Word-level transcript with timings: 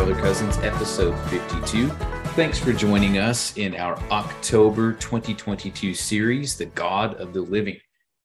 Brother 0.00 0.18
Cousins, 0.18 0.56
episode 0.62 1.14
52. 1.28 1.88
Thanks 2.32 2.58
for 2.58 2.72
joining 2.72 3.18
us 3.18 3.54
in 3.58 3.76
our 3.76 3.98
October 4.10 4.94
2022 4.94 5.92
series, 5.92 6.56
The 6.56 6.64
God 6.64 7.16
of 7.16 7.34
the 7.34 7.42
Living, 7.42 7.76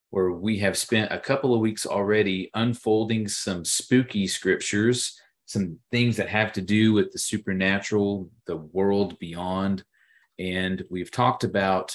where 0.09 0.31
we 0.31 0.57
have 0.59 0.77
spent 0.77 1.11
a 1.11 1.19
couple 1.19 1.53
of 1.53 1.59
weeks 1.59 1.85
already 1.85 2.49
unfolding 2.53 3.27
some 3.27 3.65
spooky 3.65 4.25
scriptures, 4.25 5.19
some 5.47 5.77
things 5.91 6.15
that 6.15 6.29
have 6.29 6.53
to 6.53 6.61
do 6.61 6.93
with 6.93 7.11
the 7.11 7.19
supernatural, 7.19 8.29
the 8.47 8.55
world 8.55 9.19
beyond. 9.19 9.83
And 10.39 10.81
we've 10.89 11.11
talked 11.11 11.43
about 11.43 11.93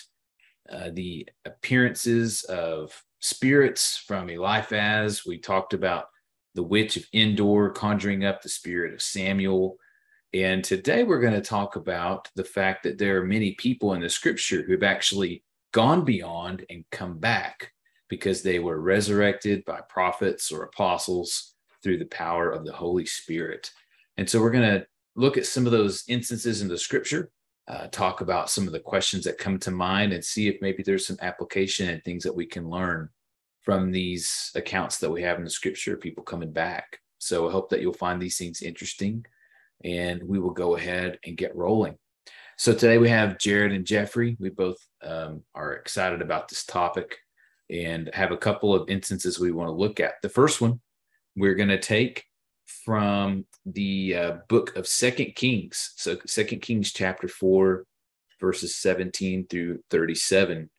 uh, 0.71 0.91
the 0.93 1.27
appearances 1.47 2.42
of 2.45 3.03
spirits 3.20 3.97
from 3.97 4.28
Eliphaz. 4.28 5.25
We 5.25 5.39
talked 5.39 5.73
about 5.73 6.09
the 6.55 6.63
witch 6.63 6.97
of 6.97 7.07
Endor 7.13 7.71
conjuring 7.71 8.25
up 8.25 8.43
the 8.43 8.49
spirit 8.49 8.93
of 8.93 9.03
Samuel. 9.03 9.77
And 10.33 10.63
today 10.63 11.03
we're 11.03 11.21
going 11.21 11.35
to 11.35 11.41
talk 11.41 11.77
about 11.77 12.29
the 12.37 12.45
fact 12.45 12.83
that 12.85 12.99
there 12.99 13.21
are 13.21 13.25
many 13.25 13.55
people 13.55 13.95
in 13.95 14.01
the 14.01 14.09
scripture 14.09 14.63
who 14.63 14.73
have 14.73 14.83
actually 14.83 15.45
gone 15.73 16.05
beyond 16.05 16.65
and 16.71 16.85
come 16.91 17.19
back 17.19 17.73
because 18.09 18.43
they 18.43 18.59
were 18.59 18.81
resurrected 18.81 19.65
by 19.65 19.81
prophets 19.89 20.51
or 20.51 20.65
apostles 20.65 21.55
through 21.83 21.99
the 21.99 22.07
power 22.07 22.51
of 22.51 22.65
the 22.65 22.73
Holy 22.73 23.07
Spirit. 23.07 23.71
And 24.17 24.29
so 24.29 24.41
we're 24.41 24.51
going 24.51 24.81
to 24.81 24.87
look 25.17 25.37
at 25.37 25.47
some 25.47 25.67
of 25.67 25.73
those 25.73 26.05
instances 26.09 26.62
in 26.62 26.69
the 26.69 26.77
scripture, 26.77 27.31
uh, 27.69 27.87
talk 27.89 28.21
about 28.21 28.51
some 28.51 28.67
of 28.67 28.73
the 28.73 28.81
questions 28.81 29.25
that 29.25 29.39
come 29.39 29.59
to 29.61 29.71
mind, 29.71 30.12
and 30.12 30.25
see 30.25 30.48
if 30.48 30.61
maybe 30.61 30.83
there's 30.83 31.07
some 31.07 31.19
application 31.23 31.89
and 31.89 32.03
things 32.03 32.25
that 32.25 32.35
we 32.35 32.47
can 32.47 32.69
learn 32.69 33.09
from 33.62 33.91
these 33.91 34.50
accounts 34.55 34.98
that 34.98 35.11
we 35.11 35.22
have 35.22 35.39
in 35.39 35.44
the 35.44 35.50
scripture, 35.50 35.97
people 35.97 36.25
coming 36.25 36.53
back. 36.53 36.98
So 37.19 37.48
I 37.48 37.53
hope 37.53 37.69
that 37.70 37.80
you'll 37.80 37.92
find 37.92 38.20
these 38.20 38.39
things 38.39 38.62
interesting 38.62 39.25
and 39.84 40.22
we 40.22 40.39
will 40.39 40.50
go 40.50 40.77
ahead 40.77 41.19
and 41.25 41.36
get 41.36 41.56
rolling. 41.56 41.97
So 42.56 42.72
today 42.72 42.98
we 42.98 43.08
have 43.08 43.39
Jared 43.39 43.72
and 43.72 43.86
Jeffrey. 43.86 44.36
We 44.39 44.50
both 44.50 44.77
um, 45.02 45.42
are 45.55 45.75
excited 45.75 46.20
about 46.20 46.48
this 46.48 46.64
topic 46.64 47.17
and 47.70 48.11
have 48.12 48.33
a 48.33 48.36
couple 48.36 48.75
of 48.75 48.89
instances 48.91 49.39
we 49.39 49.52
want 49.52 49.69
to 49.69 49.72
look 49.72 50.00
at. 50.00 50.14
The 50.22 50.28
first 50.28 50.61
one 50.61 50.80
we're 51.36 51.55
going 51.55 51.69
to 51.69 51.80
take 51.80 52.24
from 52.84 53.47
the 53.64 54.14
uh, 54.14 54.33
book 54.48 54.77
of 54.77 54.86
Second 54.86 55.34
Kings. 55.36 55.92
So 55.97 56.19
Second 56.27 56.61
Kings 56.61 56.92
chapter 56.92 57.28
4 57.28 57.84
verses 58.41 58.77
17 58.77 59.47
through 59.48 59.80
37 59.91 60.70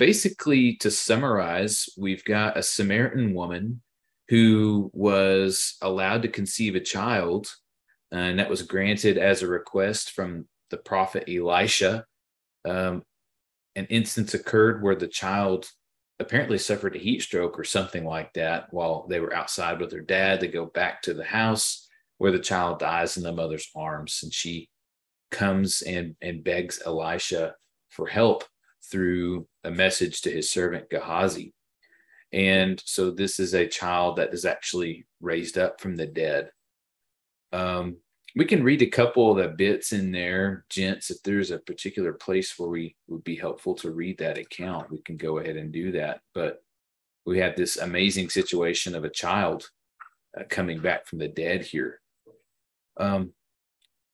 basically, 0.00 0.76
to 0.76 0.90
summarize, 0.90 1.90
we've 1.98 2.24
got 2.24 2.56
a 2.56 2.62
Samaritan 2.62 3.34
woman 3.34 3.82
who 4.30 4.90
was 4.94 5.76
allowed 5.82 6.22
to 6.22 6.28
conceive 6.28 6.74
a 6.74 6.80
child, 6.80 7.54
and 8.10 8.38
that 8.38 8.48
was 8.48 8.62
granted 8.62 9.18
as 9.18 9.42
a 9.42 9.46
request 9.46 10.12
from 10.12 10.46
the 10.70 10.78
prophet 10.78 11.28
Elisha. 11.28 12.06
Um, 12.64 13.02
an 13.76 13.84
instance 13.90 14.32
occurred 14.32 14.82
where 14.82 14.94
the 14.94 15.06
child 15.06 15.68
apparently 16.18 16.56
suffered 16.56 16.96
a 16.96 16.98
heat 16.98 17.20
stroke 17.20 17.58
or 17.58 17.64
something 17.64 18.06
like 18.06 18.32
that 18.32 18.72
while 18.72 19.06
they 19.06 19.20
were 19.20 19.34
outside 19.34 19.80
with 19.80 19.90
their 19.90 20.00
dad. 20.00 20.40
They 20.40 20.48
go 20.48 20.64
back 20.64 21.02
to 21.02 21.12
the 21.12 21.24
house 21.24 21.86
where 22.16 22.32
the 22.32 22.38
child 22.38 22.78
dies 22.78 23.18
in 23.18 23.22
the 23.22 23.32
mother's 23.32 23.68
arms, 23.76 24.20
and 24.22 24.32
she 24.32 24.70
comes 25.30 25.82
and, 25.82 26.16
and 26.22 26.42
begs 26.42 26.80
Elisha 26.86 27.54
for 27.90 28.06
help 28.06 28.44
through 28.84 29.46
a 29.64 29.70
message 29.70 30.22
to 30.22 30.30
his 30.30 30.50
servant 30.50 30.90
Gehazi. 30.90 31.54
And 32.32 32.80
so 32.84 33.10
this 33.10 33.40
is 33.40 33.54
a 33.54 33.66
child 33.66 34.16
that 34.16 34.32
is 34.32 34.44
actually 34.44 35.06
raised 35.20 35.58
up 35.58 35.80
from 35.80 35.96
the 35.96 36.06
dead. 36.06 36.50
Um, 37.52 37.96
we 38.36 38.44
can 38.44 38.62
read 38.62 38.82
a 38.82 38.86
couple 38.86 39.30
of 39.30 39.38
the 39.38 39.48
bits 39.48 39.92
in 39.92 40.12
there, 40.12 40.64
gents. 40.68 41.10
If 41.10 41.22
there's 41.22 41.50
a 41.50 41.58
particular 41.58 42.12
place 42.12 42.56
where 42.56 42.68
we 42.68 42.94
would 43.08 43.24
be 43.24 43.34
helpful 43.34 43.74
to 43.76 43.90
read 43.90 44.18
that 44.18 44.38
account, 44.38 44.90
we 44.90 44.98
can 45.02 45.16
go 45.16 45.38
ahead 45.38 45.56
and 45.56 45.72
do 45.72 45.90
that. 45.92 46.20
But 46.32 46.62
we 47.26 47.38
have 47.38 47.56
this 47.56 47.76
amazing 47.76 48.30
situation 48.30 48.94
of 48.94 49.04
a 49.04 49.10
child 49.10 49.68
uh, 50.38 50.44
coming 50.48 50.78
back 50.78 51.06
from 51.06 51.18
the 51.18 51.28
dead 51.28 51.62
here. 51.62 52.00
Um, 52.96 53.32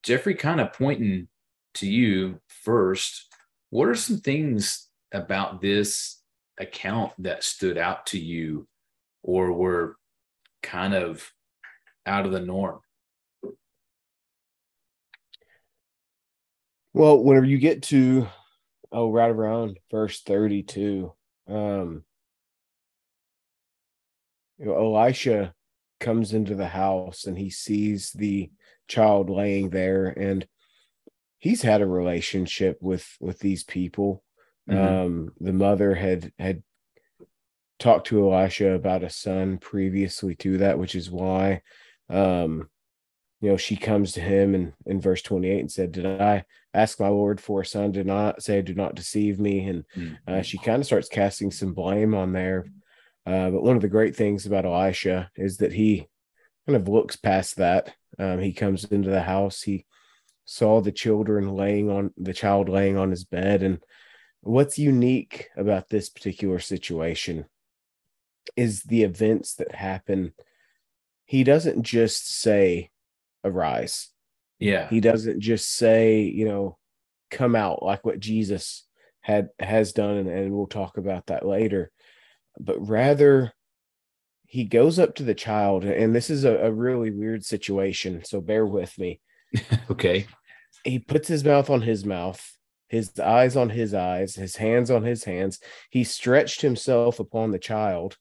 Jeffrey, 0.02 0.34
kind 0.34 0.60
of 0.60 0.72
pointing 0.72 1.28
to 1.74 1.86
you 1.86 2.40
first. 2.46 3.26
What 3.70 3.88
are 3.88 3.94
some 3.94 4.18
things 4.18 4.88
about 5.12 5.60
this 5.60 6.20
account 6.58 7.12
that 7.18 7.44
stood 7.44 7.78
out 7.78 8.06
to 8.06 8.18
you 8.18 8.66
or 9.22 9.52
were 9.52 9.96
kind 10.62 10.94
of 10.94 11.30
out 12.06 12.26
of 12.26 12.32
the 12.32 12.40
norm? 12.40 12.80
Well, 16.94 17.22
whenever 17.22 17.44
you 17.44 17.58
get 17.58 17.82
to 17.84 18.28
oh, 18.92 19.10
right 19.10 19.30
around 19.30 19.78
verse 19.90 20.22
32, 20.22 21.12
um, 21.48 22.04
you 24.58 24.64
know, 24.64 24.74
Elisha 24.74 25.52
comes 26.00 26.32
into 26.32 26.54
the 26.54 26.68
house 26.68 27.24
and 27.24 27.36
he 27.36 27.50
sees 27.50 28.12
the 28.12 28.50
child 28.88 29.28
laying 29.28 29.70
there 29.70 30.06
and 30.06 30.46
he's 31.46 31.62
had 31.62 31.80
a 31.80 31.86
relationship 31.86 32.78
with 32.80 33.06
with 33.20 33.38
these 33.38 33.64
people 33.64 34.22
Mm-hmm. 34.68 35.06
Um, 35.06 35.32
the 35.40 35.52
mother 35.52 35.94
had 35.94 36.32
had 36.38 36.62
talked 37.78 38.08
to 38.08 38.32
Elisha 38.32 38.72
about 38.72 39.04
a 39.04 39.10
son 39.10 39.58
previously 39.58 40.34
to 40.36 40.58
that, 40.58 40.78
which 40.78 40.94
is 40.94 41.10
why 41.10 41.62
um, 42.08 42.68
you 43.40 43.50
know, 43.50 43.56
she 43.56 43.76
comes 43.76 44.12
to 44.12 44.20
him 44.20 44.54
in, 44.54 44.72
in 44.86 45.00
verse 45.00 45.20
28 45.22 45.60
and 45.60 45.70
said, 45.70 45.92
Did 45.92 46.06
I 46.06 46.44
ask 46.72 46.98
my 46.98 47.08
Lord 47.08 47.40
for 47.40 47.60
a 47.60 47.66
son? 47.66 47.92
Did 47.92 48.06
not 48.06 48.42
say, 48.42 48.62
Do 48.62 48.74
not 48.74 48.94
deceive 48.94 49.38
me. 49.38 49.66
And 49.66 49.84
uh, 49.94 50.00
mm-hmm. 50.00 50.42
she 50.42 50.58
kind 50.58 50.80
of 50.80 50.86
starts 50.86 51.08
casting 51.08 51.50
some 51.50 51.74
blame 51.74 52.14
on 52.14 52.32
there. 52.32 52.66
Uh, 53.26 53.50
but 53.50 53.62
one 53.62 53.76
of 53.76 53.82
the 53.82 53.88
great 53.88 54.16
things 54.16 54.46
about 54.46 54.64
Elisha 54.64 55.30
is 55.36 55.58
that 55.58 55.72
he 55.72 56.08
kind 56.66 56.76
of 56.76 56.88
looks 56.88 57.16
past 57.16 57.56
that. 57.56 57.94
Um, 58.18 58.38
he 58.38 58.52
comes 58.52 58.84
into 58.84 59.10
the 59.10 59.22
house, 59.22 59.62
he 59.62 59.84
saw 60.46 60.80
the 60.80 60.92
children 60.92 61.54
laying 61.54 61.90
on 61.90 62.12
the 62.16 62.32
child 62.32 62.68
laying 62.68 62.96
on 62.96 63.10
his 63.10 63.24
bed, 63.24 63.62
and 63.62 63.80
what's 64.40 64.78
unique 64.78 65.48
about 65.56 65.88
this 65.88 66.08
particular 66.08 66.58
situation 66.60 67.44
is 68.56 68.84
the 68.84 69.02
events 69.02 69.54
that 69.56 69.74
happen. 69.74 70.32
He 71.24 71.44
doesn't 71.44 71.82
just 71.82 72.40
say, 72.40 72.90
arise. 73.44 74.08
Yeah. 74.58 74.88
He 74.88 75.00
doesn't 75.00 75.40
just 75.40 75.74
say, 75.74 76.20
you 76.20 76.46
know, 76.46 76.78
come 77.30 77.56
out 77.56 77.82
like 77.82 78.06
what 78.06 78.20
Jesus 78.20 78.86
had 79.20 79.48
has 79.58 79.92
done, 79.92 80.16
and, 80.16 80.28
and 80.28 80.52
we'll 80.52 80.68
talk 80.68 80.96
about 80.96 81.26
that 81.26 81.44
later. 81.44 81.90
But 82.58 82.88
rather, 82.88 83.52
he 84.46 84.64
goes 84.64 85.00
up 85.00 85.16
to 85.16 85.24
the 85.24 85.34
child, 85.34 85.84
and 85.84 86.14
this 86.14 86.30
is 86.30 86.44
a, 86.44 86.56
a 86.56 86.72
really 86.72 87.10
weird 87.10 87.44
situation. 87.44 88.24
So 88.24 88.40
bear 88.40 88.64
with 88.64 88.96
me. 88.96 89.20
okay. 89.90 90.26
He 90.84 90.98
puts 90.98 91.28
his 91.28 91.44
mouth 91.44 91.70
on 91.70 91.82
his 91.82 92.04
mouth 92.04 92.56
his 92.88 93.18
eyes 93.18 93.56
on 93.56 93.70
his 93.70 93.94
eyes, 93.94 94.34
his 94.34 94.56
hands 94.56 94.90
on 94.90 95.02
his 95.02 95.24
hands. 95.24 95.58
He 95.90 96.04
stretched 96.04 96.62
himself 96.62 97.18
upon 97.18 97.50
the 97.50 97.58
child, 97.58 98.16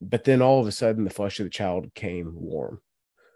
but 0.00 0.24
then 0.24 0.40
all 0.40 0.60
of 0.60 0.66
a 0.66 0.72
sudden 0.72 1.04
the 1.04 1.10
flesh 1.10 1.40
of 1.40 1.44
the 1.44 1.50
child 1.50 1.92
came 1.94 2.32
warm. 2.34 2.80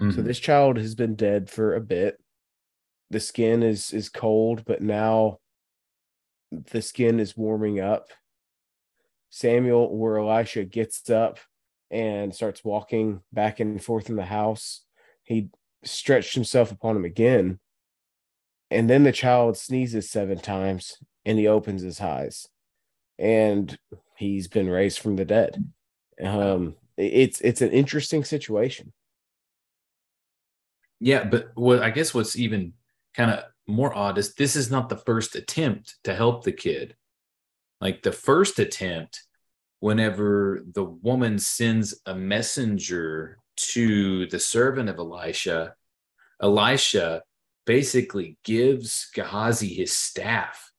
Mm-hmm. 0.01 0.17
So 0.17 0.23
this 0.23 0.39
child 0.39 0.77
has 0.77 0.95
been 0.95 1.17
dead 1.17 1.51
for 1.51 1.75
a 1.75 1.81
bit. 1.81 2.19
The 3.11 3.21
skin 3.21 3.63
is 3.63 3.93
is 3.93 4.09
cold, 4.09 4.65
but 4.65 4.83
now 4.83 5.39
the 6.51 6.83
skin 6.83 7.19
is 7.19 7.37
warming 7.37 7.81
up. 7.81 8.09
Samuel 9.31 9.89
or 9.91 10.19
Elisha 10.19 10.65
gets 10.65 11.09
up 11.11 11.39
and 11.91 12.35
starts 12.35 12.65
walking 12.65 13.21
back 13.33 13.61
and 13.61 13.83
forth 13.83 14.11
in 14.11 14.17
the 14.17 14.25
house. 14.25 14.83
He 15.25 15.51
stretched 15.85 16.35
himself 16.35 16.71
upon 16.73 16.97
him 16.97 17.05
again. 17.05 17.59
And 18.71 18.91
then 18.91 19.05
the 19.05 19.13
child 19.13 19.57
sneezes 19.57 20.11
seven 20.11 20.39
times 20.39 20.99
and 21.25 21.39
he 21.39 21.47
opens 21.47 21.83
his 21.83 22.01
eyes. 22.01 22.49
And 23.19 23.77
he's 24.17 24.49
been 24.49 24.69
raised 24.69 24.99
from 24.99 25.17
the 25.17 25.25
dead. 25.25 25.73
Um 26.23 26.77
it's 26.97 27.41
it's 27.41 27.63
an 27.63 27.71
interesting 27.71 28.25
situation. 28.25 28.93
Yeah 30.99 31.25
but 31.25 31.51
what 31.55 31.83
i 31.83 31.91
guess 31.91 32.15
what's 32.15 32.37
even 32.37 32.73
kind 33.15 33.31
of 33.31 33.45
more 33.67 33.95
odd 33.95 34.19
is 34.19 34.35
this 34.35 34.57
is 34.57 34.71
not 34.71 34.89
the 34.89 34.97
first 34.97 35.35
attempt 35.35 35.97
to 36.05 36.15
help 36.15 36.45
the 36.45 36.53
kid. 36.53 36.95
Like 37.81 38.03
the 38.03 38.13
first 38.13 38.59
attempt 38.59 39.23
whenever 39.81 40.63
the 40.73 40.85
woman 40.85 41.39
sends 41.39 42.01
a 42.07 42.15
messenger 42.15 43.39
to 43.57 44.27
the 44.27 44.39
servant 44.39 44.89
of 44.89 44.99
elisha 44.99 45.75
elisha 46.43 47.23
basically 47.65 48.39
gives 48.45 49.09
Gehazi 49.15 49.75
his 49.75 49.93
staff 49.93 50.71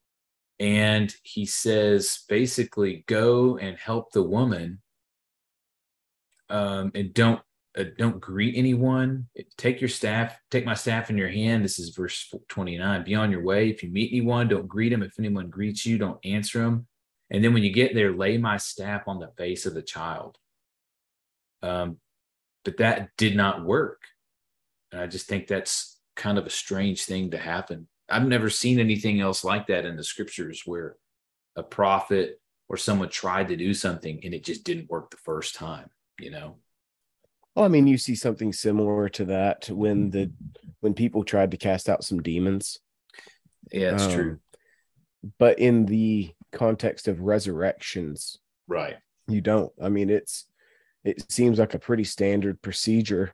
and 0.60 1.14
he 1.24 1.46
says 1.46 2.24
basically 2.30 3.04
go 3.08 3.58
and 3.58 3.78
help 3.78 4.12
the 4.12 4.24
woman 4.24 4.82
um, 6.50 6.92
and 6.96 7.14
don't 7.14 7.42
uh, 7.78 7.84
don't 7.98 8.20
greet 8.20 8.58
anyone. 8.58 9.28
Take 9.58 9.82
your 9.82 9.90
staff, 9.90 10.40
take 10.50 10.66
my 10.66 10.74
staff 10.74 11.10
in 11.10 11.18
your 11.18 11.30
hand. 11.30 11.64
This 11.64 11.78
is 11.78 11.90
verse 11.90 12.34
29. 12.48 13.04
Be 13.04 13.14
on 13.14 13.32
your 13.32 13.44
way. 13.44 13.70
If 13.70 13.84
you 13.84 13.90
meet 13.90 14.12
anyone, 14.12 14.48
don't 14.48 14.68
greet 14.68 14.92
him. 14.92 15.04
If 15.04 15.20
anyone 15.20 15.50
greets 15.50 15.86
you, 15.86 15.98
don't 15.98 16.24
answer 16.26 16.64
him. 16.64 16.88
And 17.30 17.44
then 17.44 17.54
when 17.54 17.64
you 17.64 17.72
get 17.72 17.94
there, 17.94 18.14
lay 18.14 18.38
my 18.38 18.58
staff 18.58 19.04
on 19.08 19.20
the 19.20 19.32
face 19.38 19.66
of 19.66 19.76
the 19.76 19.84
child. 19.84 20.38
Um, 21.62 21.98
but 22.68 22.75
that 22.75 23.12
did 23.16 23.34
not 23.34 23.64
work. 23.64 24.02
And 24.92 25.00
I 25.00 25.08
just 25.08 25.25
think 25.25 25.48
that's 25.48 26.02
kind 26.18 26.38
of 26.38 26.46
a 26.46 26.50
strange 26.50 27.06
thing 27.06 27.31
to 27.31 27.38
happen. 27.38 27.88
I've 28.10 28.28
never 28.28 28.50
seen 28.50 28.81
anything 28.81 29.22
else 29.22 29.46
like 29.46 29.68
that 29.68 29.86
in 29.86 29.96
the 29.96 30.04
scriptures 30.04 30.64
where 30.66 30.98
a 31.56 31.64
prophet 31.64 32.42
or 32.68 32.75
someone 32.75 33.08
tried 33.08 33.48
to 33.48 33.56
do 33.56 33.74
something 33.74 34.19
and 34.22 34.34
it 34.34 34.44
just 34.44 34.66
didn't 34.66 34.90
work 34.90 35.12
the 35.12 35.18
first 35.24 35.56
time, 35.56 35.90
you 36.19 36.30
know? 36.30 36.58
Well, 37.56 37.64
I 37.64 37.69
mean, 37.69 37.88
you 37.88 37.98
see 37.98 38.16
something 38.16 38.52
similar 38.52 39.08
to 39.08 39.24
that 39.25 39.69
when 39.69 40.10
the 40.10 40.30
when 40.81 40.94
people 40.94 41.24
tried 41.24 41.52
to 41.52 41.58
cast 41.58 41.88
out 41.88 42.04
some 42.04 42.22
demons. 42.22 42.80
Yeah, 43.72 43.94
it's 43.94 44.04
um, 44.04 44.12
true. 44.12 44.40
But 45.40 45.60
in 45.60 45.86
the 45.86 46.34
context 46.52 47.08
of 47.08 47.22
resurrections, 47.22 48.40
right? 48.68 48.98
You 49.30 49.40
don't. 49.40 49.72
I 49.81 49.88
mean, 49.88 50.10
it's 50.10 50.48
it 51.07 51.31
seems 51.31 51.59
like 51.59 51.74
a 51.74 51.80
pretty 51.80 52.04
standard 52.04 52.62
procedure. 52.62 53.33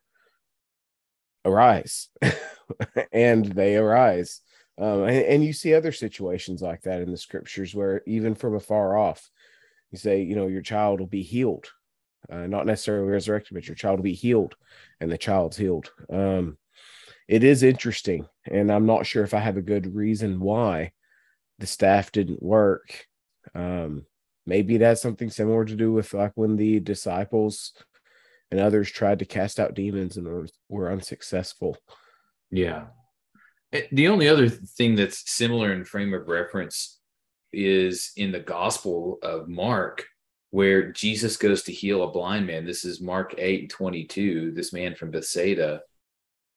Arise, 1.45 2.09
and 3.11 3.45
they 3.45 3.75
arise. 3.75 4.41
Um, 4.77 5.03
and, 5.03 5.25
and, 5.25 5.43
you 5.43 5.53
see 5.53 5.73
other 5.73 5.91
situations 5.91 6.61
like 6.61 6.81
that 6.83 7.01
in 7.01 7.11
the 7.11 7.17
scriptures 7.17 7.75
where 7.75 8.01
even 8.07 8.33
from 8.33 8.55
afar 8.55 8.97
off, 8.97 9.29
you 9.91 9.97
say, 9.99 10.23
you 10.23 10.35
know, 10.35 10.47
your 10.47 10.61
child 10.63 10.99
will 10.99 11.07
be 11.07 11.21
healed, 11.21 11.67
uh, 12.31 12.47
not 12.47 12.65
necessarily 12.65 13.07
resurrected, 13.07 13.53
but 13.53 13.67
your 13.67 13.75
child 13.75 13.99
will 13.99 14.03
be 14.03 14.13
healed, 14.13 14.55
and 14.99 15.11
the 15.11 15.17
child's 15.17 15.57
healed. 15.57 15.91
Um, 16.11 16.57
it 17.27 17.43
is 17.43 17.61
interesting, 17.61 18.25
and 18.49 18.71
I'm 18.71 18.85
not 18.85 19.05
sure 19.05 19.23
if 19.23 19.33
I 19.33 19.39
have 19.39 19.57
a 19.57 19.61
good 19.61 19.93
reason 19.93 20.39
why 20.39 20.93
the 21.59 21.67
staff 21.67 22.11
didn't 22.11 22.41
work. 22.41 23.05
Um, 23.53 24.05
maybe 24.45 24.75
it 24.75 24.81
has 24.81 25.01
something 25.01 25.29
similar 25.29 25.65
to 25.65 25.75
do 25.75 25.91
with 25.91 26.13
like 26.13 26.33
when 26.35 26.55
the 26.55 26.79
disciples 26.79 27.73
and 28.51 28.59
others 28.59 28.91
tried 28.91 29.19
to 29.19 29.25
cast 29.25 29.59
out 29.59 29.73
demons 29.73 30.17
and 30.17 30.27
were, 30.27 30.47
were 30.69 30.91
unsuccessful. 30.91 31.77
Yeah. 32.51 32.85
Eh, 33.71 33.87
the 33.91 34.07
only 34.07 34.27
other 34.27 34.47
thing 34.47 34.95
that's 34.95 35.29
similar 35.31 35.73
in 35.73 35.85
frame 35.85 36.13
of 36.13 36.27
reference 36.27 36.99
is 37.51 38.11
in 38.15 38.31
the 38.31 38.39
Gospel 38.39 39.19
of 39.23 39.47
Mark, 39.47 40.05
where 40.51 40.91
Jesus 40.91 41.37
goes 41.37 41.63
to 41.63 41.71
heal 41.71 42.03
a 42.03 42.11
blind 42.11 42.45
man. 42.45 42.65
This 42.65 42.85
is 42.85 43.01
Mark 43.01 43.33
8 43.37 43.61
and 43.61 43.69
22, 43.69 44.51
this 44.51 44.71
man 44.73 44.95
from 44.95 45.11
Bethsaida. 45.11 45.81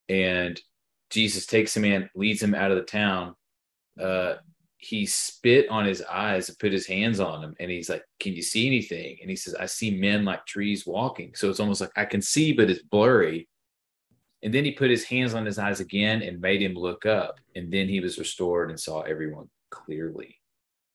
And 0.09 0.59
Jesus 1.09 1.45
takes 1.45 1.75
him 1.75 1.85
in, 1.85 2.09
leads 2.15 2.41
him 2.41 2.53
out 2.53 2.71
of 2.71 2.77
the 2.77 2.83
town. 2.83 3.35
Uh, 3.99 4.35
he 4.87 5.05
spit 5.05 5.67
on 5.69 5.85
his 5.85 6.01
eyes 6.03 6.47
and 6.47 6.57
put 6.59 6.71
his 6.71 6.87
hands 6.87 7.19
on 7.19 7.43
him 7.43 7.53
and 7.59 7.69
he's 7.69 7.89
like 7.89 8.05
can 8.21 8.33
you 8.33 8.41
see 8.41 8.67
anything? 8.67 9.17
And 9.19 9.29
he 9.29 9.35
says 9.35 9.53
i 9.55 9.65
see 9.65 9.91
men 9.91 10.23
like 10.23 10.45
trees 10.45 10.87
walking. 10.87 11.35
So 11.35 11.49
it's 11.49 11.59
almost 11.59 11.81
like 11.81 11.91
i 11.97 12.05
can 12.05 12.21
see 12.21 12.53
but 12.53 12.69
it's 12.69 12.81
blurry. 12.83 13.49
And 14.43 14.53
then 14.53 14.63
he 14.63 14.71
put 14.71 14.89
his 14.89 15.03
hands 15.03 15.33
on 15.33 15.45
his 15.45 15.59
eyes 15.59 15.81
again 15.81 16.21
and 16.21 16.39
made 16.39 16.61
him 16.61 16.73
look 16.73 17.05
up 17.05 17.39
and 17.55 17.69
then 17.71 17.89
he 17.89 17.99
was 17.99 18.17
restored 18.17 18.69
and 18.69 18.79
saw 18.79 19.01
everyone 19.01 19.49
clearly. 19.71 20.39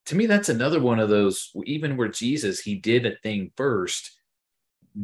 To 0.07 0.15
me 0.15 0.25
that's 0.25 0.49
another 0.49 0.81
one 0.81 0.99
of 0.99 1.11
those 1.11 1.51
even 1.67 1.99
where 1.99 2.09
jesus 2.09 2.61
he 2.61 2.77
did 2.77 3.05
a 3.05 3.17
thing 3.17 3.53
first 3.59 4.17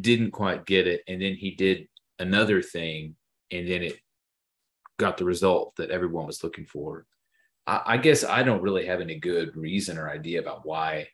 didn't 0.01 0.31
quite 0.31 0.65
get 0.65 0.87
it 0.87 1.03
and 1.07 1.21
then 1.21 1.35
he 1.35 1.51
did 1.51 1.89
another 2.19 2.63
thing 2.63 3.17
and 3.51 3.69
then 3.69 3.83
it 3.83 4.01
got 4.99 5.19
the 5.19 5.25
result 5.25 5.77
that 5.77 5.91
everyone 5.91 6.27
was 6.27 6.43
looking 6.43 6.65
for 6.65 7.07
I, 7.69 7.83
I 7.87 7.97
guess 7.99 8.25
I 8.25 8.43
don't 8.43 8.63
really 8.63 8.87
have 8.87 9.01
any 9.01 9.17
good 9.17 9.55
reason 9.57 9.99
or 9.99 10.11
idea 10.11 10.41
about 10.41 10.67
why 10.67 11.09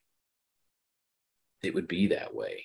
it 1.63 1.75
would 1.75 1.89
be 1.89 2.07
that 2.09 2.35
way. 2.35 2.65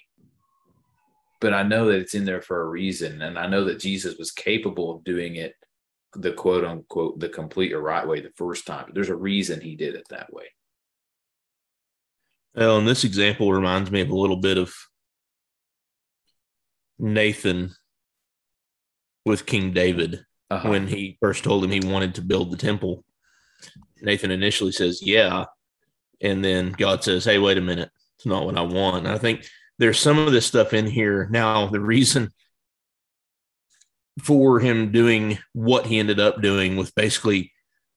But 1.42 1.54
I 1.54 1.64
know 1.64 1.88
that 1.88 2.00
it's 2.00 2.14
in 2.14 2.26
there 2.26 2.42
for 2.42 2.62
a 2.62 2.70
reason. 2.70 3.22
And 3.22 3.40
I 3.40 3.48
know 3.48 3.66
that 3.66 3.80
Jesus 3.80 4.18
was 4.18 4.32
capable 4.32 4.96
of 4.96 5.04
doing 5.04 5.38
it 5.38 5.56
the 6.14 6.34
quote 6.34 6.66
unquote, 6.66 7.20
the 7.20 7.30
complete 7.30 7.74
or 7.74 7.82
right 7.82 8.08
way 8.08 8.22
the 8.22 8.32
first 8.36 8.66
time. 8.66 8.86
But 8.86 8.96
there's 8.96 9.10
a 9.10 9.16
reason 9.16 9.60
he 9.60 9.76
did 9.76 9.96
it 9.96 10.06
that 10.10 10.32
way. 10.32 10.46
Well, 12.56 12.78
and 12.78 12.88
this 12.88 13.04
example 13.04 13.52
reminds 13.54 13.90
me 13.90 14.02
of 14.02 14.10
a 14.10 14.16
little 14.16 14.38
bit 14.38 14.58
of 14.58 14.74
Nathan 16.98 17.74
with 19.26 19.46
King 19.46 19.72
David 19.72 20.26
uh-huh. 20.50 20.68
when 20.68 20.88
he 20.88 21.18
first 21.22 21.44
told 21.44 21.64
him 21.64 21.72
he 21.72 21.80
wanted 21.80 22.16
to 22.16 22.22
build 22.22 22.52
the 22.52 22.58
temple. 22.58 23.04
Nathan 24.02 24.32
initially 24.32 24.72
says, 24.72 25.02
Yeah. 25.02 25.46
And 26.22 26.44
then 26.44 26.72
God 26.72 27.04
says, 27.04 27.26
Hey, 27.26 27.40
wait 27.40 27.58
a 27.58 27.62
minute. 27.62 27.90
It's 28.18 28.26
not 28.26 28.46
what 28.46 28.58
I 28.58 28.62
want. 28.62 29.06
And 29.06 29.08
I 29.08 29.18
think 29.18 29.48
there's 29.78 30.00
some 30.00 30.20
of 30.20 30.32
this 30.32 30.46
stuff 30.46 30.74
in 30.74 30.86
here. 30.86 31.28
Now, 31.32 31.68
the 31.68 31.80
reason 31.80 32.32
for 34.22 34.60
him 34.60 34.92
doing 34.92 35.38
what 35.54 35.86
he 35.86 36.00
ended 36.00 36.20
up 36.20 36.42
doing 36.42 36.76
with 36.76 36.94
basically 36.96 37.54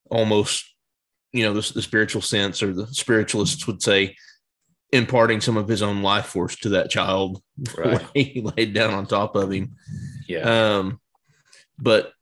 almost, 0.08 0.64
you 1.32 1.42
know, 1.44 1.52
the, 1.52 1.72
the 1.74 1.82
spiritual 1.82 2.22
sense, 2.22 2.62
or 2.62 2.72
the 2.72 2.86
spiritualists 2.88 3.66
would 3.66 3.82
say, 3.82 4.14
imparting 4.92 5.40
some 5.40 5.56
of 5.56 5.66
his 5.66 5.82
own 5.82 6.02
life 6.02 6.26
force 6.26 6.54
to 6.56 6.68
that 6.70 6.90
child 6.90 7.42
right. 7.78 8.06
he 8.14 8.42
laid 8.56 8.74
down 8.74 8.92
on 8.92 9.06
top 9.06 9.34
of 9.34 9.50
him. 9.50 9.74
Yeah. 10.28 10.76
Um, 10.76 11.00
but 11.78 12.12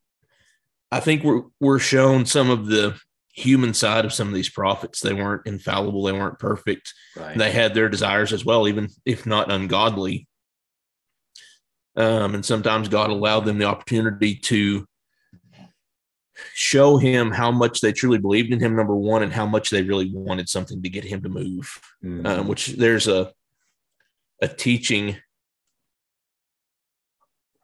I 0.91 1.01
think 1.01 1.23
we're 1.23 1.43
we're 1.61 1.79
shown 1.79 2.27
some 2.27 2.51
of 2.51 2.67
the 2.67 2.99
human 3.41 3.75
side 3.75 4.05
of 4.05 4.13
some 4.13 4.29
of 4.29 4.35
these 4.35 4.49
prophets. 4.49 5.01
They 5.01 5.15
weren't 5.15 5.47
infallible, 5.47 6.03
they 6.03 6.13
weren't 6.13 6.39
perfect. 6.39 6.93
Right. 7.17 7.37
They 7.37 7.51
had 7.51 7.75
their 7.75 7.89
desires 7.89 8.33
as 8.33 8.45
well, 8.45 8.69
even 8.69 8.89
if 9.05 9.27
not 9.27 9.51
ungodly. 9.51 10.29
Um, 11.97 12.35
and 12.35 12.45
sometimes 12.45 12.89
God 12.89 13.11
allowed 13.11 13.41
them 13.41 13.59
the 13.59 13.67
opportunity 13.67 14.37
to 14.37 14.87
show 16.55 16.97
him 16.97 17.31
how 17.31 17.51
much 17.51 17.81
they 17.81 17.93
truly 17.93 18.19
believed 18.19 18.53
in 18.53 18.61
him, 18.61 18.77
number 18.77 18.95
one, 18.95 19.23
and 19.23 19.33
how 19.33 19.47
much 19.47 19.71
they 19.71 19.83
really 19.83 20.11
wanted 20.13 20.49
something 20.49 20.83
to 20.83 20.89
get 20.89 21.05
him 21.05 21.23
to 21.23 21.29
move. 21.29 21.81
Mm-hmm. 22.05 22.27
Um, 22.27 22.49
which 22.49 22.69
there's 22.69 23.09
a 23.09 23.33
a 24.43 24.49
teaching 24.49 25.17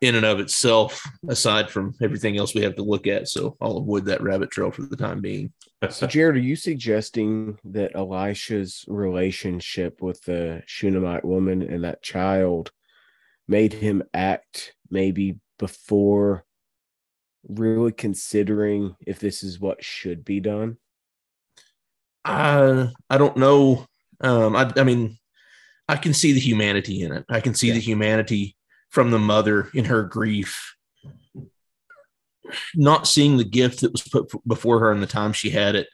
in 0.06 0.14
and 0.14 0.24
of 0.24 0.40
itself, 0.40 1.02
aside 1.28 1.70
from 1.70 1.94
everything 2.02 2.36
else 2.36 2.54
we 2.54 2.62
have 2.62 2.76
to 2.76 2.82
look 2.82 3.06
at. 3.06 3.28
So 3.28 3.56
I'll 3.60 3.78
avoid 3.78 4.04
that 4.06 4.22
rabbit 4.22 4.50
trail 4.50 4.70
for 4.70 4.82
the 4.82 4.96
time 4.96 5.20
being. 5.20 5.52
So, 5.90 6.06
Jared, 6.08 6.36
are 6.36 6.40
you 6.40 6.56
suggesting 6.56 7.58
that 7.64 7.94
Elisha's 7.94 8.84
relationship 8.88 10.00
with 10.00 10.22
the 10.22 10.62
Shunammite 10.66 11.24
woman 11.24 11.62
and 11.62 11.84
that 11.84 12.02
child 12.02 12.70
made 13.48 13.72
him 13.72 14.02
act 14.14 14.74
maybe 14.90 15.38
before 15.58 16.44
really 17.48 17.92
considering 17.92 18.96
if 19.06 19.18
this 19.18 19.42
is 19.42 19.60
what 19.60 19.84
should 19.84 20.24
be 20.24 20.40
done? 20.40 20.78
I 22.24 22.88
I 23.08 23.18
don't 23.18 23.36
know. 23.36 23.86
Um, 24.20 24.56
I 24.56 24.72
I 24.76 24.82
mean, 24.82 25.18
I 25.88 25.96
can 25.96 26.12
see 26.12 26.32
the 26.32 26.40
humanity 26.40 27.02
in 27.02 27.12
it. 27.12 27.24
I 27.28 27.40
can 27.40 27.54
see 27.54 27.68
yeah. 27.68 27.74
the 27.74 27.80
humanity 27.80 28.55
from 28.90 29.10
the 29.10 29.18
mother 29.18 29.68
in 29.74 29.86
her 29.86 30.02
grief, 30.02 30.74
not 32.74 33.06
seeing 33.06 33.36
the 33.36 33.44
gift 33.44 33.80
that 33.80 33.92
was 33.92 34.02
put 34.02 34.30
before 34.46 34.80
her 34.80 34.92
in 34.92 35.00
the 35.00 35.06
time 35.06 35.32
she 35.32 35.50
had 35.50 35.74
it, 35.74 35.88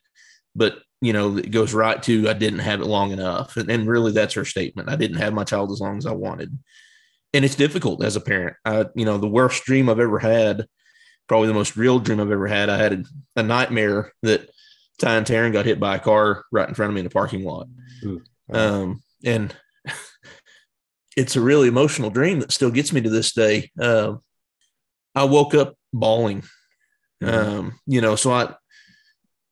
but 0.55 0.79
you 1.03 1.13
know, 1.13 1.37
it 1.37 1.51
goes 1.51 1.75
right 1.75 2.01
to 2.05 2.29
I 2.29 2.33
didn't 2.33 2.61
have 2.61 2.81
it 2.81 2.87
long 2.87 3.11
enough. 3.11 3.57
And, 3.57 3.69
and 3.69 3.89
really 3.89 4.13
that's 4.13 4.35
her 4.35 4.45
statement. 4.45 4.89
I 4.89 4.95
didn't 4.95 5.17
have 5.17 5.35
my 5.35 5.43
child 5.43 5.73
as 5.73 5.81
long 5.81 5.99
as 5.99 6.07
I 6.07 6.13
wanted. 6.13 6.57
And 7.35 7.45
it's 7.45 7.57
difficult 7.57 8.05
as 8.05 8.15
a 8.15 8.21
parent. 8.21 8.57
I, 8.65 8.87
you 8.95 9.05
know, 9.05 9.19
the 9.19 9.27
worst 9.27 9.65
dream 9.65 9.89
I've 9.89 9.99
ever 9.99 10.21
had, 10.21 10.67
probably 11.27 11.49
the 11.49 11.55
most 11.55 11.77
real 11.77 11.99
dream 11.99 12.21
I've 12.21 12.31
ever 12.31 12.47
had. 12.47 12.71
I 12.71 12.77
had 12.77 12.93
a, 12.93 13.05
a 13.41 13.43
nightmare 13.43 14.13
that 14.23 14.49
Ty 14.99 15.17
and 15.17 15.27
Taryn 15.27 15.53
got 15.53 15.67
hit 15.67 15.81
by 15.81 15.97
a 15.97 16.01
car 16.01 16.45
right 16.53 16.69
in 16.69 16.75
front 16.75 16.91
of 16.91 16.95
me 16.95 17.01
in 17.01 17.07
the 17.07 17.11
parking 17.11 17.43
lot. 17.43 17.67
Ooh, 18.05 18.23
wow. 18.47 18.83
Um, 18.83 19.03
and 19.25 19.57
it's 21.17 21.37
a 21.37 21.41
really 21.41 21.69
emotional 21.69 22.11
dream 22.11 22.41
that 22.41 22.53
still 22.53 22.71
gets 22.71 22.93
me 22.93 23.01
to 23.01 23.11
this 23.11 23.33
day. 23.33 23.71
Uh, 23.81 24.15
I 25.15 25.25
woke 25.25 25.55
up 25.55 25.75
bawling. 25.93 26.43
Mm-hmm. 27.23 27.29
Um, 27.29 27.81
you 27.87 28.01
know, 28.01 28.17
so 28.17 28.33
I 28.33 28.55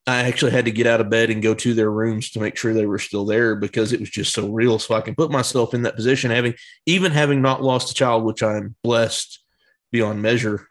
I 0.06 0.22
actually 0.24 0.52
had 0.52 0.64
to 0.64 0.70
get 0.72 0.86
out 0.86 1.00
of 1.00 1.10
bed 1.10 1.30
and 1.30 1.42
go 1.42 1.54
to 1.54 1.74
their 1.74 1.90
rooms 1.90 2.30
to 2.30 2.40
make 2.40 2.56
sure 2.56 2.72
they 2.72 2.86
were 2.86 2.98
still 2.98 3.24
there 3.24 3.54
because 3.54 3.92
it 3.92 4.00
was 4.00 4.10
just 4.10 4.32
so 4.32 4.48
real. 4.48 4.78
So 4.78 4.94
I 4.94 5.02
can 5.02 5.14
put 5.14 5.30
myself 5.30 5.74
in 5.74 5.82
that 5.82 5.94
position, 5.94 6.30
having 6.30 6.54
even 6.86 7.12
having 7.12 7.42
not 7.42 7.62
lost 7.62 7.90
a 7.90 7.94
child, 7.94 8.24
which 8.24 8.42
I'm 8.42 8.74
blessed 8.82 9.44
beyond 9.92 10.22
measure 10.22 10.66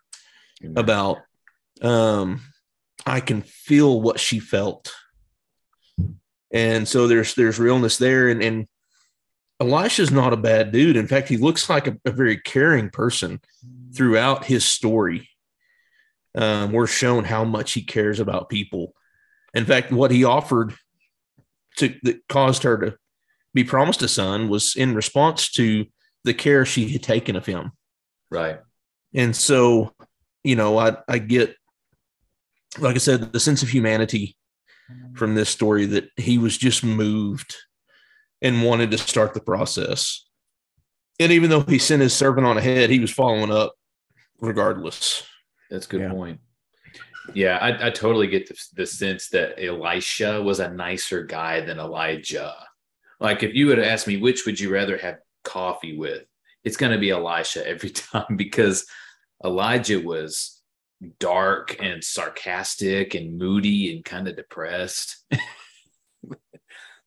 about. 0.75 1.19
Um, 1.81 2.41
I 3.05 3.21
can 3.21 3.43
feel 3.43 4.01
what 4.01 4.19
she 4.19 4.39
felt, 4.39 4.93
and 6.51 6.87
so 6.87 7.07
there's 7.07 7.35
there's 7.35 7.59
realness 7.59 7.97
there, 7.97 8.29
and 8.29 8.43
and 8.43 8.67
Elisha's 9.59 10.11
not 10.11 10.33
a 10.33 10.37
bad 10.37 10.71
dude. 10.71 10.95
In 10.95 11.07
fact, 11.07 11.27
he 11.27 11.37
looks 11.37 11.69
like 11.69 11.87
a, 11.87 11.97
a 12.05 12.11
very 12.11 12.37
caring 12.37 12.89
person 12.89 13.41
throughout 13.93 14.45
his 14.45 14.65
story. 14.65 15.29
Um, 16.35 16.71
we're 16.71 16.87
shown 16.87 17.25
how 17.25 17.43
much 17.43 17.73
he 17.73 17.81
cares 17.81 18.19
about 18.19 18.49
people. 18.49 18.93
In 19.53 19.65
fact, 19.65 19.91
what 19.91 20.11
he 20.11 20.23
offered 20.23 20.75
to 21.77 21.95
that 22.03 22.27
caused 22.29 22.63
her 22.63 22.77
to 22.77 22.97
be 23.53 23.63
promised 23.63 24.01
a 24.01 24.07
son 24.07 24.47
was 24.47 24.75
in 24.75 24.95
response 24.95 25.51
to 25.53 25.85
the 26.23 26.33
care 26.33 26.65
she 26.65 26.89
had 26.89 27.03
taken 27.03 27.35
of 27.35 27.45
him. 27.45 27.71
Right. 28.29 28.59
And 29.13 29.35
so, 29.35 29.93
you 30.43 30.55
know, 30.55 30.77
I, 30.77 30.97
I 31.07 31.17
get, 31.17 31.55
like 32.77 32.95
I 32.95 32.99
said, 32.99 33.33
the 33.33 33.39
sense 33.39 33.63
of 33.63 33.69
humanity 33.69 34.37
from 35.15 35.35
this 35.35 35.49
story 35.49 35.85
that 35.87 36.09
he 36.15 36.37
was 36.37 36.57
just 36.57 36.83
moved 36.83 37.55
and 38.41 38.63
wanted 38.63 38.91
to 38.91 38.97
start 38.97 39.33
the 39.33 39.39
process. 39.41 40.25
And 41.19 41.31
even 41.31 41.49
though 41.49 41.61
he 41.61 41.79
sent 41.79 42.01
his 42.01 42.13
servant 42.13 42.47
on 42.47 42.57
ahead, 42.57 42.89
he 42.89 42.99
was 42.99 43.11
following 43.11 43.51
up 43.51 43.73
regardless. 44.39 45.23
That's 45.69 45.85
a 45.85 45.89
good 45.89 46.01
Yeah. 46.01 46.11
point. 46.11 46.39
Yeah, 47.35 47.57
I, 47.57 47.87
I 47.87 47.89
totally 47.91 48.27
get 48.27 48.47
the, 48.47 48.57
the 48.75 48.85
sense 48.87 49.29
that 49.29 49.63
Elisha 49.63 50.41
was 50.41 50.59
a 50.59 50.73
nicer 50.73 51.23
guy 51.23 51.61
than 51.61 51.77
Elijah. 51.77 52.55
Like, 53.19 53.43
if 53.43 53.53
you 53.53 53.67
would 53.67 53.77
ask 53.79 54.07
me, 54.07 54.17
which 54.17 54.45
would 54.45 54.59
you 54.59 54.73
rather 54.73 54.97
have 54.97 55.17
coffee 55.43 55.95
with? 55.95 56.23
It's 56.63 56.77
going 56.77 56.91
to 56.91 56.97
be 56.97 57.11
Elisha 57.11 57.67
every 57.67 57.89
time 57.91 58.35
because 58.35 58.85
Elijah 59.45 59.99
was 59.99 60.61
dark 61.19 61.77
and 61.81 62.03
sarcastic 62.03 63.13
and 63.13 63.37
moody 63.37 63.93
and 63.93 64.03
kind 64.03 64.27
of 64.27 64.35
depressed. 64.35 65.23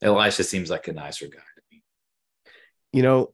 Elisha 0.03 0.45
seems 0.45 0.69
like 0.69 0.89
a 0.89 0.93
nicer 0.93 1.27
guy 1.27 1.39
to 1.39 1.63
me. 1.71 1.83
You 2.93 3.03
know, 3.03 3.33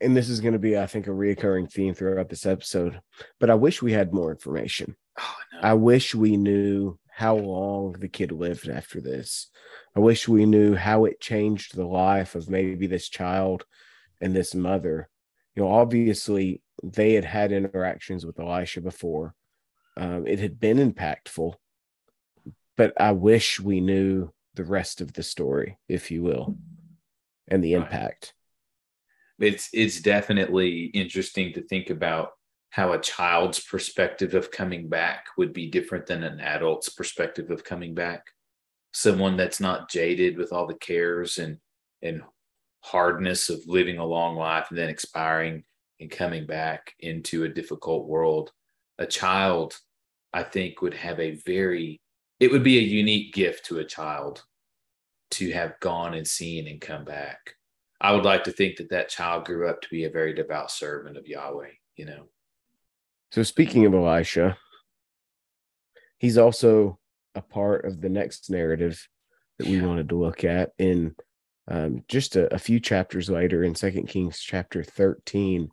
and 0.00 0.16
this 0.16 0.28
is 0.28 0.40
going 0.40 0.52
to 0.52 0.58
be, 0.58 0.78
I 0.78 0.86
think, 0.86 1.06
a 1.06 1.10
reoccurring 1.10 1.72
theme 1.72 1.94
throughout 1.94 2.28
this 2.28 2.46
episode, 2.46 3.00
but 3.40 3.50
I 3.50 3.54
wish 3.54 3.82
we 3.82 3.92
had 3.92 4.12
more 4.12 4.30
information. 4.30 4.96
Oh, 5.18 5.34
no. 5.52 5.60
I 5.60 5.74
wish 5.74 6.14
we 6.14 6.36
knew 6.36 6.98
how 7.10 7.36
long 7.36 7.92
the 7.92 8.08
kid 8.08 8.32
lived 8.32 8.68
after 8.68 9.00
this. 9.00 9.48
I 9.96 10.00
wish 10.00 10.28
we 10.28 10.46
knew 10.46 10.74
how 10.74 11.04
it 11.04 11.20
changed 11.20 11.74
the 11.74 11.86
life 11.86 12.34
of 12.34 12.50
maybe 12.50 12.86
this 12.86 13.08
child 13.08 13.64
and 14.20 14.34
this 14.34 14.54
mother. 14.54 15.08
You 15.54 15.62
know, 15.62 15.70
obviously 15.70 16.60
they 16.82 17.14
had 17.14 17.24
had 17.24 17.52
interactions 17.52 18.26
with 18.26 18.40
Elisha 18.40 18.80
before. 18.80 19.34
Um, 19.96 20.26
it 20.26 20.40
had 20.40 20.58
been 20.58 20.78
impactful, 20.78 21.54
but 22.76 23.00
I 23.00 23.12
wish 23.12 23.60
we 23.60 23.80
knew 23.80 24.32
the 24.54 24.64
rest 24.64 25.00
of 25.00 25.12
the 25.12 25.22
story, 25.22 25.78
if 25.88 26.10
you 26.10 26.22
will, 26.22 26.56
and 27.48 27.62
the 27.62 27.74
impact. 27.74 28.34
it's 29.40 29.68
it's 29.72 30.00
definitely 30.00 30.84
interesting 30.86 31.52
to 31.52 31.62
think 31.62 31.90
about 31.90 32.30
how 32.70 32.92
a 32.92 33.00
child's 33.00 33.60
perspective 33.60 34.34
of 34.34 34.50
coming 34.50 34.88
back 34.88 35.26
would 35.38 35.52
be 35.52 35.70
different 35.70 36.06
than 36.06 36.24
an 36.24 36.40
adult's 36.40 36.88
perspective 36.88 37.50
of 37.50 37.64
coming 37.64 37.94
back. 37.94 38.24
Someone 38.92 39.36
that's 39.36 39.60
not 39.60 39.90
jaded 39.90 40.36
with 40.36 40.52
all 40.52 40.66
the 40.66 40.74
cares 40.74 41.38
and 41.38 41.58
and 42.02 42.22
hardness 42.80 43.48
of 43.48 43.60
living 43.66 43.98
a 43.98 44.04
long 44.04 44.36
life 44.36 44.66
and 44.68 44.78
then 44.78 44.90
expiring 44.90 45.64
and 46.00 46.10
coming 46.10 46.46
back 46.46 46.92
into 47.00 47.44
a 47.44 47.48
difficult 47.48 48.06
world. 48.06 48.52
A 48.98 49.06
child 49.06 49.76
i 50.34 50.42
think 50.42 50.82
would 50.82 50.94
have 50.94 51.18
a 51.20 51.36
very 51.46 52.00
it 52.40 52.50
would 52.50 52.62
be 52.64 52.78
a 52.78 52.82
unique 52.82 53.32
gift 53.32 53.66
to 53.66 53.78
a 53.78 53.84
child 53.84 54.44
to 55.30 55.50
have 55.52 55.78
gone 55.80 56.14
and 56.14 56.26
seen 56.26 56.68
and 56.68 56.80
come 56.80 57.04
back 57.04 57.54
I 58.00 58.12
would 58.12 58.24
like 58.24 58.44
to 58.44 58.52
think 58.52 58.76
that 58.76 58.90
that 58.90 59.08
child 59.08 59.46
grew 59.46 59.66
up 59.66 59.80
to 59.80 59.88
be 59.88 60.04
a 60.04 60.10
very 60.10 60.34
devout 60.34 60.70
servant 60.70 61.16
of 61.16 61.26
Yahweh, 61.26 61.70
you 61.96 62.04
know. 62.04 62.24
So 63.32 63.42
speaking 63.42 63.86
of 63.86 63.94
Elisha, 63.94 64.58
he's 66.18 66.36
also 66.36 66.98
a 67.34 67.40
part 67.40 67.86
of 67.86 68.02
the 68.02 68.10
next 68.10 68.50
narrative 68.50 69.08
that 69.58 69.68
we 69.68 69.78
Yeah. 69.78 69.86
wanted 69.86 70.10
to 70.10 70.16
look 70.18 70.44
at 70.44 70.72
in 70.76 71.16
um, 71.66 72.04
just 72.06 72.36
a, 72.36 72.52
a 72.52 72.58
few 72.58 72.78
chapters 72.78 73.30
later 73.30 73.64
in 73.64 73.74
Second 73.74 74.06
Kings 74.08 74.38
chapter 74.38 74.84
13. 74.84 75.70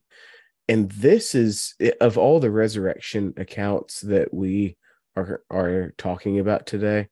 And 0.69 0.89
this 0.89 1.35
is 1.35 1.75
of 1.99 2.17
all 2.17 2.39
the 2.39 2.49
resurrection 2.49 3.33
accounts 3.35 3.99
that 4.01 4.33
we 4.33 4.77
are 5.21 5.43
are 5.49 5.93
talking 5.97 6.39
about 6.39 6.65
today, 6.65 7.09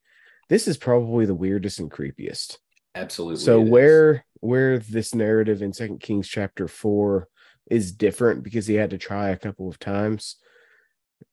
this 0.49 0.67
is 0.67 0.77
probably 0.77 1.25
the 1.25 1.35
weirdest 1.35 1.79
and 1.79 1.91
creepiest. 1.91 2.57
Absolutely. 2.95 3.43
So 3.43 3.61
it 3.61 3.65
is. 3.65 3.69
where 3.69 4.25
where 4.41 4.79
this 4.79 5.13
narrative 5.13 5.61
in 5.61 5.73
Second 5.73 5.99
Kings 5.99 6.27
chapter 6.27 6.67
four 6.67 7.27
is 7.69 7.91
different 7.91 8.43
because 8.43 8.67
he 8.67 8.75
had 8.75 8.89
to 8.89 8.97
try 8.97 9.29
a 9.29 9.37
couple 9.37 9.69
of 9.69 9.79
times. 9.79 10.37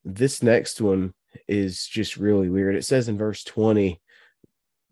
This 0.05 0.43
next 0.43 0.81
one 0.81 1.15
is 1.49 1.87
just 1.87 2.17
really 2.17 2.49
weird. 2.49 2.77
It 2.77 2.85
says 2.85 3.09
in 3.09 3.17
verse 3.17 3.43
20 3.45 4.01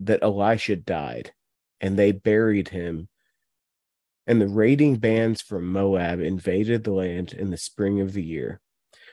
that 0.00 0.23
Elisha 0.23 0.76
died 0.76 1.33
and 1.81 1.99
they 1.99 2.12
buried 2.12 2.69
him. 2.69 3.09
And 4.26 4.41
the 4.41 4.49
raiding 4.49 4.97
bands 4.97 5.43
from 5.43 5.71
Moab 5.71 6.21
invaded 6.21 6.83
the 6.83 6.93
land 6.93 7.35
in 7.35 7.50
the 7.50 7.59
spring 7.59 8.00
of 8.00 8.14
the 8.14 8.23
year. 8.23 8.61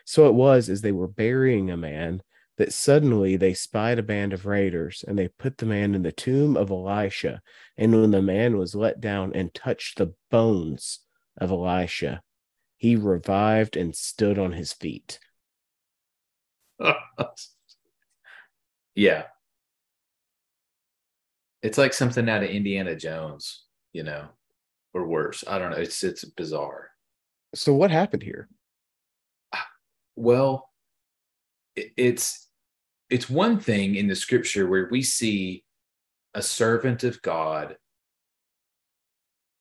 So 0.05 0.27
it 0.27 0.33
was 0.33 0.69
as 0.69 0.81
they 0.81 0.93
were 0.93 1.07
burying 1.07 1.69
a 1.69 1.77
man 1.77 2.21
that 2.61 2.71
suddenly 2.71 3.35
they 3.37 3.55
spied 3.55 3.97
a 3.97 4.03
band 4.03 4.33
of 4.33 4.45
raiders 4.45 5.03
and 5.07 5.17
they 5.17 5.27
put 5.27 5.57
the 5.57 5.65
man 5.65 5.95
in 5.95 6.03
the 6.03 6.11
tomb 6.11 6.55
of 6.55 6.69
Elisha. 6.69 7.41
And 7.75 7.91
when 7.99 8.11
the 8.11 8.21
man 8.21 8.55
was 8.55 8.75
let 8.75 9.01
down 9.01 9.31
and 9.33 9.51
touched 9.51 9.97
the 9.97 10.13
bones 10.29 10.99
of 11.37 11.49
Elisha, 11.49 12.21
he 12.77 12.95
revived 12.95 13.75
and 13.75 13.95
stood 13.95 14.37
on 14.37 14.51
his 14.51 14.73
feet. 14.73 15.17
yeah. 18.93 19.23
It's 21.63 21.79
like 21.79 21.93
something 21.93 22.29
out 22.29 22.43
of 22.43 22.49
Indiana 22.51 22.95
Jones, 22.95 23.63
you 23.91 24.03
know, 24.03 24.27
or 24.93 25.07
worse. 25.07 25.43
I 25.47 25.57
don't 25.57 25.71
know. 25.71 25.77
It's 25.77 26.03
it's 26.03 26.25
bizarre. 26.25 26.91
So, 27.55 27.73
what 27.73 27.89
happened 27.89 28.21
here? 28.21 28.49
Well, 30.15 30.69
it's 31.75 32.50
it's 33.11 33.29
one 33.29 33.59
thing 33.59 33.95
in 33.95 34.07
the 34.07 34.15
scripture 34.15 34.67
where 34.67 34.87
we 34.89 35.03
see 35.03 35.65
a 36.33 36.41
servant 36.41 37.03
of 37.03 37.21
God 37.21 37.75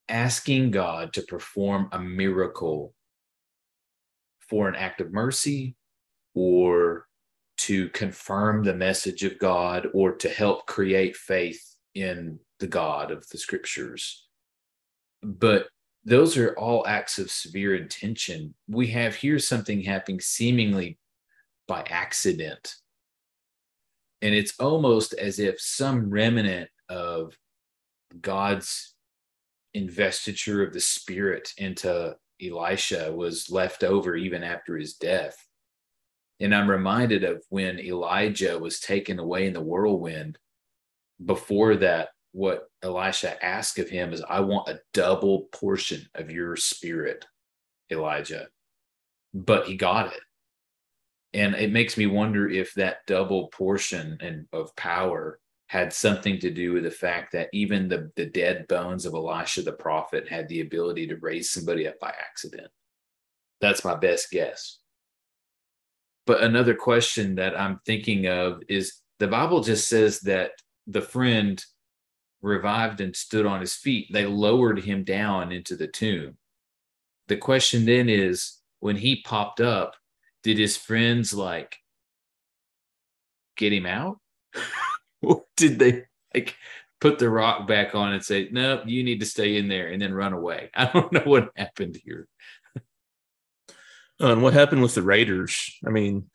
asking 0.08 0.70
God 0.70 1.12
to 1.14 1.22
perform 1.22 1.88
a 1.90 1.98
miracle 1.98 2.94
for 4.48 4.68
an 4.68 4.76
act 4.76 5.00
of 5.00 5.12
mercy 5.12 5.74
or 6.32 7.08
to 7.58 7.88
confirm 7.88 8.62
the 8.62 8.74
message 8.74 9.24
of 9.24 9.36
God 9.40 9.88
or 9.92 10.12
to 10.12 10.28
help 10.28 10.66
create 10.66 11.16
faith 11.16 11.74
in 11.96 12.38
the 12.60 12.68
God 12.68 13.10
of 13.10 13.28
the 13.30 13.38
scriptures. 13.38 14.28
But 15.24 15.66
those 16.04 16.36
are 16.36 16.56
all 16.56 16.86
acts 16.86 17.18
of 17.18 17.32
severe 17.32 17.74
intention. 17.74 18.54
We 18.68 18.86
have 18.88 19.16
here 19.16 19.40
something 19.40 19.82
happening 19.82 20.20
seemingly 20.20 20.98
by 21.66 21.84
accident. 21.90 22.76
And 24.22 24.34
it's 24.34 24.58
almost 24.60 25.14
as 25.14 25.38
if 25.38 25.60
some 25.60 26.10
remnant 26.10 26.68
of 26.88 27.36
God's 28.20 28.94
investiture 29.74 30.62
of 30.62 30.72
the 30.72 30.80
spirit 30.80 31.52
into 31.56 32.16
Elisha 32.42 33.12
was 33.12 33.50
left 33.50 33.84
over 33.84 34.16
even 34.16 34.42
after 34.42 34.76
his 34.76 34.94
death. 34.94 35.36
And 36.40 36.54
I'm 36.54 36.70
reminded 36.70 37.22
of 37.24 37.44
when 37.50 37.78
Elijah 37.78 38.58
was 38.58 38.80
taken 38.80 39.18
away 39.18 39.46
in 39.46 39.52
the 39.52 39.60
whirlwind. 39.60 40.38
Before 41.24 41.76
that, 41.76 42.08
what 42.32 42.68
Elisha 42.82 43.42
asked 43.44 43.78
of 43.78 43.90
him 43.90 44.12
is, 44.12 44.22
I 44.28 44.40
want 44.40 44.68
a 44.68 44.80
double 44.94 45.48
portion 45.52 46.06
of 46.14 46.30
your 46.30 46.56
spirit, 46.56 47.26
Elijah. 47.90 48.48
But 49.34 49.66
he 49.66 49.76
got 49.76 50.12
it. 50.14 50.20
And 51.32 51.54
it 51.54 51.70
makes 51.70 51.96
me 51.96 52.06
wonder 52.06 52.48
if 52.48 52.74
that 52.74 53.06
double 53.06 53.48
portion 53.48 54.18
and 54.20 54.46
of 54.52 54.74
power 54.76 55.38
had 55.68 55.92
something 55.92 56.40
to 56.40 56.50
do 56.50 56.72
with 56.72 56.82
the 56.82 56.90
fact 56.90 57.32
that 57.32 57.48
even 57.52 57.88
the, 57.88 58.10
the 58.16 58.26
dead 58.26 58.66
bones 58.66 59.06
of 59.06 59.14
Elisha 59.14 59.62
the 59.62 59.72
prophet 59.72 60.28
had 60.28 60.48
the 60.48 60.60
ability 60.62 61.06
to 61.06 61.16
raise 61.16 61.50
somebody 61.50 61.86
up 61.86 61.94
by 62.00 62.12
accident. 62.18 62.66
That's 63.60 63.84
my 63.84 63.94
best 63.94 64.30
guess. 64.32 64.78
But 66.26 66.42
another 66.42 66.74
question 66.74 67.36
that 67.36 67.58
I'm 67.58 67.80
thinking 67.86 68.26
of 68.26 68.62
is 68.68 69.00
the 69.20 69.28
Bible 69.28 69.62
just 69.62 69.86
says 69.86 70.20
that 70.20 70.52
the 70.86 71.00
friend 71.00 71.64
revived 72.42 73.00
and 73.00 73.14
stood 73.14 73.46
on 73.46 73.60
his 73.60 73.74
feet. 73.74 74.08
They 74.12 74.26
lowered 74.26 74.80
him 74.80 75.04
down 75.04 75.52
into 75.52 75.76
the 75.76 75.86
tomb. 75.86 76.36
The 77.28 77.36
question 77.36 77.84
then 77.84 78.08
is 78.08 78.58
when 78.80 78.96
he 78.96 79.22
popped 79.22 79.60
up, 79.60 79.94
did 80.42 80.58
his 80.58 80.76
friends 80.76 81.32
like 81.34 81.76
get 83.56 83.72
him 83.72 83.86
out? 83.86 84.18
or 85.22 85.44
did 85.56 85.78
they 85.78 86.04
like 86.34 86.56
put 87.00 87.18
the 87.18 87.28
rock 87.30 87.66
back 87.66 87.94
on 87.94 88.12
and 88.12 88.24
say, 88.24 88.48
"Nope, 88.50 88.82
you 88.86 89.02
need 89.04 89.20
to 89.20 89.26
stay 89.26 89.56
in 89.56 89.68
there," 89.68 89.88
and 89.88 90.00
then 90.00 90.12
run 90.14 90.32
away. 90.32 90.70
I 90.74 90.86
don't 90.86 91.12
know 91.12 91.22
what 91.24 91.50
happened 91.56 91.98
here. 92.04 92.26
Uh, 94.20 94.32
and 94.32 94.42
what 94.42 94.52
happened 94.52 94.82
with 94.82 94.94
the 94.94 95.02
Raiders? 95.02 95.78
I 95.86 95.90
mean, 95.90 96.28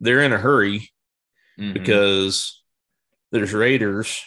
they're 0.00 0.22
in 0.22 0.32
a 0.32 0.38
hurry 0.38 0.90
Mhm. 1.58 1.74
because 1.74 2.60
there's 3.30 3.52
Raiders, 3.52 4.20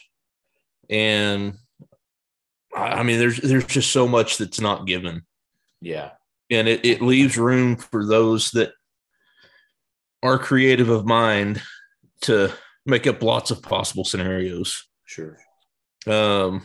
and 0.90 1.58
I 2.76 3.00
I 3.00 3.04
mean, 3.04 3.20
there's 3.20 3.38
there's 3.38 3.66
just 3.66 3.92
so 3.92 4.08
much 4.08 4.38
that's 4.38 4.62
not 4.62 4.88
given, 4.88 5.24
yeah, 5.82 6.12
and 6.50 6.68
it, 6.68 6.86
it 6.86 7.02
leaves 7.02 7.38
room 7.38 7.76
for 7.76 8.06
those 8.06 8.52
that 8.52 8.72
are 10.24 10.40
creative 10.40 10.90
of 10.90 11.06
mind 11.06 11.62
to 12.22 12.52
make 12.86 13.06
up 13.06 13.22
lots 13.22 13.52
of 13.52 13.62
possible 13.62 14.04
scenarios. 14.06 14.88
sure. 15.06 15.38
Um, 16.08 16.64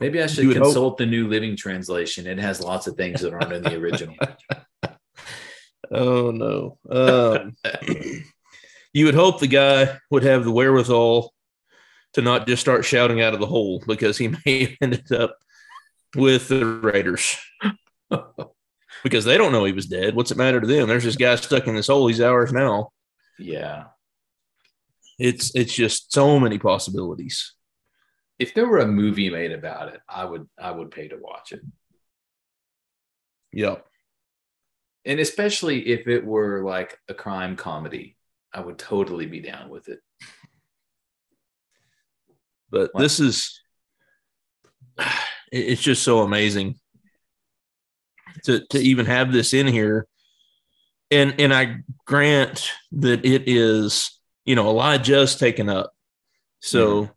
Maybe 0.00 0.22
I 0.22 0.26
should 0.26 0.46
would 0.46 0.56
hope- 0.56 0.66
consult 0.66 0.96
the 0.98 1.06
New 1.06 1.28
Living 1.28 1.56
Translation. 1.56 2.26
It 2.26 2.38
has 2.38 2.60
lots 2.60 2.86
of 2.86 2.96
things 2.96 3.20
that 3.20 3.32
aren't 3.32 3.52
in 3.52 3.62
the 3.62 3.76
original. 3.76 4.14
oh 5.90 6.30
no. 6.30 6.78
Um, 6.88 7.56
you 8.92 9.06
would 9.06 9.14
hope 9.14 9.40
the 9.40 9.46
guy 9.48 9.98
would 10.10 10.22
have 10.22 10.44
the 10.44 10.52
wherewithal 10.52 11.32
to 12.14 12.22
not 12.22 12.46
just 12.46 12.60
start 12.62 12.84
shouting 12.84 13.20
out 13.20 13.34
of 13.34 13.40
the 13.40 13.46
hole 13.46 13.82
because 13.86 14.16
he 14.18 14.28
may 14.46 14.60
have 14.64 14.74
ended 14.80 15.12
up 15.12 15.36
with 16.16 16.48
the 16.48 16.64
Raiders 16.64 17.36
because 19.02 19.24
they 19.24 19.38
don't 19.38 19.52
know 19.52 19.64
he 19.64 19.72
was 19.72 19.86
dead. 19.86 20.14
What's 20.14 20.30
it 20.30 20.36
matter 20.36 20.60
to 20.60 20.66
them? 20.66 20.88
There's 20.88 21.04
this 21.04 21.16
guy 21.16 21.34
stuck 21.36 21.66
in 21.66 21.74
this 21.74 21.88
hole. 21.88 22.06
He's 22.08 22.20
ours 22.20 22.52
now. 22.52 22.90
yeah. 23.38 23.84
It's 25.18 25.54
it's 25.56 25.74
just 25.74 26.12
so 26.12 26.38
many 26.38 26.58
possibilities. 26.58 27.54
If 28.38 28.54
there 28.54 28.68
were 28.68 28.78
a 28.78 28.86
movie 28.86 29.30
made 29.30 29.50
about 29.50 29.92
it, 29.92 30.00
I 30.08 30.24
would 30.24 30.48
I 30.56 30.70
would 30.70 30.92
pay 30.92 31.08
to 31.08 31.16
watch 31.16 31.50
it. 31.50 31.60
Yep. 33.52 33.84
And 35.04 35.18
especially 35.18 35.88
if 35.88 36.06
it 36.06 36.24
were 36.24 36.62
like 36.62 36.98
a 37.08 37.14
crime 37.14 37.56
comedy, 37.56 38.16
I 38.52 38.60
would 38.60 38.78
totally 38.78 39.26
be 39.26 39.40
down 39.40 39.70
with 39.70 39.88
it. 39.88 39.98
But 42.70 42.90
this 42.96 43.18
is 43.18 43.60
it's 45.52 45.82
just 45.82 46.04
so 46.04 46.20
amazing 46.20 46.78
to 48.44 48.64
to 48.70 48.78
even 48.78 49.06
have 49.06 49.32
this 49.32 49.54
in 49.54 49.66
here. 49.66 50.06
And 51.10 51.34
and 51.40 51.54
I 51.54 51.78
grant 52.06 52.70
that 52.92 53.24
it 53.24 53.48
is, 53.48 54.18
you 54.44 54.54
know, 54.54 54.68
Elijah's 54.68 55.36
taken 55.36 55.68
up. 55.68 55.92
So 56.60 57.10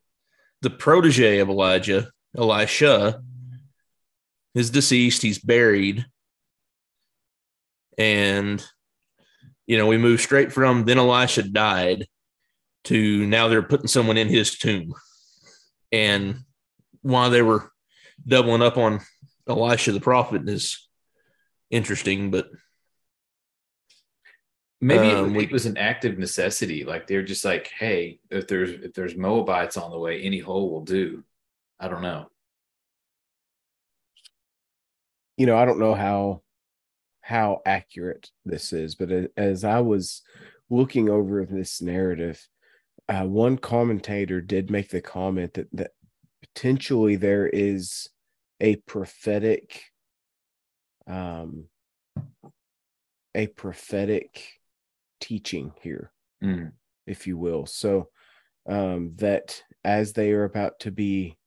the 0.61 0.69
protege 0.69 1.39
of 1.39 1.49
Elijah, 1.49 2.11
Elisha, 2.37 3.21
is 4.55 4.69
deceased, 4.69 5.21
he's 5.21 5.39
buried. 5.39 6.05
And 7.97 8.65
you 9.67 9.77
know, 9.77 9.87
we 9.87 9.97
move 9.97 10.21
straight 10.21 10.51
from 10.51 10.85
then 10.85 10.97
Elisha 10.97 11.43
died 11.43 12.07
to 12.85 13.25
now 13.27 13.47
they're 13.47 13.61
putting 13.61 13.87
someone 13.87 14.17
in 14.17 14.27
his 14.27 14.57
tomb. 14.57 14.93
And 15.91 16.39
while 17.01 17.29
they 17.29 17.41
were 17.41 17.71
doubling 18.25 18.61
up 18.61 18.77
on 18.77 19.01
Elisha 19.47 19.91
the 19.91 19.99
prophet 19.99 20.47
is 20.47 20.87
interesting, 21.71 22.29
but 22.31 22.49
Maybe 24.83 25.09
it- 25.09 25.13
Um, 25.13 25.33
we- 25.35 25.43
it 25.43 25.51
was 25.51 25.67
an 25.67 25.77
act 25.77 26.05
of 26.05 26.17
necessity. 26.17 26.83
Like 26.83 27.05
they're 27.05 27.21
just 27.21 27.45
like, 27.45 27.67
hey, 27.67 28.19
if 28.31 28.47
there's 28.47 28.71
if 28.71 28.93
there's 28.95 29.15
Moabites 29.15 29.77
on 29.77 29.91
the 29.91 29.99
way, 29.99 30.21
any 30.23 30.39
hole 30.39 30.71
will 30.71 30.83
do. 30.83 31.23
I 31.79 31.87
don't 31.87 32.01
know. 32.01 32.27
you 35.37 35.45
know, 35.47 35.57
I 35.57 35.65
don't 35.65 35.79
know 35.79 35.93
how 35.95 36.41
how 37.21 37.61
accurate 37.65 38.29
this 38.45 38.73
is, 38.73 38.95
but 38.95 39.31
as 39.37 39.63
I 39.63 39.79
was 39.79 40.21
looking 40.69 41.09
over 41.09 41.45
this 41.45 41.81
narrative, 41.81 42.45
uh, 43.09 43.25
one 43.25 43.57
commentator 43.57 44.41
did 44.41 44.69
make 44.71 44.89
the 44.89 45.01
comment 45.01 45.53
that 45.55 45.67
that 45.73 45.91
potentially 46.41 47.15
there 47.15 47.47
is 47.47 48.09
a 48.59 48.75
prophetic, 48.77 49.83
um, 51.07 51.67
a 53.35 53.47
prophetic 53.47 54.59
teaching 55.19 55.73
here 55.81 56.11
Mm, 56.43 56.71
if 57.05 57.27
you 57.27 57.37
will. 57.37 57.65
So 57.65 58.09
um, 58.67 59.13
that 59.17 59.61
as 59.83 60.13
they 60.13 60.31
are 60.31 60.43
about 60.43 60.79
to 60.81 60.91
be 60.91 61.37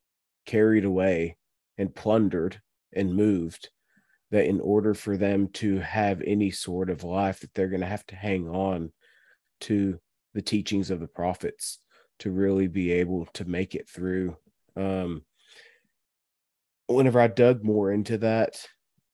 carried 0.46 0.84
away 0.84 1.36
and 1.78 1.94
plundered 1.94 2.60
and 2.92 3.14
moved, 3.14 3.70
that 4.30 4.46
in 4.46 4.60
order 4.60 4.94
for 4.94 5.16
them 5.16 5.48
to 5.54 5.78
have 5.78 6.22
any 6.22 6.50
sort 6.50 6.90
of 6.90 7.04
life, 7.04 7.40
that 7.40 7.52
they're 7.54 7.68
going 7.68 7.80
to 7.80 7.86
have 7.86 8.06
to 8.06 8.16
hang 8.16 8.48
on 8.48 8.92
to 9.62 9.98
the 10.32 10.42
teachings 10.42 10.90
of 10.90 11.00
the 11.00 11.06
prophets 11.06 11.78
to 12.20 12.30
really 12.30 12.68
be 12.68 12.92
able 12.92 13.26
to 13.34 13.44
make 13.44 13.74
it 13.74 13.88
through. 13.88 14.36
Um, 14.76 15.22
whenever 16.86 17.20
I 17.20 17.28
dug 17.28 17.64
more 17.64 17.90
into 17.90 18.18
that, 18.18 18.64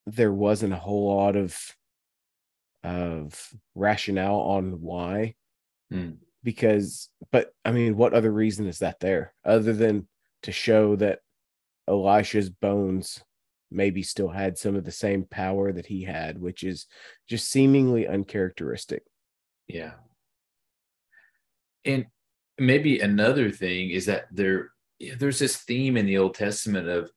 there 0.07 0.33
wasn't 0.33 0.73
a 0.73 0.77
whole 0.77 1.15
lot 1.15 1.37
of 1.37 1.57
of 2.83 3.53
rationale 3.75 4.41
on 4.41 4.81
why 4.81 5.35
mm. 5.93 6.17
because 6.43 7.11
but 7.31 7.53
i 7.65 7.71
mean 7.71 7.97
what 7.97 8.15
other 8.15 8.33
reason 8.33 8.67
is 8.67 8.79
that 8.79 8.99
there 9.01 9.35
other 9.45 9.75
than 9.75 10.09
to 10.43 10.51
show 10.51 10.97
that 10.97 11.19
elisha's 11.87 12.49
bones 12.49 13.23
maybe 13.71 14.03
still 14.03 14.29
had 14.29 14.57
some 14.57 14.75
of 14.75 14.85
the 14.85 14.91
same 14.91 15.25
power 15.25 15.73
that 15.73 15.87
he 15.87 16.03
had 16.03 16.41
which 16.41 16.65
is 16.65 16.87
just 17.29 17.51
seemingly 17.51 18.09
uncharacteristic 18.09 19.03
Yeah. 19.69 19.93
And 21.85 22.07
maybe 22.59 22.99
another 23.01 23.51
thing 23.51 23.91
is 23.91 24.07
that 24.07 24.25
there 24.33 24.71
there's 25.19 25.39
this 25.39 25.57
theme 25.59 25.97
in 25.97 26.07
the 26.07 26.19
Old 26.19 26.35
Testament 26.35 26.89
of 26.89 27.11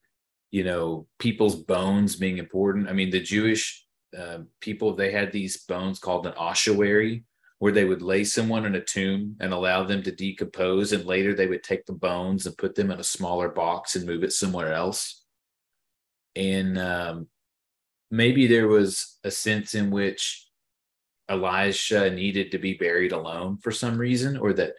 you 0.54 0.62
know 0.62 1.08
people's 1.18 1.56
bones 1.56 2.14
being 2.14 2.38
important. 2.38 2.88
I 2.88 2.92
mean, 2.92 3.10
the 3.10 3.18
Jewish 3.18 3.84
uh, 4.16 4.38
people 4.60 4.94
they 4.94 5.10
had 5.10 5.32
these 5.32 5.64
bones 5.64 5.98
called 5.98 6.28
an 6.28 6.34
ossuary, 6.34 7.24
where 7.58 7.72
they 7.72 7.84
would 7.84 8.02
lay 8.02 8.22
someone 8.22 8.64
in 8.64 8.76
a 8.76 8.84
tomb 8.84 9.36
and 9.40 9.52
allow 9.52 9.82
them 9.82 10.00
to 10.04 10.12
decompose, 10.12 10.92
and 10.92 11.04
later 11.06 11.34
they 11.34 11.48
would 11.48 11.64
take 11.64 11.84
the 11.86 11.92
bones 11.92 12.46
and 12.46 12.56
put 12.56 12.76
them 12.76 12.92
in 12.92 13.00
a 13.00 13.12
smaller 13.16 13.48
box 13.48 13.96
and 13.96 14.06
move 14.06 14.22
it 14.22 14.32
somewhere 14.32 14.72
else. 14.72 15.24
And 16.36 16.78
um, 16.78 17.26
maybe 18.12 18.46
there 18.46 18.68
was 18.68 19.18
a 19.24 19.32
sense 19.32 19.74
in 19.74 19.90
which 19.90 20.46
Elijah 21.28 22.12
needed 22.12 22.52
to 22.52 22.58
be 22.58 22.74
buried 22.74 23.10
alone 23.10 23.58
for 23.58 23.72
some 23.72 23.98
reason, 23.98 24.36
or 24.36 24.52
that 24.52 24.74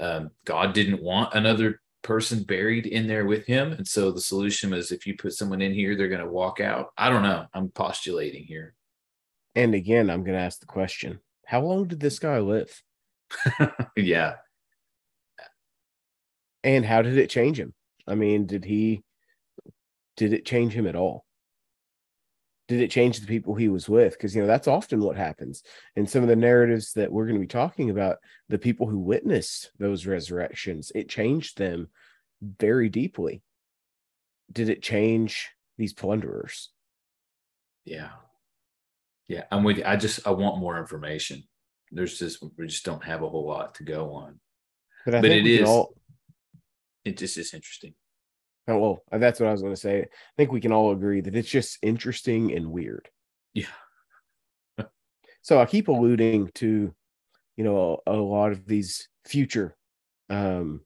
um, 0.00 0.30
God 0.44 0.72
didn't 0.72 1.00
want 1.00 1.32
another 1.34 1.81
person 2.02 2.42
buried 2.42 2.86
in 2.86 3.06
there 3.06 3.24
with 3.26 3.46
him. 3.46 3.72
And 3.72 3.86
so 3.86 4.10
the 4.10 4.20
solution 4.20 4.70
was 4.70 4.92
if 4.92 5.06
you 5.06 5.16
put 5.16 5.32
someone 5.34 5.62
in 5.62 5.72
here, 5.72 5.96
they're 5.96 6.08
going 6.08 6.20
to 6.20 6.26
walk 6.30 6.60
out. 6.60 6.92
I 6.98 7.08
don't 7.08 7.22
know. 7.22 7.46
I'm 7.54 7.68
postulating 7.70 8.44
here. 8.44 8.74
and 9.54 9.74
again 9.74 10.08
i'm 10.10 10.24
going 10.24 10.36
to 10.36 10.42
ask 10.44 10.60
the 10.60 10.66
question 10.66 11.20
how 11.46 11.60
long 11.60 11.86
did 11.86 12.00
this 12.00 12.18
guy 12.18 12.38
live 12.38 12.82
yeah. 13.96 14.34
and 16.64 16.84
how 16.84 17.02
did 17.02 17.18
it 17.18 17.30
change 17.30 17.58
him 17.58 17.74
i 18.06 18.14
mean 18.14 18.46
did 18.46 18.64
he 18.64 19.02
did 20.16 20.32
it 20.32 20.46
change 20.46 20.72
him 20.72 20.86
at 20.86 20.96
all 20.96 21.24
did 22.72 22.80
it 22.82 22.90
change 22.90 23.20
the 23.20 23.26
people 23.26 23.54
he 23.54 23.68
was 23.68 23.88
with 23.88 24.12
because 24.14 24.34
you 24.34 24.40
know 24.40 24.46
that's 24.48 24.66
often 24.68 25.00
what 25.00 25.16
happens 25.16 25.62
in 25.96 26.06
some 26.06 26.22
of 26.22 26.28
the 26.28 26.36
narratives 26.36 26.92
that 26.94 27.12
we're 27.12 27.26
going 27.26 27.36
to 27.36 27.40
be 27.40 27.46
talking 27.46 27.90
about 27.90 28.16
the 28.48 28.58
people 28.58 28.86
who 28.86 28.98
witnessed 28.98 29.70
those 29.78 30.06
resurrections 30.06 30.90
it 30.94 31.08
changed 31.08 31.58
them 31.58 31.88
very 32.40 32.88
deeply 32.88 33.42
did 34.50 34.68
it 34.68 34.82
change 34.82 35.50
these 35.78 35.92
plunderers 35.92 36.70
Yeah. 37.84 38.10
Yeah. 39.28 39.44
I'm 39.50 39.64
with 39.64 39.78
you. 39.78 39.84
I 39.86 39.96
just, 39.96 40.26
I 40.26 40.30
want 40.30 40.58
more 40.60 40.78
information. 40.78 41.42
There's 41.90 42.18
just, 42.18 42.42
we 42.58 42.66
just 42.66 42.84
don't 42.84 43.02
have 43.04 43.22
a 43.22 43.28
whole 43.28 43.46
lot 43.46 43.74
to 43.76 43.84
go 43.84 44.12
on. 44.12 44.40
but 45.04 45.14
i 45.14 45.20
But 45.20 45.30
think 45.30 45.46
it 45.46 45.50
is- 45.60 45.68
all 45.68 45.94
It 47.04 47.16
just 47.16 47.36
is 47.38 47.52
interesting. 47.54 47.94
Oh, 48.68 48.78
well 48.78 49.02
that's 49.12 49.40
what 49.40 49.48
i 49.48 49.52
was 49.52 49.62
going 49.62 49.74
to 49.74 49.80
say 49.80 50.00
i 50.02 50.06
think 50.36 50.52
we 50.52 50.60
can 50.60 50.72
all 50.72 50.92
agree 50.92 51.20
that 51.20 51.34
it's 51.34 51.48
just 51.50 51.78
interesting 51.82 52.52
and 52.52 52.70
weird 52.70 53.08
Yeah. 53.54 53.66
so 55.42 55.60
i 55.60 55.66
keep 55.66 55.88
alluding 55.88 56.50
to 56.54 56.94
you 57.56 57.64
know 57.64 58.00
a, 58.06 58.12
a 58.12 58.16
lot 58.16 58.52
of 58.52 58.66
these 58.66 59.08
future 59.24 59.76
um 60.30 60.80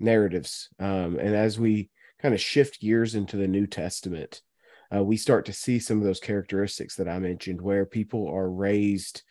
narratives 0.00 0.68
um 0.78 1.18
and 1.18 1.34
as 1.34 1.58
we 1.58 1.90
kind 2.20 2.34
of 2.34 2.40
shift 2.40 2.80
gears 2.80 3.14
into 3.14 3.36
the 3.36 3.48
new 3.48 3.66
testament 3.66 4.42
uh, 4.94 5.04
we 5.04 5.16
start 5.18 5.44
to 5.46 5.52
see 5.52 5.78
some 5.78 5.98
of 5.98 6.04
those 6.04 6.20
characteristics 6.20 6.96
that 6.96 7.08
i 7.08 7.18
mentioned 7.18 7.60
where 7.60 7.84
people 7.84 8.28
are 8.28 8.50
raised 8.50 9.22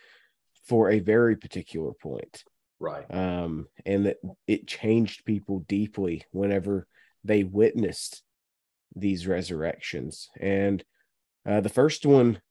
for 0.65 0.91
a 0.91 0.99
very 0.99 1.35
particular 1.35 1.93
point 1.93 2.43
Right. 2.79 3.11
um, 3.11 3.67
and 3.87 4.05
that 4.05 4.17
it 4.45 4.67
changed 4.67 5.25
people 5.25 5.59
deeply 5.67 6.25
whenever 6.31 6.85
they 7.27 7.43
witnessed 7.43 8.23
these 8.95 9.27
resurrections. 9.27 10.29
And 10.39 10.83
uh, 11.47 11.61
the 11.61 11.69
first 11.69 12.05
one 12.05 12.41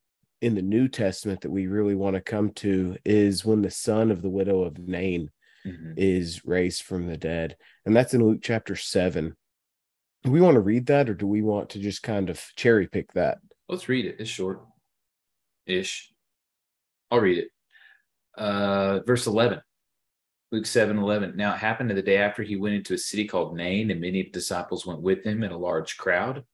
in 0.41 0.55
the 0.55 0.63
New 0.63 0.87
Testament 0.87 1.41
that 1.41 1.51
we 1.51 1.67
really 1.67 1.95
want 1.95 2.15
to 2.15 2.21
come 2.21 2.51
to 2.51 2.97
is 3.05 3.45
when 3.45 3.63
the 3.63 3.71
son 3.71 4.11
of 4.11 4.23
the 4.23 4.29
widow 4.29 4.63
of 4.63 4.79
Nain 4.79 5.31
Mhm. 5.65 5.95
is 5.97 6.45
raised 6.45 6.83
from 6.83 7.07
the 7.07 7.17
dead. 7.17 7.57
And 7.85 7.97
that's 7.97 8.15
in 8.15 8.23
Luke 8.25 8.39
chapter 8.43 8.77
7. 8.77 9.35
Do 10.23 10.31
we 10.31 10.41
want 10.41 10.55
to 10.55 10.61
read 10.61 10.87
that 10.87 11.09
or 11.11 11.15
do 11.15 11.27
we 11.27 11.43
want 11.43 11.71
to 11.71 11.81
just 11.81 12.03
kind 12.05 12.31
of 12.31 12.41
cherry 12.55 12.87
pick 12.87 13.13
that? 13.15 13.39
Let's 13.69 13.89
read 13.89 14.05
it. 14.07 14.17
It's 14.21 14.31
short 14.31 14.61
ish. 15.67 16.13
I'll 17.11 17.19
read 17.21 17.39
it. 17.39 17.49
Uh, 18.37 19.01
verse 19.05 19.27
11. 19.27 19.61
Luke 20.57 20.65
7 20.65 20.97
11. 20.97 21.37
Now 21.37 21.53
it 21.53 21.59
happened 21.59 21.91
the 21.91 22.01
day 22.01 22.17
after 22.17 22.43
he 22.43 22.57
went 22.57 22.77
into 22.77 22.95
a 22.95 22.99
city 22.99 23.27
called 23.27 23.55
Nain, 23.55 23.91
and 23.91 24.01
many 24.01 24.23
disciples 24.23 24.87
went 24.87 25.03
with 25.03 25.23
him 25.23 25.43
in 25.43 25.53
a 25.53 25.59
large 25.59 25.99
crowd. 25.99 26.45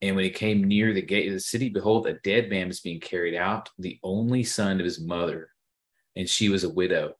And 0.00 0.16
when 0.16 0.24
he 0.24 0.30
came 0.30 0.64
near 0.64 0.94
the 0.94 1.02
gate 1.02 1.28
of 1.28 1.34
the 1.34 1.40
city, 1.40 1.68
behold, 1.68 2.06
a 2.06 2.14
dead 2.14 2.48
man 2.48 2.68
was 2.68 2.80
being 2.80 2.98
carried 2.98 3.34
out, 3.34 3.68
the 3.78 3.98
only 4.02 4.42
son 4.42 4.80
of 4.80 4.86
his 4.86 5.02
mother, 5.02 5.50
and 6.16 6.26
she 6.26 6.48
was 6.48 6.64
a 6.64 6.70
widow. 6.70 7.12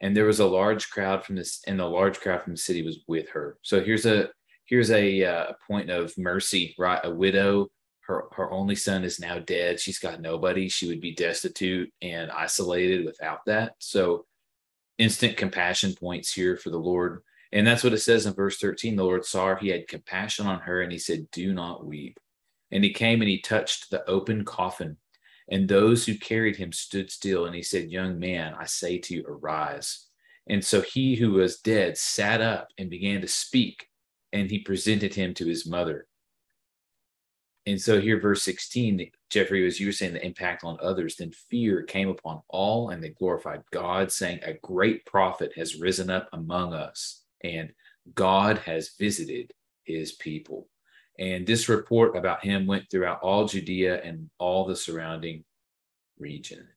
And 0.00 0.16
there 0.16 0.24
was 0.24 0.40
a 0.40 0.46
large 0.46 0.88
crowd 0.88 1.26
from 1.26 1.36
this, 1.36 1.60
and 1.66 1.78
the 1.78 1.84
large 1.84 2.20
crowd 2.20 2.40
from 2.40 2.54
the 2.54 2.58
city 2.58 2.82
was 2.82 3.00
with 3.06 3.28
her. 3.28 3.58
So 3.60 3.84
here's 3.84 4.06
a 4.06 4.30
here's 4.64 4.90
a 4.90 5.24
uh, 5.24 5.52
point 5.68 5.90
of 5.90 6.16
mercy, 6.16 6.74
right? 6.78 7.00
A 7.04 7.10
widow, 7.10 7.68
her 8.06 8.24
her 8.32 8.50
only 8.50 8.76
son 8.76 9.04
is 9.04 9.20
now 9.20 9.40
dead. 9.40 9.78
She's 9.78 9.98
got 9.98 10.22
nobody. 10.22 10.70
She 10.70 10.88
would 10.88 11.02
be 11.02 11.14
destitute 11.14 11.92
and 12.00 12.30
isolated 12.30 13.04
without 13.04 13.40
that. 13.44 13.74
So 13.78 14.24
instant 14.98 15.36
compassion 15.36 15.94
points 15.94 16.32
here 16.32 16.56
for 16.56 16.70
the 16.70 16.78
Lord. 16.78 17.22
And 17.52 17.66
that's 17.66 17.84
what 17.84 17.92
it 17.92 18.00
says 18.00 18.26
in 18.26 18.34
verse 18.34 18.58
13. 18.58 18.96
The 18.96 19.04
Lord 19.04 19.24
saw 19.24 19.46
her, 19.48 19.56
he 19.56 19.68
had 19.68 19.88
compassion 19.88 20.46
on 20.46 20.60
her, 20.60 20.82
and 20.82 20.92
he 20.92 20.98
said, 20.98 21.30
Do 21.30 21.52
not 21.52 21.86
weep. 21.86 22.18
And 22.70 22.82
he 22.82 22.92
came 22.92 23.20
and 23.20 23.30
he 23.30 23.40
touched 23.40 23.90
the 23.90 24.08
open 24.08 24.44
coffin, 24.44 24.96
and 25.48 25.68
those 25.68 26.04
who 26.04 26.18
carried 26.18 26.56
him 26.56 26.72
stood 26.72 27.10
still. 27.10 27.46
And 27.46 27.54
he 27.54 27.62
said, 27.62 27.90
Young 27.90 28.18
man, 28.18 28.54
I 28.58 28.66
say 28.66 28.98
to 28.98 29.14
you, 29.14 29.24
arise. 29.26 30.06
And 30.48 30.64
so 30.64 30.80
he 30.80 31.16
who 31.16 31.32
was 31.32 31.60
dead 31.60 31.96
sat 31.96 32.40
up 32.40 32.68
and 32.78 32.90
began 32.90 33.20
to 33.20 33.28
speak, 33.28 33.88
and 34.32 34.50
he 34.50 34.58
presented 34.58 35.14
him 35.14 35.34
to 35.34 35.46
his 35.46 35.66
mother. 35.66 36.05
And 37.66 37.80
so 37.80 38.00
here, 38.00 38.20
verse 38.20 38.44
16, 38.44 39.10
Jeffrey, 39.28 39.66
as 39.66 39.80
you 39.80 39.86
were 39.86 39.92
saying, 39.92 40.14
the 40.14 40.24
impact 40.24 40.62
on 40.62 40.78
others, 40.80 41.16
then 41.16 41.32
fear 41.32 41.82
came 41.82 42.08
upon 42.08 42.42
all 42.48 42.90
and 42.90 43.02
they 43.02 43.08
glorified 43.08 43.62
God, 43.72 44.12
saying, 44.12 44.38
A 44.42 44.54
great 44.62 45.04
prophet 45.04 45.52
has 45.56 45.80
risen 45.80 46.08
up 46.08 46.28
among 46.32 46.74
us, 46.74 47.24
and 47.42 47.72
God 48.14 48.58
has 48.58 48.94
visited 48.98 49.52
his 49.82 50.12
people. 50.12 50.68
And 51.18 51.44
this 51.44 51.68
report 51.68 52.16
about 52.16 52.44
him 52.44 52.66
went 52.66 52.88
throughout 52.88 53.20
all 53.20 53.46
Judea 53.46 54.00
and 54.02 54.30
all 54.38 54.64
the 54.64 54.76
surrounding 54.76 55.44
region. 56.18 56.68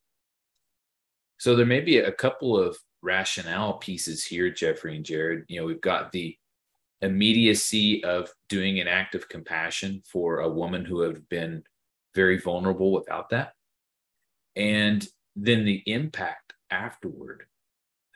So 1.37 1.55
there 1.55 1.65
may 1.65 1.81
be 1.81 1.99
a 1.99 2.11
couple 2.11 2.57
of 2.57 2.77
rationale 3.01 3.73
pieces 3.73 4.25
here, 4.25 4.49
Jeffrey 4.49 4.95
and 4.95 5.05
Jared. 5.05 5.45
You 5.49 5.59
know, 5.59 5.67
we've 5.67 5.81
got 5.81 6.11
the 6.11 6.35
immediacy 7.01 8.03
of 8.03 8.29
doing 8.49 8.79
an 8.79 8.87
act 8.87 9.15
of 9.15 9.29
compassion 9.29 10.01
for 10.05 10.39
a 10.39 10.49
woman 10.49 10.85
who 10.85 11.01
had 11.01 11.27
been 11.29 11.63
very 12.15 12.39
vulnerable 12.39 12.91
without 12.91 13.29
that. 13.29 13.53
And 14.55 15.07
then 15.35 15.65
the 15.65 15.81
impact 15.85 16.53
afterward 16.69 17.43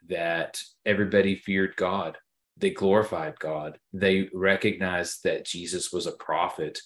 that 0.09 0.61
everybody 0.85 1.35
feared 1.35 1.75
God, 1.75 2.17
they 2.57 2.71
glorified 2.71 3.39
God, 3.39 3.79
they 3.93 4.29
recognized 4.33 5.23
that 5.23 5.45
Jesus 5.45 5.91
was 5.91 6.05
a 6.05 6.11
prophet. 6.11 6.81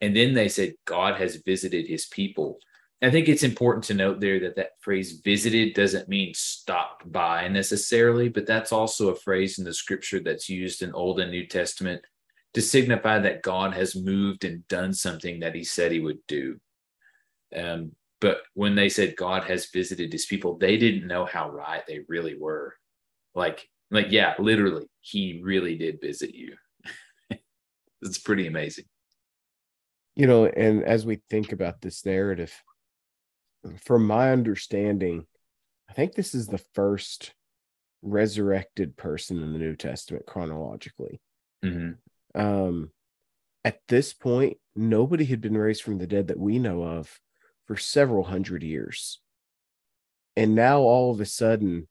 And 0.00 0.16
then 0.16 0.34
they 0.34 0.48
said, 0.48 0.74
God 0.86 1.20
has 1.20 1.36
visited 1.36 1.86
his 1.86 2.06
people. 2.06 2.58
I 3.02 3.10
think 3.10 3.28
it's 3.28 3.42
important 3.42 3.84
to 3.84 3.94
note 3.94 4.20
there 4.20 4.40
that 4.40 4.56
that 4.56 4.80
phrase 4.80 5.20
visited 5.22 5.74
doesn't 5.74 6.08
mean 6.08 6.32
stopped 6.34 7.10
by 7.10 7.46
necessarily, 7.48 8.30
but 8.30 8.46
that's 8.46 8.72
also 8.72 9.10
a 9.10 9.16
phrase 9.16 9.58
in 9.58 9.64
the 9.64 9.74
scripture 9.74 10.20
that's 10.20 10.48
used 10.48 10.82
in 10.82 10.94
Old 10.94 11.20
and 11.20 11.30
New 11.30 11.46
Testament 11.46 12.02
to 12.54 12.62
signify 12.62 13.18
that 13.18 13.42
God 13.42 13.74
has 13.74 13.94
moved 13.94 14.44
and 14.44 14.66
done 14.68 14.94
something 14.94 15.40
that 15.40 15.54
he 15.54 15.62
said 15.62 15.92
he 15.92 16.00
would 16.00 16.20
do. 16.26 16.58
Um, 17.54 17.92
but 18.20 18.38
when 18.54 18.74
they 18.74 18.88
said 18.88 19.14
God 19.14 19.44
has 19.44 19.66
visited 19.66 20.10
his 20.10 20.24
people, 20.24 20.56
they 20.56 20.78
didn't 20.78 21.06
know 21.06 21.26
how 21.26 21.50
right 21.50 21.82
they 21.86 22.00
really 22.08 22.38
were. 22.38 22.74
Like, 23.34 23.68
like, 23.90 24.06
yeah, 24.08 24.34
literally, 24.38 24.86
he 25.02 25.40
really 25.44 25.76
did 25.76 26.00
visit 26.00 26.34
you. 26.34 26.54
it's 28.00 28.18
pretty 28.18 28.46
amazing. 28.46 28.86
You 30.14 30.26
know, 30.26 30.46
and 30.46 30.82
as 30.82 31.04
we 31.04 31.20
think 31.28 31.52
about 31.52 31.82
this 31.82 32.06
narrative, 32.06 32.54
from 33.84 34.06
my 34.06 34.32
understanding, 34.32 35.26
I 35.88 35.92
think 35.92 36.14
this 36.14 36.34
is 36.34 36.46
the 36.46 36.62
first 36.74 37.32
resurrected 38.02 38.96
person 38.96 39.42
in 39.42 39.52
the 39.52 39.58
New 39.58 39.76
Testament 39.76 40.26
chronologically. 40.26 41.20
Mm-hmm. 41.64 42.40
Um, 42.40 42.90
at 43.64 43.80
this 43.88 44.12
point, 44.12 44.58
nobody 44.74 45.24
had 45.24 45.40
been 45.40 45.56
raised 45.56 45.82
from 45.82 45.98
the 45.98 46.06
dead 46.06 46.28
that 46.28 46.38
we 46.38 46.58
know 46.58 46.82
of 46.82 47.18
for 47.66 47.76
several 47.76 48.24
hundred 48.24 48.62
years. 48.62 49.20
And 50.36 50.54
now 50.54 50.80
all 50.80 51.10
of 51.10 51.20
a 51.20 51.26
sudden, 51.26 51.88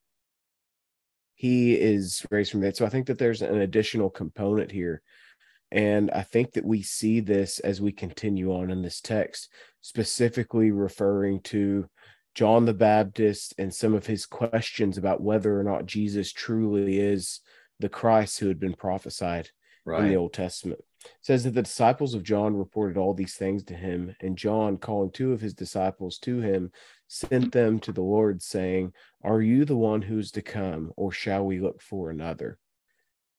he 1.34 1.74
is 1.74 2.26
raised 2.32 2.52
from 2.52 2.62
the 2.62 2.68
dead. 2.68 2.78
So 2.78 2.86
I 2.86 2.90
think 2.90 3.08
that 3.08 3.18
there's 3.18 3.42
an 3.42 3.60
additional 3.60 4.10
component 4.10 4.72
here. 4.72 5.02
And 5.76 6.10
I 6.12 6.22
think 6.22 6.54
that 6.54 6.66
we 6.66 6.82
see 6.82 7.20
this 7.20 7.60
as 7.60 7.82
we 7.82 7.92
continue 7.92 8.54
on 8.56 8.72
in 8.72 8.82
this 8.82 9.02
text, 9.02 9.52
specifically 9.82 10.72
referring 10.72 11.42
to 11.42 11.90
John 12.34 12.64
the 12.64 12.74
Baptist 12.74 13.54
and 13.58 13.74
some 13.74 13.94
of 13.94 14.06
his 14.06 14.26
questions 14.26 14.98
about 14.98 15.22
whether 15.22 15.60
or 15.60 15.64
not 15.64 15.86
Jesus 15.86 16.32
truly 16.32 16.98
is 17.00 17.42
the 17.82 17.90
Christ 17.90 18.40
who 18.40 18.48
had 18.48 18.60
been 18.60 18.74
prophesied 18.74 19.50
Right. 19.84 20.04
in 20.06 20.10
the 20.10 20.16
Old 20.16 20.32
Testament. 20.34 20.80
It 21.04 21.12
says 21.22 21.44
that 21.44 21.54
the 21.54 21.62
disciples 21.62 22.14
of 22.14 22.24
John 22.24 22.56
reported 22.56 22.98
all 22.98 23.14
these 23.14 23.36
things 23.36 23.64
to 23.66 23.76
him, 23.76 24.16
and 24.22 24.38
John, 24.38 24.78
calling 24.78 25.12
two 25.12 25.34
of 25.34 25.42
his 25.42 25.54
disciples 25.54 26.18
to 26.20 26.40
him, 26.40 26.72
sent 27.08 27.52
them 27.52 27.80
to 27.82 27.92
the 27.92 28.02
Lord, 28.02 28.42
saying, 28.42 28.94
Are 29.24 29.42
you 29.42 29.66
the 29.66 29.76
one 29.76 30.02
who's 30.02 30.32
to 30.32 30.42
come, 30.42 30.94
or 30.96 31.12
shall 31.12 31.46
we 31.46 31.60
look 31.60 31.82
for 31.82 32.10
another? 32.10 32.58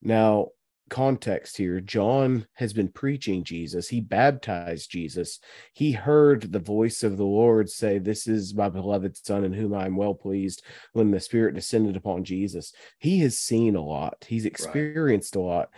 Now, 0.03 0.51
context 0.89 1.57
here 1.57 1.81
John 1.81 2.47
has 2.55 2.73
been 2.73 2.89
preaching 2.89 3.45
Jesus, 3.45 3.89
he 3.89 4.01
baptized 4.01 4.91
Jesus, 4.91 5.41
he 5.73 5.93
heard 5.93 6.53
the 6.53 6.59
voice 6.59 7.03
of 7.03 7.17
the 7.17 7.25
Lord 7.25 7.69
say, 7.69 7.99
This 7.99 8.27
is 8.27 8.55
my 8.55 8.69
beloved 8.69 9.17
Son, 9.17 9.45
in 9.45 9.53
whom 9.53 9.75
I 9.75 9.87
am 9.87 9.97
well 9.97 10.15
pleased. 10.15 10.63
When 10.93 11.11
the 11.11 11.21
Spirit 11.21 11.55
descended 11.55 11.97
upon 11.97 12.25
Jesus, 12.25 12.73
he 12.99 13.21
has 13.21 13.39
seen 13.39 13.77
a 13.77 13.85
lot, 13.85 14.25
he's 14.29 14.47
experienced 14.47 15.37
a 15.37 15.41
lot 15.41 15.71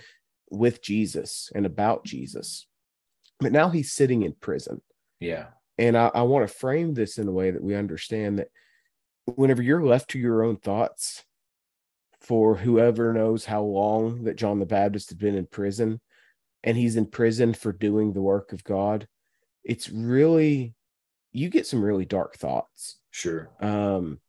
with 0.50 0.82
Jesus 0.82 1.50
and 1.54 1.66
about 1.66 2.04
Jesus. 2.04 2.66
But 3.40 3.52
now 3.52 3.68
he's 3.68 3.92
sitting 3.92 4.22
in 4.22 4.32
prison. 4.32 4.80
Yeah. 5.20 5.46
And 5.78 5.96
I, 5.96 6.10
I 6.12 6.22
want 6.22 6.48
to 6.48 6.54
frame 6.54 6.94
this 6.94 7.18
in 7.18 7.28
a 7.28 7.32
way 7.32 7.50
that 7.50 7.62
we 7.62 7.74
understand 7.74 8.40
that 8.40 8.48
whenever 9.26 9.62
you're 9.62 9.84
left 9.84 10.10
to 10.10 10.18
your 10.18 10.42
own 10.42 10.56
thoughts, 10.56 11.24
for 12.20 12.56
whoever 12.56 13.12
knows 13.12 13.44
how 13.44 13.62
long 13.62 14.24
that 14.24 14.36
John 14.36 14.58
the 14.58 14.66
Baptist 14.66 15.10
had 15.10 15.18
been 15.18 15.36
in 15.36 15.46
prison, 15.46 16.00
and 16.64 16.76
he's 16.76 16.96
in 16.96 17.06
prison 17.06 17.54
for 17.54 17.72
doing 17.72 18.12
the 18.12 18.22
work 18.22 18.52
of 18.52 18.64
God, 18.64 19.06
it's 19.64 19.88
really, 19.88 20.74
you 21.32 21.48
get 21.48 21.66
some 21.66 21.82
really 21.82 22.04
dark 22.04 22.36
thoughts. 22.36 22.98
Sure. 23.10 23.50
Um, 23.60 24.20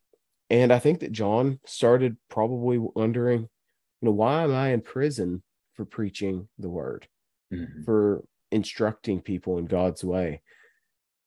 and 0.49 0.71
I 0.71 0.79
think 0.79 0.99
that 0.99 1.11
John 1.11 1.59
started 1.65 2.17
probably 2.29 2.77
wondering, 2.77 3.41
you 3.41 3.47
know, 4.01 4.11
why 4.11 4.43
am 4.43 4.53
I 4.53 4.69
in 4.69 4.81
prison 4.81 5.43
for 5.73 5.85
preaching 5.85 6.47
the 6.57 6.69
word, 6.69 7.07
Mhm. 7.51 7.85
for 7.85 8.23
instructing 8.51 9.21
people 9.21 9.57
in 9.57 9.65
God's 9.65 10.03
way? 10.03 10.41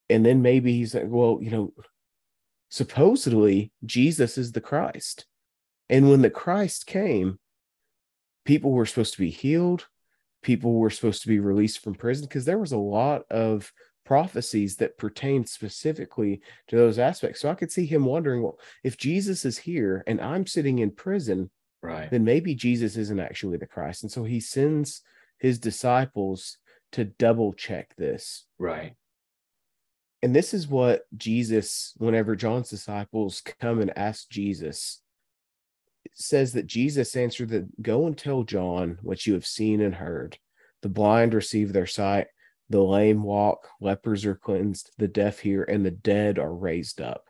And 0.09 0.25
then 0.27 0.43
maybe 0.43 0.73
he's 0.73 0.95
like, 0.95 1.07
well, 1.07 1.39
you 1.41 1.51
know, 1.51 1.75
supposedly 2.69 3.73
Jesus 3.85 4.39
is 4.39 4.53
the 4.53 4.61
Christ. 4.61 5.27
And 5.93 6.09
when 6.09 6.23
the 6.23 6.31
Christ 6.31 6.87
came, 6.87 7.39
people 8.47 8.73
were 8.73 8.87
supposed 8.87 9.13
to 9.13 9.21
be 9.21 9.31
healed, 9.31 9.87
people 10.43 10.73
were 10.73 10.89
supposed 10.89 11.21
to 11.23 11.29
be 11.29 11.39
released 11.39 11.81
from 11.81 11.95
prison 11.95 12.27
because 12.27 12.47
there 12.47 12.59
was 12.59 12.73
a 12.73 12.79
lot 12.79 13.23
of 13.31 13.71
prophecies 14.07 14.77
that 14.77 14.97
pertained 14.97 15.49
specifically 15.49 16.41
to 16.69 16.77
those 16.77 16.99
aspects. 16.99 17.43
So 17.43 17.51
I 17.51 17.55
could 17.55 17.71
see 17.71 17.85
him 17.85 18.07
wondering, 18.07 18.43
well, 18.43 18.59
if 18.83 18.97
Jesus 18.97 19.45
is 19.45 19.59
here 19.59 20.03
and 20.07 20.19
I'm 20.19 20.47
sitting 20.47 20.79
in 20.79 20.93
prison, 20.93 21.51
Right. 21.83 22.11
then 22.11 22.25
maybe 22.25 22.55
Jesus 22.55 22.97
isn't 22.97 23.21
actually 23.21 23.59
the 23.59 23.67
Christ. 23.67 24.03
And 24.03 24.11
so 24.11 24.25
he 24.25 24.41
sends 24.41 25.03
his 25.39 25.59
disciples 25.59 26.57
to 26.93 27.05
double 27.05 27.53
check 27.53 27.95
this. 27.97 28.47
Right. 28.59 28.95
And 30.23 30.35
this 30.35 30.55
is 30.55 30.69
what 30.69 31.03
Jesus, 31.17 31.93
whenever 31.99 32.35
John's 32.35 32.71
disciples 32.71 33.43
come 33.61 33.81
and 33.81 33.97
ask 33.99 34.31
Jesus, 34.31 35.02
says 36.15 36.53
that 36.53 36.67
Jesus 36.67 37.17
answered 37.17 37.51
that 37.51 37.83
go 37.83 38.07
and 38.07 38.17
tell 38.17 38.43
John 38.43 38.99
what 39.03 39.27
you 39.27 39.35
have 39.35 39.47
seen 39.47 39.81
and 39.81 39.95
heard. 39.95 40.39
The 40.83 40.89
blind 40.89 41.35
receive 41.35 41.73
their 41.73 41.87
sight, 41.87 42.27
the 42.69 42.83
lame 42.83 43.23
walk, 43.23 43.69
lepers 43.81 44.25
are 44.25 44.35
cleansed, 44.35 44.93
the 44.99 45.09
deaf 45.09 45.39
hear, 45.41 45.63
and 45.63 45.85
the 45.85 45.91
dead 45.91 46.39
are 46.39 46.55
raised 46.55 47.01
up. 47.01 47.29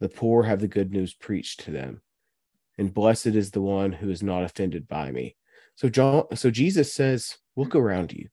The 0.00 0.08
poor 0.08 0.42
have 0.42 0.60
the 0.60 0.68
good 0.68 0.92
news 0.92 1.14
preached 1.14 1.60
to 1.60 1.70
them. 1.70 2.02
And 2.78 2.92
blessed 2.92 3.26
is 3.28 3.50
the 3.50 3.60
one 3.60 3.92
who 3.92 4.10
is 4.10 4.22
not 4.22 4.44
offended 4.44 4.88
by 4.88 5.10
me. 5.10 5.36
So 5.76 5.88
John 5.88 6.24
so 6.34 6.50
Jesus 6.50 6.92
says, 6.92 7.36
look 7.56 7.74
around 7.74 8.12
you. 8.12 8.28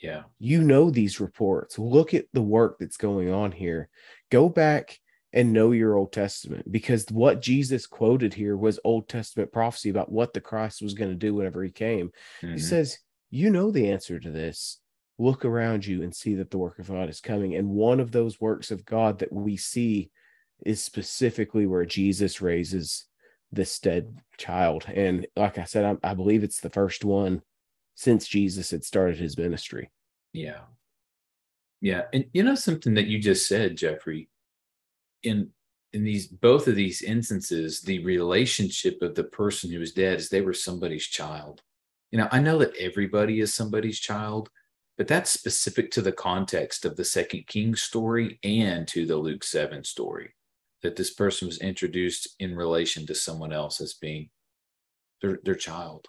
Yeah. 0.00 0.22
You 0.38 0.62
know 0.62 0.90
these 0.90 1.20
reports. 1.20 1.78
Look 1.78 2.12
at 2.12 2.26
the 2.32 2.42
work 2.42 2.76
that's 2.80 2.96
going 2.96 3.30
on 3.30 3.52
here. 3.52 3.88
Go 4.30 4.48
back 4.48 4.98
and 5.32 5.52
know 5.52 5.72
your 5.72 5.96
Old 5.96 6.12
Testament 6.12 6.70
because 6.70 7.06
what 7.10 7.40
Jesus 7.40 7.86
quoted 7.86 8.34
here 8.34 8.56
was 8.56 8.78
Old 8.84 9.08
Testament 9.08 9.52
prophecy 9.52 9.88
about 9.88 10.12
what 10.12 10.34
the 10.34 10.40
Christ 10.40 10.82
was 10.82 10.94
going 10.94 11.10
to 11.10 11.16
do 11.16 11.34
whenever 11.34 11.62
he 11.62 11.70
came. 11.70 12.10
Mm-hmm. 12.42 12.54
He 12.54 12.58
says, 12.58 12.98
You 13.30 13.50
know 13.50 13.70
the 13.70 13.90
answer 13.90 14.20
to 14.20 14.30
this. 14.30 14.78
Look 15.18 15.44
around 15.44 15.86
you 15.86 16.02
and 16.02 16.14
see 16.14 16.34
that 16.36 16.50
the 16.50 16.58
work 16.58 16.78
of 16.78 16.88
God 16.88 17.08
is 17.08 17.20
coming. 17.20 17.54
And 17.54 17.68
one 17.68 18.00
of 18.00 18.10
those 18.10 18.40
works 18.40 18.70
of 18.70 18.84
God 18.84 19.20
that 19.20 19.32
we 19.32 19.56
see 19.56 20.10
is 20.64 20.82
specifically 20.82 21.66
where 21.66 21.84
Jesus 21.84 22.40
raises 22.40 23.06
this 23.52 23.78
dead 23.78 24.18
child. 24.38 24.84
And 24.92 25.26
like 25.36 25.58
I 25.58 25.64
said, 25.64 25.98
I, 26.02 26.10
I 26.10 26.14
believe 26.14 26.42
it's 26.42 26.60
the 26.60 26.70
first 26.70 27.04
one 27.04 27.42
since 27.94 28.26
Jesus 28.26 28.70
had 28.70 28.84
started 28.84 29.18
his 29.18 29.36
ministry. 29.36 29.90
Yeah. 30.32 30.60
Yeah. 31.80 32.02
And 32.12 32.26
you 32.32 32.42
know, 32.42 32.54
something 32.54 32.94
that 32.94 33.06
you 33.06 33.20
just 33.20 33.46
said, 33.46 33.76
Jeffrey, 33.76 34.28
in 35.22 35.50
in 35.92 36.04
these 36.04 36.26
both 36.26 36.68
of 36.68 36.74
these 36.74 37.02
instances, 37.02 37.80
the 37.80 38.02
relationship 38.04 39.02
of 39.02 39.14
the 39.14 39.24
person 39.24 39.70
who 39.70 39.78
was 39.78 39.92
dead 39.92 40.18
is 40.18 40.28
they 40.28 40.40
were 40.40 40.54
somebody's 40.54 41.06
child. 41.06 41.62
You 42.10 42.18
know, 42.18 42.28
I 42.30 42.40
know 42.40 42.58
that 42.58 42.76
everybody 42.78 43.40
is 43.40 43.54
somebody's 43.54 44.00
child, 44.00 44.48
but 44.96 45.06
that's 45.06 45.30
specific 45.30 45.90
to 45.92 46.02
the 46.02 46.12
context 46.12 46.84
of 46.84 46.96
the 46.96 47.04
second 47.04 47.46
king 47.46 47.74
story 47.74 48.38
and 48.42 48.86
to 48.88 49.06
the 49.06 49.16
Luke 49.16 49.44
7 49.44 49.84
story. 49.84 50.34
That 50.82 50.96
this 50.96 51.12
person 51.12 51.46
was 51.46 51.58
introduced 51.58 52.34
in 52.38 52.56
relation 52.56 53.06
to 53.06 53.14
someone 53.14 53.52
else 53.52 53.80
as 53.80 53.94
being 53.94 54.30
their, 55.20 55.38
their 55.44 55.54
child. 55.54 56.06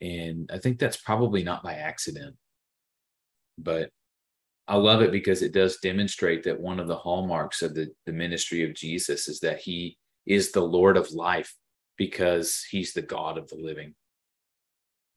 And 0.00 0.50
I 0.52 0.58
think 0.58 0.78
that's 0.78 0.96
probably 0.96 1.42
not 1.42 1.62
by 1.62 1.74
accident. 1.74 2.36
But 3.58 3.90
I 4.70 4.76
love 4.76 5.02
it 5.02 5.10
because 5.10 5.42
it 5.42 5.52
does 5.52 5.78
demonstrate 5.78 6.44
that 6.44 6.60
one 6.60 6.78
of 6.78 6.86
the 6.86 6.96
hallmarks 6.96 7.60
of 7.60 7.74
the, 7.74 7.88
the 8.06 8.12
ministry 8.12 8.62
of 8.62 8.72
Jesus 8.72 9.26
is 9.26 9.40
that 9.40 9.58
he 9.58 9.98
is 10.26 10.52
the 10.52 10.60
Lord 10.60 10.96
of 10.96 11.10
life 11.10 11.52
because 11.96 12.64
he's 12.70 12.92
the 12.92 13.02
God 13.02 13.36
of 13.36 13.48
the 13.48 13.56
living 13.56 13.94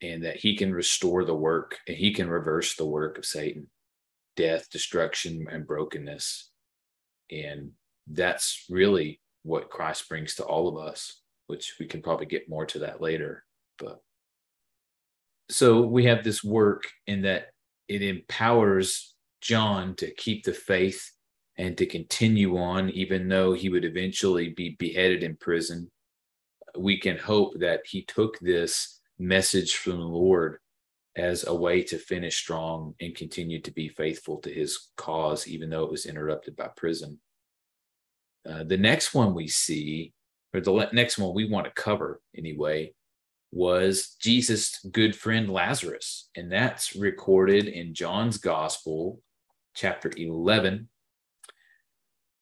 and 0.01 0.23
that 0.23 0.37
he 0.37 0.57
can 0.57 0.73
restore 0.73 1.23
the 1.23 1.35
work 1.35 1.77
and 1.87 1.95
he 1.95 2.15
can 2.15 2.27
reverse 2.27 2.75
the 2.75 2.85
work 2.87 3.19
of 3.19 3.25
Satan, 3.25 3.67
death, 4.35 4.71
destruction, 4.71 5.45
and 5.51 5.67
brokenness. 5.67 6.49
And 7.29 7.73
that's 8.07 8.65
really 8.71 9.21
what 9.43 9.69
Christ 9.69 10.09
brings 10.09 10.33
to 10.35 10.43
all 10.45 10.67
of 10.67 10.83
us, 10.83 11.21
which 11.45 11.75
we 11.79 11.85
can 11.85 12.01
probably 12.01 12.25
get 12.25 12.49
more 12.49 12.65
to 12.65 12.79
that 12.79 13.01
later. 13.01 13.45
But 13.77 14.01
so 15.51 15.81
we 15.81 16.05
have 16.05 16.23
this 16.23 16.43
work 16.43 16.85
in 17.05 17.21
that 17.21 17.49
it 17.87 18.01
empowers 18.01 19.12
John 19.43 19.95
to 19.97 20.13
keep 20.13 20.43
the 20.43 20.53
faith 20.53 21.11
and 21.57 21.77
to 21.77 21.85
continue 21.85 22.57
on, 22.57 22.89
even 22.89 23.27
though 23.27 23.53
he 23.53 23.69
would 23.69 23.85
eventually 23.85 24.49
be 24.49 24.75
beheaded 24.79 25.21
in 25.21 25.35
prison. 25.35 25.91
We 26.77 26.99
can 26.99 27.17
hope 27.17 27.59
that 27.59 27.81
he 27.85 28.03
took 28.03 28.39
this 28.39 28.99
message 29.19 29.75
from 29.75 29.97
the 29.97 30.05
Lord 30.05 30.57
as 31.15 31.45
a 31.45 31.53
way 31.53 31.83
to 31.83 31.97
finish 31.99 32.37
strong 32.37 32.95
and 32.99 33.15
continue 33.15 33.61
to 33.61 33.71
be 33.71 33.87
faithful 33.87 34.37
to 34.37 34.49
his 34.49 34.89
cause, 34.97 35.47
even 35.47 35.69
though 35.69 35.83
it 35.83 35.91
was 35.91 36.07
interrupted 36.07 36.55
by 36.55 36.69
prison. 36.75 37.19
Uh, 38.49 38.63
the 38.63 38.77
next 38.77 39.13
one 39.13 39.35
we 39.35 39.47
see, 39.47 40.13
or 40.53 40.61
the 40.61 40.89
next 40.91 41.17
one 41.17 41.35
we 41.35 41.47
want 41.47 41.65
to 41.65 41.81
cover 41.81 42.19
anyway, 42.35 42.93
was 43.51 44.15
Jesus' 44.19 44.79
good 44.91 45.15
friend 45.15 45.49
Lazarus. 45.49 46.29
And 46.35 46.51
that's 46.51 46.95
recorded 46.95 47.67
in 47.67 47.93
John's 47.93 48.39
gospel, 48.39 49.21
chapter 49.73 50.11
11. 50.15 50.87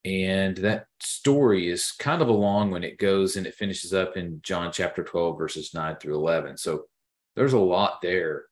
And 0.03 0.57
that 0.57 0.87
story 0.99 1.69
is 1.69 1.91
kind 1.91 2.21
of 2.21 2.27
a 2.27 2.33
long 2.33 2.71
when 2.71 2.83
it 2.83 2.97
goes 2.97 3.35
and 3.35 3.45
it 3.45 3.53
finishes 3.53 3.93
up 3.93 4.17
in 4.17 4.39
John 4.43 4.71
chapter 4.71 5.03
12, 5.03 5.37
verses 5.37 5.73
9 5.73 5.97
through 5.97 6.15
11. 6.15 6.57
So 6.57 6.85
there's 7.35 7.53
a 7.53 7.59
lot 7.59 8.01
there. 8.01 8.45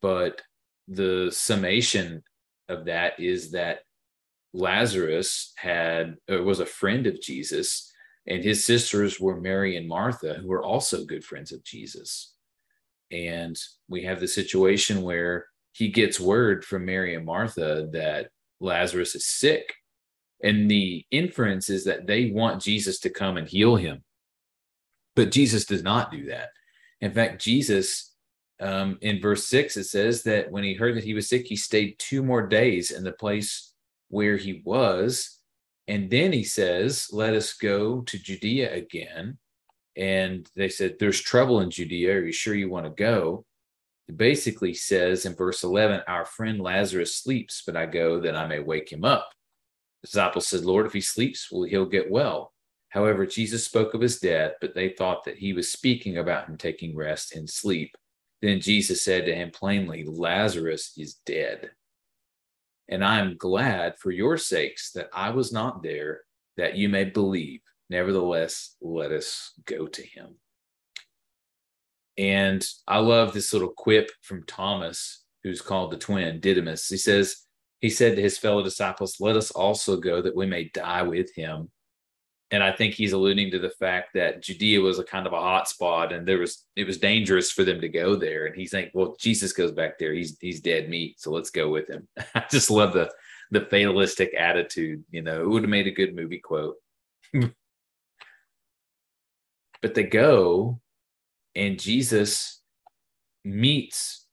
But 0.00 0.42
the 0.86 1.30
summation 1.32 2.22
of 2.68 2.84
that 2.84 3.18
is 3.18 3.50
that 3.52 3.80
Lazarus 4.52 5.52
had 5.56 6.16
was 6.28 6.60
a 6.60 6.66
friend 6.66 7.06
of 7.08 7.20
Jesus, 7.20 7.92
and 8.26 8.44
his 8.44 8.64
sisters 8.64 9.18
were 9.18 9.40
Mary 9.40 9.76
and 9.76 9.88
Martha, 9.88 10.34
who 10.34 10.46
were 10.46 10.62
also 10.62 11.04
good 11.04 11.24
friends 11.24 11.50
of 11.50 11.64
Jesus. 11.64 12.34
And 13.10 13.58
we 13.88 14.04
have 14.04 14.20
the 14.20 14.28
situation 14.28 15.02
where 15.02 15.46
he 15.74 15.88
gets 15.88 16.20
word 16.20 16.64
from 16.64 16.86
Mary 16.86 17.16
and 17.16 17.26
Martha 17.26 17.88
that 17.92 18.28
Lazarus 18.60 19.16
is 19.16 19.26
sick. 19.26 19.74
And 20.42 20.70
the 20.70 21.04
inference 21.10 21.68
is 21.68 21.84
that 21.84 22.06
they 22.06 22.30
want 22.30 22.62
Jesus 22.62 23.00
to 23.00 23.10
come 23.10 23.36
and 23.36 23.48
heal 23.48 23.74
him. 23.74 24.04
But 25.16 25.32
Jesus 25.32 25.64
does 25.64 25.82
not 25.82 26.12
do 26.12 26.26
that. 26.26 26.50
In 27.00 27.12
fact, 27.12 27.42
Jesus, 27.42 28.14
um, 28.60 28.98
in 29.00 29.20
verse 29.20 29.48
six, 29.48 29.76
it 29.76 29.84
says 29.84 30.22
that 30.22 30.50
when 30.52 30.62
he 30.62 30.74
heard 30.74 30.96
that 30.96 31.04
he 31.04 31.14
was 31.14 31.28
sick, 31.28 31.46
he 31.46 31.56
stayed 31.56 31.98
two 31.98 32.22
more 32.22 32.46
days 32.46 32.92
in 32.92 33.02
the 33.02 33.12
place 33.12 33.72
where 34.10 34.36
he 34.36 34.62
was. 34.64 35.40
And 35.88 36.08
then 36.08 36.32
he 36.32 36.44
says, 36.44 37.08
Let 37.10 37.34
us 37.34 37.52
go 37.54 38.02
to 38.02 38.18
Judea 38.18 38.72
again. 38.72 39.38
And 39.96 40.48
they 40.54 40.68
said, 40.68 40.96
There's 41.00 41.20
trouble 41.20 41.60
in 41.62 41.70
Judea. 41.70 42.14
Are 42.14 42.24
you 42.24 42.32
sure 42.32 42.54
you 42.54 42.70
want 42.70 42.86
to 42.86 42.90
go? 42.90 43.44
Basically 44.12 44.74
says 44.74 45.24
in 45.24 45.34
verse 45.34 45.64
11, 45.64 46.02
Our 46.06 46.24
friend 46.24 46.60
Lazarus 46.60 47.16
sleeps, 47.16 47.62
but 47.66 47.76
I 47.76 47.86
go 47.86 48.20
that 48.20 48.36
I 48.36 48.46
may 48.46 48.60
wake 48.60 48.92
him 48.92 49.04
up. 49.04 49.30
The 50.02 50.08
disciples 50.08 50.46
said, 50.46 50.64
Lord, 50.64 50.86
if 50.86 50.92
he 50.92 51.00
sleeps, 51.00 51.48
well, 51.50 51.62
he'll 51.62 51.86
get 51.86 52.10
well. 52.10 52.52
However, 52.90 53.26
Jesus 53.26 53.64
spoke 53.64 53.94
of 53.94 54.00
his 54.00 54.20
death, 54.20 54.52
but 54.60 54.74
they 54.74 54.90
thought 54.90 55.24
that 55.24 55.38
he 55.38 55.52
was 55.52 55.72
speaking 55.72 56.18
about 56.18 56.48
him 56.48 56.56
taking 56.56 56.94
rest 56.94 57.34
and 57.34 57.48
sleep. 57.48 57.96
Then 58.40 58.60
Jesus 58.60 59.02
said 59.02 59.24
to 59.24 59.34
him 59.34 59.50
plainly, 59.50 60.04
Lazarus 60.04 60.92
is 60.96 61.14
dead. 61.26 61.70
And 62.88 63.02
I 63.02 63.18
am 63.18 63.36
glad 63.38 63.98
for 63.98 64.10
your 64.10 64.36
sakes 64.36 64.92
that 64.92 65.08
I 65.14 65.30
was 65.30 65.52
not 65.52 65.82
there, 65.82 66.20
that 66.56 66.76
you 66.76 66.88
may 66.88 67.04
believe. 67.04 67.62
Nevertheless, 67.90 68.76
let 68.80 69.12
us 69.12 69.52
go 69.64 69.86
to 69.86 70.02
him. 70.02 70.36
And 72.16 72.64
I 72.86 72.98
love 72.98 73.32
this 73.32 73.52
little 73.52 73.72
quip 73.76 74.10
from 74.22 74.44
Thomas, 74.46 75.24
who's 75.42 75.60
called 75.60 75.90
the 75.90 75.96
twin, 75.96 76.40
Didymus. 76.40 76.88
He 76.88 76.96
says, 76.96 77.44
he 77.80 77.90
said 77.90 78.16
to 78.16 78.22
his 78.22 78.38
fellow 78.38 78.62
disciples, 78.62 79.16
Let 79.20 79.36
us 79.36 79.50
also 79.50 79.96
go 79.96 80.22
that 80.22 80.36
we 80.36 80.46
may 80.46 80.70
die 80.72 81.02
with 81.02 81.34
him. 81.34 81.70
And 82.50 82.62
I 82.62 82.72
think 82.72 82.94
he's 82.94 83.12
alluding 83.12 83.50
to 83.50 83.58
the 83.58 83.70
fact 83.70 84.10
that 84.14 84.42
Judea 84.42 84.80
was 84.80 84.98
a 84.98 85.04
kind 85.04 85.26
of 85.26 85.32
a 85.32 85.40
hot 85.40 85.68
spot 85.68 86.12
and 86.12 86.26
there 86.26 86.38
was 86.38 86.64
it 86.76 86.86
was 86.86 86.98
dangerous 86.98 87.50
for 87.50 87.64
them 87.64 87.80
to 87.80 87.88
go 87.88 88.14
there. 88.14 88.46
And 88.46 88.54
he's 88.54 88.72
like, 88.72 88.92
Well, 88.94 89.16
Jesus 89.18 89.52
goes 89.52 89.72
back 89.72 89.98
there. 89.98 90.12
He's 90.14 90.38
he's 90.40 90.60
dead 90.60 90.88
meat. 90.88 91.20
So 91.20 91.32
let's 91.32 91.50
go 91.50 91.68
with 91.68 91.88
him. 91.88 92.06
I 92.34 92.44
just 92.50 92.70
love 92.70 92.92
the 92.92 93.10
the 93.50 93.62
fatalistic 93.62 94.32
attitude. 94.38 95.04
You 95.10 95.22
know, 95.22 95.42
it 95.42 95.48
would 95.48 95.64
have 95.64 95.70
made 95.70 95.88
a 95.88 95.90
good 95.90 96.14
movie 96.14 96.38
quote. 96.38 96.76
but 99.82 99.94
they 99.94 100.04
go 100.04 100.80
and 101.54 101.78
Jesus 101.78 102.60
meets, 103.44 104.26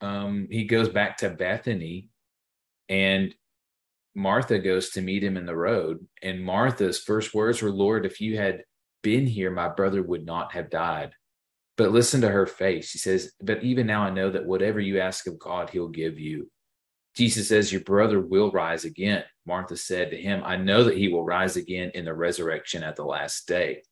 um, 0.00 0.48
he 0.50 0.64
goes 0.64 0.88
back 0.88 1.18
to 1.18 1.30
Bethany 1.30 2.10
and 2.88 3.34
Martha 4.14 4.58
goes 4.58 4.90
to 4.90 5.02
meet 5.02 5.22
him 5.22 5.36
in 5.36 5.46
the 5.46 5.56
road. 5.56 6.06
And 6.22 6.42
Martha's 6.42 6.98
first 6.98 7.34
words 7.34 7.60
were, 7.60 7.70
Lord, 7.70 8.06
if 8.06 8.20
you 8.20 8.38
had 8.38 8.64
been 9.02 9.26
here, 9.26 9.50
my 9.50 9.68
brother 9.68 10.02
would 10.02 10.24
not 10.24 10.52
have 10.52 10.70
died. 10.70 11.12
But 11.76 11.92
listen 11.92 12.22
to 12.22 12.28
her 12.30 12.46
face. 12.46 12.88
She 12.88 12.98
says, 12.98 13.32
But 13.42 13.62
even 13.62 13.86
now 13.86 14.02
I 14.02 14.10
know 14.10 14.30
that 14.30 14.46
whatever 14.46 14.80
you 14.80 15.00
ask 15.00 15.26
of 15.26 15.38
God, 15.38 15.68
he'll 15.68 15.88
give 15.88 16.18
you. 16.18 16.50
Jesus 17.14 17.48
says, 17.48 17.70
Your 17.70 17.82
brother 17.82 18.20
will 18.20 18.50
rise 18.50 18.84
again. 18.84 19.24
Martha 19.46 19.76
said 19.76 20.10
to 20.10 20.16
him, 20.16 20.42
I 20.44 20.56
know 20.56 20.84
that 20.84 20.96
he 20.96 21.08
will 21.08 21.24
rise 21.24 21.56
again 21.56 21.90
in 21.94 22.06
the 22.06 22.14
resurrection 22.14 22.82
at 22.82 22.96
the 22.96 23.04
last 23.04 23.46
day. 23.46 23.82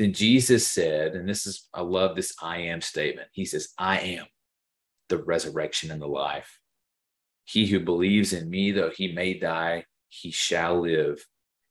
Then 0.00 0.14
Jesus 0.14 0.66
said, 0.66 1.12
and 1.12 1.28
this 1.28 1.46
is, 1.46 1.68
I 1.74 1.82
love 1.82 2.16
this 2.16 2.34
I 2.40 2.60
am 2.60 2.80
statement. 2.80 3.28
He 3.32 3.44
says, 3.44 3.74
I 3.76 3.98
am 4.00 4.24
the 5.10 5.18
resurrection 5.22 5.90
and 5.90 6.00
the 6.00 6.06
life. 6.06 6.58
He 7.44 7.66
who 7.66 7.80
believes 7.80 8.32
in 8.32 8.48
me, 8.48 8.72
though 8.72 8.88
he 8.88 9.12
may 9.12 9.38
die, 9.38 9.84
he 10.08 10.30
shall 10.30 10.80
live. 10.80 11.22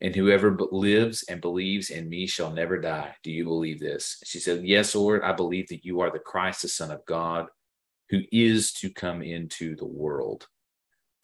and 0.01 0.15
whoever 0.15 0.57
lives 0.71 1.25
and 1.27 1.41
believes 1.41 1.89
in 1.89 2.07
me 2.07 2.25
shall 2.25 2.51
never 2.51 2.79
die. 2.79 3.15
Do 3.23 3.31
you 3.31 3.43
believe 3.43 3.79
this? 3.79 4.17
She 4.23 4.39
said, 4.39 4.63
Yes, 4.63 4.95
Lord, 4.95 5.23
I 5.23 5.33
believe 5.33 5.67
that 5.69 5.83
you 5.83 5.99
are 6.01 6.11
the 6.11 6.19
Christ, 6.19 6.61
the 6.61 6.69
Son 6.69 6.91
of 6.91 7.05
God, 7.05 7.47
who 8.09 8.21
is 8.31 8.71
to 8.73 8.89
come 8.89 9.21
into 9.21 9.75
the 9.75 9.85
world. 9.85 10.47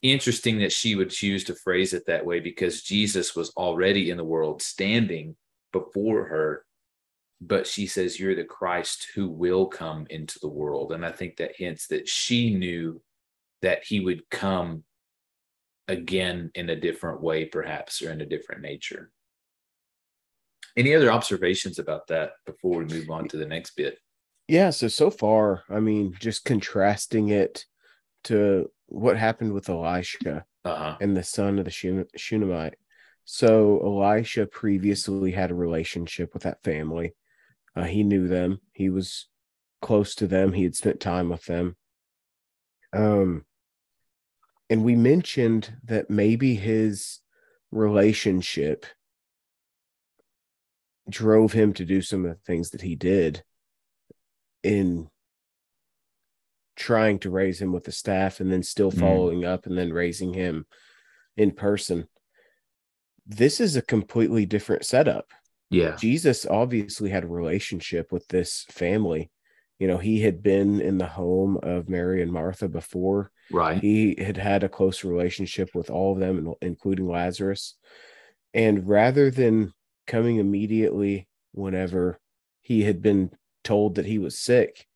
Interesting 0.01 0.59
that 0.59 0.73
she 0.73 0.95
would 0.95 1.09
choose 1.09 1.43
to 1.45 1.55
phrase 1.55 1.93
it 1.93 2.05
that 2.07 2.25
way 2.25 2.39
because 2.39 2.81
Jesus 2.81 3.35
was 3.35 3.51
already 3.51 4.09
in 4.09 4.17
the 4.17 4.23
world 4.23 4.61
standing 4.61 5.35
before 5.71 6.25
her. 6.25 6.65
But 7.41 7.67
she 7.67 7.87
says, 7.87 8.19
You're 8.19 8.35
the 8.35 8.43
Christ 8.43 9.07
who 9.13 9.29
will 9.29 9.67
come 9.67 10.07
into 10.09 10.39
the 10.39 10.47
world. 10.47 10.91
And 10.91 11.05
I 11.05 11.11
think 11.11 11.37
that 11.37 11.55
hints 11.55 11.87
that 11.87 12.07
she 12.07 12.53
knew 12.53 13.01
that 13.61 13.83
he 13.83 13.99
would 13.99 14.29
come 14.29 14.83
again 15.87 16.51
in 16.55 16.69
a 16.69 16.75
different 16.75 17.21
way, 17.21 17.45
perhaps, 17.45 18.01
or 18.01 18.11
in 18.11 18.21
a 18.21 18.25
different 18.25 18.61
nature. 18.61 19.11
Any 20.77 20.93
other 20.93 21.11
observations 21.11 21.79
about 21.79 22.07
that 22.07 22.33
before 22.45 22.79
we 22.79 22.85
move 22.85 23.09
on 23.09 23.27
to 23.29 23.37
the 23.37 23.45
next 23.45 23.75
bit? 23.75 23.97
Yeah, 24.47 24.69
so 24.69 24.87
so 24.87 25.09
far, 25.09 25.63
I 25.69 25.79
mean, 25.79 26.15
just 26.19 26.45
contrasting 26.45 27.29
it 27.29 27.65
to 28.25 28.69
what 28.87 29.17
happened 29.17 29.53
with 29.53 29.69
Elisha 29.69 30.45
uh-huh. 30.63 30.97
and 31.01 31.15
the 31.15 31.23
son 31.23 31.59
of 31.59 31.65
the 31.65 31.71
Shun- 31.71 32.07
Shunammite. 32.15 32.75
So 33.23 33.79
Elisha 33.83 34.45
previously 34.45 35.31
had 35.31 35.49
a 35.49 35.55
relationship 35.55 36.33
with 36.33 36.43
that 36.43 36.63
family. 36.63 37.15
Uh, 37.75 37.83
he 37.83 38.03
knew 38.03 38.27
them. 38.27 38.59
He 38.73 38.89
was 38.89 39.27
close 39.81 40.15
to 40.15 40.27
them. 40.27 40.53
He 40.53 40.63
had 40.63 40.75
spent 40.75 40.99
time 40.99 41.29
with 41.29 41.45
them. 41.45 41.75
Um, 42.93 43.45
and 44.69 44.83
we 44.83 44.95
mentioned 44.95 45.75
that 45.83 46.09
maybe 46.09 46.55
his 46.55 47.19
relationship 47.71 48.85
drove 51.09 51.53
him 51.53 51.73
to 51.73 51.85
do 51.85 52.01
some 52.01 52.25
of 52.25 52.31
the 52.31 52.41
things 52.45 52.71
that 52.71 52.81
he 52.81 52.95
did 52.95 53.43
in 54.63 55.07
trying 56.75 57.19
to 57.19 57.29
raise 57.29 57.61
him 57.61 57.71
with 57.71 57.83
the 57.83 57.91
staff 57.91 58.39
and 58.39 58.51
then 58.51 58.63
still 58.63 58.91
mm. 58.91 58.99
following 58.99 59.41
mm. 59.41 59.47
up 59.47 59.65
and 59.65 59.77
then 59.77 59.93
raising 59.93 60.33
him 60.33 60.65
in 61.37 61.51
person. 61.51 62.07
This 63.27 63.59
is 63.59 63.75
a 63.75 63.81
completely 63.81 64.45
different 64.45 64.85
setup. 64.85 65.27
Yeah. 65.69 65.95
Jesus 65.95 66.45
obviously 66.45 67.09
had 67.09 67.23
a 67.23 67.27
relationship 67.27 68.11
with 68.11 68.27
this 68.27 68.65
family. 68.69 69.31
You 69.79 69.87
know, 69.87 69.97
he 69.97 70.21
had 70.21 70.41
been 70.41 70.79
in 70.79 70.97
the 70.97 71.07
home 71.07 71.57
of 71.61 71.89
Mary 71.89 72.21
and 72.21 72.31
Martha 72.31 72.69
before. 72.69 73.31
Right. 73.51 73.81
He 73.81 74.15
had 74.17 74.37
had 74.37 74.63
a 74.63 74.69
close 74.69 75.03
relationship 75.03 75.71
with 75.73 75.89
all 75.89 76.13
of 76.13 76.19
them, 76.19 76.53
including 76.61 77.07
Lazarus. 77.07 77.75
And 78.53 78.87
rather 78.87 79.29
than 79.29 79.73
coming 80.07 80.37
immediately 80.37 81.27
whenever 81.51 82.19
he 82.61 82.83
had 82.83 83.01
been 83.01 83.31
told 83.63 83.95
that 83.95 84.05
he 84.05 84.17
was 84.17 84.39
sick, 84.39 84.87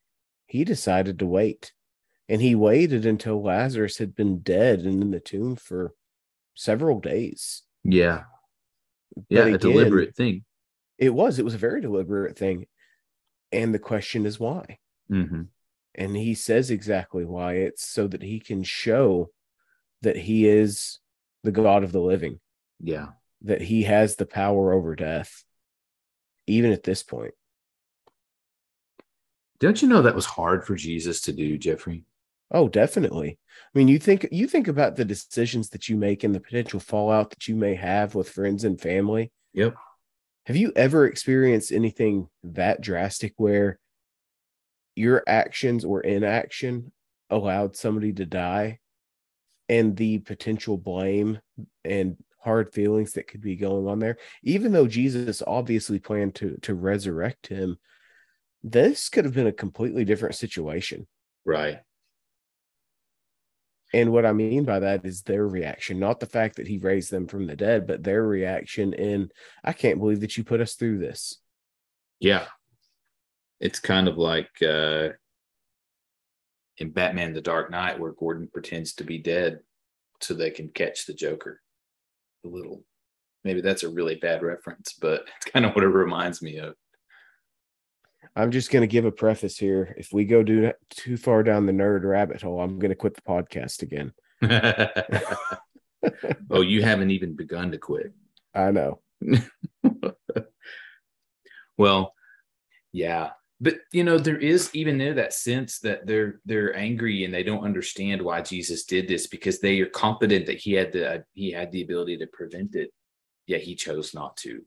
he 0.45 0.63
decided 0.63 1.19
to 1.19 1.25
wait. 1.25 1.73
And 2.29 2.41
he 2.41 2.55
waited 2.55 3.05
until 3.05 3.43
Lazarus 3.43 3.97
had 3.97 4.15
been 4.15 4.39
dead 4.39 4.81
and 4.81 5.01
in 5.01 5.11
the 5.11 5.19
tomb 5.19 5.55
for 5.55 5.93
several 6.55 6.99
days. 6.99 7.63
Yeah. 7.83 8.23
Yeah, 9.27 9.41
again, 9.41 9.55
a 9.55 9.57
deliberate 9.57 10.15
thing. 10.15 10.45
It 10.99 11.13
was. 11.13 11.39
It 11.39 11.45
was 11.45 11.53
a 11.55 11.59
very 11.59 11.81
deliberate 11.81 12.37
thing. 12.37 12.67
And 13.51 13.73
the 13.73 13.79
question 13.79 14.25
is 14.25 14.39
why? 14.39 14.77
Mm-hmm. 15.11 15.43
And 15.95 16.15
he 16.15 16.35
says 16.35 16.69
exactly 16.69 17.25
why. 17.25 17.53
It's 17.53 17.87
so 17.87 18.07
that 18.07 18.21
he 18.21 18.39
can 18.39 18.63
show 18.63 19.31
that 20.01 20.17
he 20.17 20.47
is 20.47 20.99
the 21.43 21.51
God 21.51 21.83
of 21.83 21.91
the 21.91 22.01
living. 22.01 22.39
Yeah. 22.79 23.07
That 23.43 23.61
he 23.61 23.83
has 23.83 24.15
the 24.15 24.25
power 24.25 24.73
over 24.73 24.95
death, 24.95 25.43
even 26.45 26.71
at 26.71 26.83
this 26.83 27.01
point. 27.01 27.33
Don't 29.59 29.81
you 29.81 29.87
know 29.87 30.01
that 30.01 30.15
was 30.15 30.25
hard 30.25 30.65
for 30.65 30.75
Jesus 30.75 31.21
to 31.21 31.33
do, 31.33 31.57
Jeffrey? 31.57 32.05
Oh, 32.51 32.67
definitely. 32.67 33.37
I 33.73 33.77
mean, 33.77 33.87
you 33.87 33.99
think 33.99 34.27
you 34.31 34.47
think 34.47 34.67
about 34.67 34.95
the 34.95 35.05
decisions 35.05 35.69
that 35.69 35.87
you 35.87 35.95
make 35.95 36.23
and 36.23 36.33
the 36.33 36.39
potential 36.39 36.79
fallout 36.79 37.29
that 37.29 37.47
you 37.47 37.55
may 37.55 37.75
have 37.75 38.15
with 38.15 38.29
friends 38.29 38.63
and 38.63 38.79
family. 38.79 39.31
Yep. 39.53 39.75
Have 40.49 40.57
you 40.57 40.73
ever 40.75 41.05
experienced 41.05 41.71
anything 41.71 42.27
that 42.43 42.81
drastic 42.81 43.33
where 43.37 43.77
your 44.95 45.21
actions 45.27 45.85
or 45.85 46.01
inaction 46.01 46.91
allowed 47.29 47.75
somebody 47.75 48.11
to 48.13 48.25
die 48.25 48.79
and 49.69 49.95
the 49.95 50.17
potential 50.17 50.75
blame 50.75 51.39
and 51.85 52.17
hard 52.39 52.73
feelings 52.73 53.11
that 53.11 53.27
could 53.27 53.41
be 53.41 53.57
going 53.57 53.87
on 53.87 53.99
there? 53.99 54.17
Even 54.41 54.71
though 54.71 54.87
jesus 54.87 55.43
obviously 55.45 55.99
planned 55.99 56.33
to 56.33 56.57
to 56.63 56.73
resurrect 56.73 57.45
him 57.45 57.77
this 58.63 59.07
could 59.07 59.25
have 59.25 59.35
been 59.35 59.45
a 59.45 59.51
completely 59.51 60.03
different 60.03 60.33
situation. 60.33 61.05
Right 61.45 61.81
and 63.93 64.11
what 64.11 64.25
I 64.25 64.33
mean 64.33 64.65
by 64.65 64.79
that 64.79 65.05
is 65.05 65.23
their 65.23 65.47
reaction, 65.47 65.99
not 65.99 66.19
the 66.19 66.27
fact 66.27 66.57
that 66.57 66.67
he 66.67 66.77
raised 66.77 67.11
them 67.11 67.27
from 67.27 67.47
the 67.47 67.55
dead, 67.55 67.87
but 67.87 68.03
their 68.03 68.23
reaction 68.23 68.93
in, 68.93 69.31
I 69.63 69.73
can't 69.73 69.99
believe 69.99 70.21
that 70.21 70.37
you 70.37 70.43
put 70.43 70.61
us 70.61 70.75
through 70.75 70.99
this. 70.99 71.39
Yeah. 72.19 72.45
It's 73.59 73.79
kind 73.79 74.07
of 74.07 74.17
like 74.17 74.49
uh, 74.61 75.09
in 76.77 76.91
Batman 76.91 77.33
the 77.33 77.41
Dark 77.41 77.71
Knight, 77.71 77.99
where 77.99 78.13
Gordon 78.13 78.47
pretends 78.51 78.93
to 78.95 79.03
be 79.03 79.17
dead 79.17 79.59
so 80.21 80.33
they 80.33 80.51
can 80.51 80.69
catch 80.69 81.05
the 81.05 81.13
Joker. 81.13 81.59
A 82.45 82.47
little, 82.47 82.83
maybe 83.43 83.61
that's 83.61 83.83
a 83.83 83.89
really 83.89 84.15
bad 84.15 84.43
reference, 84.43 84.93
but 84.93 85.25
it's 85.37 85.51
kind 85.51 85.65
of 85.65 85.73
what 85.73 85.83
it 85.83 85.87
reminds 85.87 86.41
me 86.41 86.57
of. 86.57 86.75
I'm 88.39 88.51
just 88.51 88.71
going 88.71 88.81
to 88.81 88.87
give 88.87 89.03
a 89.03 89.11
preface 89.11 89.57
here. 89.57 89.93
If 89.97 90.13
we 90.13 90.23
go 90.23 90.43
do, 90.43 90.71
too 90.89 91.17
far 91.17 91.43
down 91.43 91.65
the 91.65 91.73
nerd 91.73 92.05
rabbit 92.05 92.41
hole, 92.41 92.61
I'm 92.61 92.79
going 92.79 92.89
to 92.89 92.95
quit 92.95 93.13
the 93.13 93.21
podcast 93.21 93.81
again. 93.81 94.13
oh, 96.49 96.61
you 96.61 96.81
haven't 96.81 97.11
even 97.11 97.35
begun 97.35 97.71
to 97.71 97.77
quit. 97.77 98.13
I 98.55 98.71
know. 98.71 99.01
well, 101.77 102.13
yeah, 102.93 103.31
but 103.59 103.75
you 103.91 104.05
know 104.05 104.17
there 104.17 104.37
is 104.37 104.69
even 104.73 104.97
there 104.97 105.15
that 105.15 105.33
sense 105.33 105.79
that 105.79 106.07
they're 106.07 106.39
they're 106.45 106.73
angry 106.77 107.25
and 107.25 107.33
they 107.33 107.43
don't 107.43 107.65
understand 107.65 108.21
why 108.21 108.41
Jesus 108.41 108.85
did 108.85 109.09
this 109.09 109.27
because 109.27 109.59
they 109.59 109.81
are 109.81 109.87
confident 109.87 110.45
that 110.45 110.59
he 110.59 110.71
had 110.71 110.93
the 110.93 111.25
he 111.33 111.51
had 111.51 111.73
the 111.73 111.83
ability 111.83 112.15
to 112.17 112.27
prevent 112.27 112.75
it, 112.75 112.91
yet 113.47 113.61
he 113.61 113.75
chose 113.75 114.13
not 114.13 114.37
to 114.37 114.61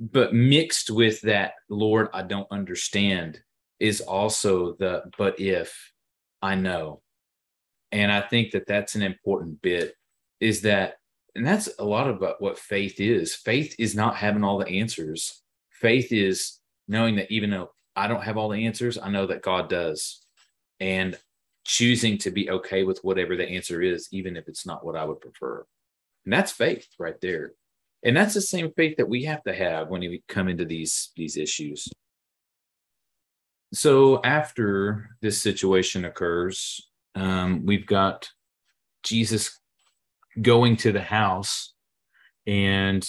but 0.00 0.32
mixed 0.32 0.90
with 0.90 1.20
that 1.20 1.52
lord 1.68 2.08
i 2.14 2.22
don't 2.22 2.48
understand 2.50 3.38
is 3.78 4.00
also 4.00 4.74
the 4.74 5.02
but 5.18 5.38
if 5.38 5.92
i 6.42 6.54
know. 6.54 7.02
And 7.92 8.10
i 8.10 8.20
think 8.20 8.52
that 8.52 8.66
that's 8.66 8.94
an 8.94 9.02
important 9.02 9.60
bit 9.60 9.94
is 10.40 10.62
that 10.62 10.94
and 11.34 11.46
that's 11.46 11.68
a 11.78 11.84
lot 11.84 12.08
about 12.08 12.42
what 12.42 12.58
faith 12.58 12.98
is. 12.98 13.36
Faith 13.36 13.76
is 13.78 13.94
not 13.94 14.16
having 14.16 14.42
all 14.42 14.58
the 14.58 14.68
answers. 14.68 15.42
Faith 15.70 16.12
is 16.12 16.58
knowing 16.88 17.16
that 17.16 17.30
even 17.30 17.50
though 17.50 17.70
i 17.94 18.06
don't 18.06 18.24
have 18.24 18.36
all 18.36 18.48
the 18.48 18.66
answers 18.66 18.98
i 18.98 19.08
know 19.10 19.26
that 19.26 19.42
god 19.42 19.68
does. 19.68 20.24
And 20.78 21.18
choosing 21.64 22.16
to 22.18 22.30
be 22.30 22.50
okay 22.50 22.84
with 22.84 23.04
whatever 23.04 23.36
the 23.36 23.46
answer 23.46 23.82
is 23.82 24.08
even 24.12 24.34
if 24.34 24.48
it's 24.48 24.64
not 24.64 24.84
what 24.84 24.96
i 24.96 25.04
would 25.04 25.20
prefer. 25.20 25.66
And 26.24 26.32
that's 26.32 26.52
faith 26.52 26.86
right 26.98 27.20
there 27.20 27.52
and 28.02 28.16
that's 28.16 28.34
the 28.34 28.40
same 28.40 28.72
faith 28.76 28.96
that 28.96 29.08
we 29.08 29.24
have 29.24 29.42
to 29.44 29.54
have 29.54 29.88
when 29.88 30.00
we 30.00 30.22
come 30.28 30.48
into 30.48 30.64
these 30.64 31.12
these 31.16 31.36
issues. 31.36 31.88
So 33.72 34.20
after 34.22 35.10
this 35.22 35.40
situation 35.40 36.04
occurs 36.04 36.88
um, 37.14 37.66
we've 37.66 37.86
got 37.86 38.28
jesus 39.02 39.58
going 40.40 40.76
to 40.76 40.92
the 40.92 41.02
house 41.02 41.74
and 42.46 43.08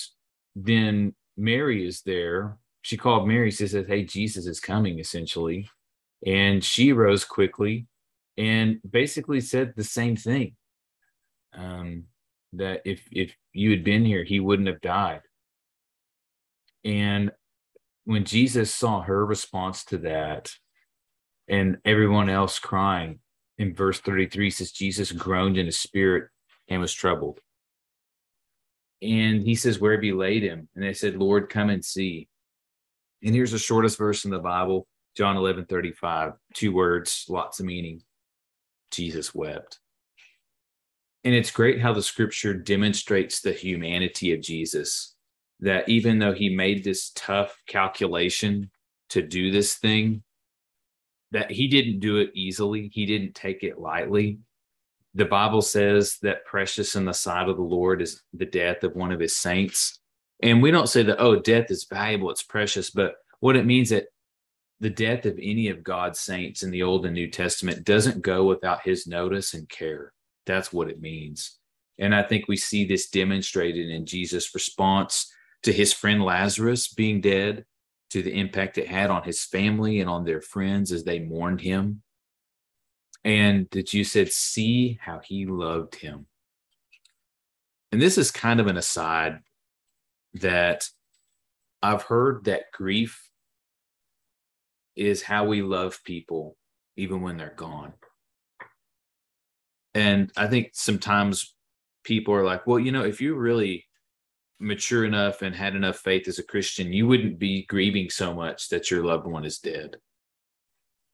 then 0.56 1.16
mary 1.38 1.86
is 1.86 2.02
there. 2.02 2.58
She 2.82 2.98
called 2.98 3.28
mary 3.28 3.52
she 3.52 3.68
says 3.68 3.86
hey 3.88 4.04
jesus 4.04 4.46
is 4.46 4.60
coming 4.60 5.00
essentially. 5.00 5.70
And 6.26 6.64
she 6.64 6.94
rose 6.94 7.26
quickly 7.26 7.88
and 8.38 8.80
basically 8.88 9.42
said 9.42 9.74
the 9.76 9.84
same 9.84 10.16
thing. 10.16 10.56
Um, 11.54 12.06
that 12.54 12.82
if 12.86 13.08
if 13.12 13.36
you 13.54 13.72
had 13.72 13.84
been 13.84 14.06
here, 14.06 14.24
he 14.24 14.40
wouldn't 14.40 14.68
have 14.68 14.82
died. 14.82 15.22
And 16.84 17.32
when 18.06 18.26
Jesus 18.26 18.74
saw 18.74 19.02
her 19.02 19.26
response 19.26 19.84
to 19.86 20.00
that 20.00 20.52
and 21.48 21.78
everyone 21.86 22.30
else 22.30 22.60
crying, 22.60 23.20
in 23.58 23.76
verse 23.76 24.00
33 24.00 24.50
says, 24.50 24.72
Jesus 24.72 25.12
groaned 25.12 25.58
in 25.58 25.68
his 25.68 25.80
spirit 25.80 26.30
and 26.68 26.82
was 26.82 26.94
troubled. 26.94 27.40
And 29.02 29.44
he 29.44 29.56
says, 29.56 29.80
Where 29.80 29.94
have 29.94 30.04
you 30.04 30.18
laid 30.18 30.44
him? 30.44 30.68
And 30.76 30.84
they 30.84 30.94
said, 30.94 31.16
Lord, 31.16 31.50
come 31.50 31.70
and 31.70 31.84
see. 31.84 32.28
And 33.24 33.36
here's 33.36 33.52
the 33.52 33.60
shortest 33.60 33.98
verse 34.00 34.26
in 34.26 34.32
the 34.32 34.40
Bible, 34.40 34.88
John 35.16 35.38
11 35.38 35.66
35, 35.66 36.34
two 36.56 36.74
words, 36.74 37.26
lots 37.30 37.60
of 37.60 37.66
meaning. 37.66 38.02
Jesus 38.90 39.34
wept. 39.34 39.81
And 41.24 41.36
it's 41.36 41.52
great 41.52 41.80
how 41.80 41.94
the 41.94 42.02
scripture 42.02 42.54
demonstrates 42.54 43.42
the 43.42 43.54
humanity 43.54 44.34
of 44.34 44.42
Jesus 44.42 45.16
that 45.60 45.88
even 45.88 46.18
though 46.18 46.34
he 46.34 46.50
made 46.50 46.84
this 46.84 47.12
tough 47.16 47.56
calculation 47.68 48.72
to 49.10 49.22
do 49.22 49.52
this 49.52 49.76
thing, 49.76 50.24
that 51.32 51.52
he 51.52 51.68
didn't 51.68 52.00
do 52.00 52.18
it 52.18 52.32
easily. 52.34 52.90
He 52.92 53.06
didn't 53.06 53.36
take 53.36 53.64
it 53.64 53.80
lightly. 53.80 54.40
The 55.14 55.26
Bible 55.26 55.62
says 55.62 56.18
that 56.22 56.46
precious 56.46 56.96
in 56.96 57.06
the 57.06 57.14
sight 57.14 57.50
of 57.50 57.58
the 57.58 57.64
Lord 57.64 58.02
is 58.02 58.22
the 58.34 58.46
death 58.46 58.84
of 58.84 58.96
one 58.96 59.12
of 59.12 59.20
his 59.20 59.38
saints. 59.38 60.00
And 60.42 60.62
we 60.62 60.72
don't 60.72 60.90
say 60.90 61.04
that, 61.04 61.22
oh, 61.22 61.40
death 61.40 61.70
is 61.70 61.86
valuable, 61.86 62.32
it's 62.32 62.44
precious, 62.44 62.90
but 62.90 63.16
what 63.40 63.56
it 63.56 63.66
means 63.66 63.90
that 63.90 64.06
the 64.80 64.90
death 64.90 65.26
of 65.26 65.38
any 65.42 65.68
of 65.68 65.84
God's 65.84 66.20
saints 66.20 66.64
in 66.64 66.72
the 66.72 66.84
Old 66.84 67.06
and 67.06 67.14
New 67.14 67.30
Testament 67.30 67.84
doesn't 67.84 68.22
go 68.22 68.46
without 68.46 68.82
his 68.84 69.06
notice 69.06 69.54
and 69.54 69.70
care. 69.70 70.14
That's 70.46 70.74
what 70.74 70.90
it 70.90 71.02
means. 71.02 71.58
And 72.00 72.16
I 72.16 72.24
think 72.24 72.48
we 72.48 72.58
see 72.58 72.86
this 72.86 73.10
demonstrated 73.10 73.90
in 73.90 74.06
Jesus' 74.06 74.54
response 74.54 75.32
to 75.64 75.72
his 75.72 75.94
friend 75.94 76.24
Lazarus 76.24 76.88
being 76.88 77.22
dead, 77.22 77.66
to 78.10 78.22
the 78.22 78.34
impact 78.34 78.78
it 78.78 78.88
had 78.88 79.10
on 79.10 79.24
his 79.24 79.44
family 79.44 80.02
and 80.02 80.10
on 80.10 80.26
their 80.26 80.42
friends 80.42 80.92
as 80.92 81.04
they 81.04 81.20
mourned 81.20 81.62
him. 81.62 82.02
And 83.24 83.68
that 83.72 83.94
you 83.94 84.04
said, 84.04 84.32
see 84.32 85.00
how 85.02 85.22
he 85.24 85.46
loved 85.46 85.96
him. 85.96 86.26
And 87.92 88.02
this 88.02 88.18
is 88.18 88.32
kind 88.32 88.60
of 88.60 88.68
an 88.68 88.78
aside 88.78 89.40
that 90.34 90.90
I've 91.84 92.04
heard 92.04 92.46
that 92.46 92.72
grief 92.74 93.30
is 94.96 95.22
how 95.22 95.46
we 95.46 95.62
love 95.62 96.04
people 96.04 96.58
even 96.98 97.22
when 97.22 97.38
they're 97.38 97.54
gone. 97.56 97.94
And 99.94 100.32
I 100.38 100.48
think 100.48 100.72
sometimes 100.74 101.54
people 102.04 102.34
are 102.34 102.46
like, 102.46 102.66
well, 102.66 102.80
you 102.80 102.92
know, 102.92 103.04
if 103.04 103.22
you're 103.22 103.36
really 103.36 103.86
mature 104.60 105.06
enough 105.06 105.42
and 105.42 105.56
had 105.56 105.76
enough 105.76 105.98
faith 105.98 106.28
as 106.28 106.40
a 106.40 106.44
Christian, 106.44 106.94
you 106.94 107.08
wouldn't 107.08 107.40
be 107.40 107.66
grieving 107.66 108.10
so 108.10 108.34
much 108.34 108.70
that 108.70 108.90
your 108.90 109.04
loved 109.04 109.28
one 109.28 109.46
is 109.46 109.60
dead. 109.60 109.98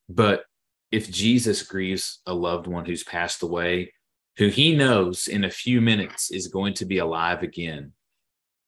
But 0.09 0.43
if 0.91 1.11
Jesus 1.11 1.63
grieves 1.63 2.21
a 2.25 2.33
loved 2.33 2.67
one 2.67 2.85
who's 2.85 3.03
passed 3.03 3.43
away, 3.43 3.93
who 4.37 4.47
he 4.47 4.75
knows 4.75 5.27
in 5.27 5.43
a 5.43 5.49
few 5.49 5.81
minutes 5.81 6.31
is 6.31 6.47
going 6.47 6.73
to 6.75 6.85
be 6.85 6.99
alive 6.99 7.41
again, 7.41 7.93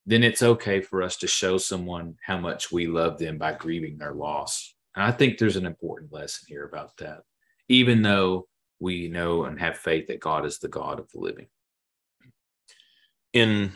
then 0.05 0.24
it's 0.24 0.41
okay 0.41 0.82
for 0.82 1.03
us 1.03 1.18
to 1.18 1.28
show 1.28 1.57
someone 1.57 2.16
how 2.26 2.38
much 2.38 2.72
we 2.72 2.88
love 2.88 3.20
them 3.20 3.38
by 3.38 3.53
grieving 3.53 3.97
their 3.97 4.14
loss. 4.14 4.74
And 4.95 5.05
I 5.05 5.12
think 5.12 5.38
there's 5.38 5.55
an 5.55 5.68
important 5.68 6.12
lesson 6.12 6.45
here 6.47 6.66
about 6.66 6.97
that, 6.97 7.20
even 7.68 8.01
though 8.01 8.47
we 8.80 9.08
know 9.08 9.44
and 9.44 9.60
have 9.60 9.78
faith 9.78 10.08
that 10.08 10.20
God 10.20 10.46
is 10.46 10.60
the 10.60 10.68
God 10.68 11.00
of 11.00 11.10
the 11.12 11.20
living. 11.20 11.48
In 13.34 13.74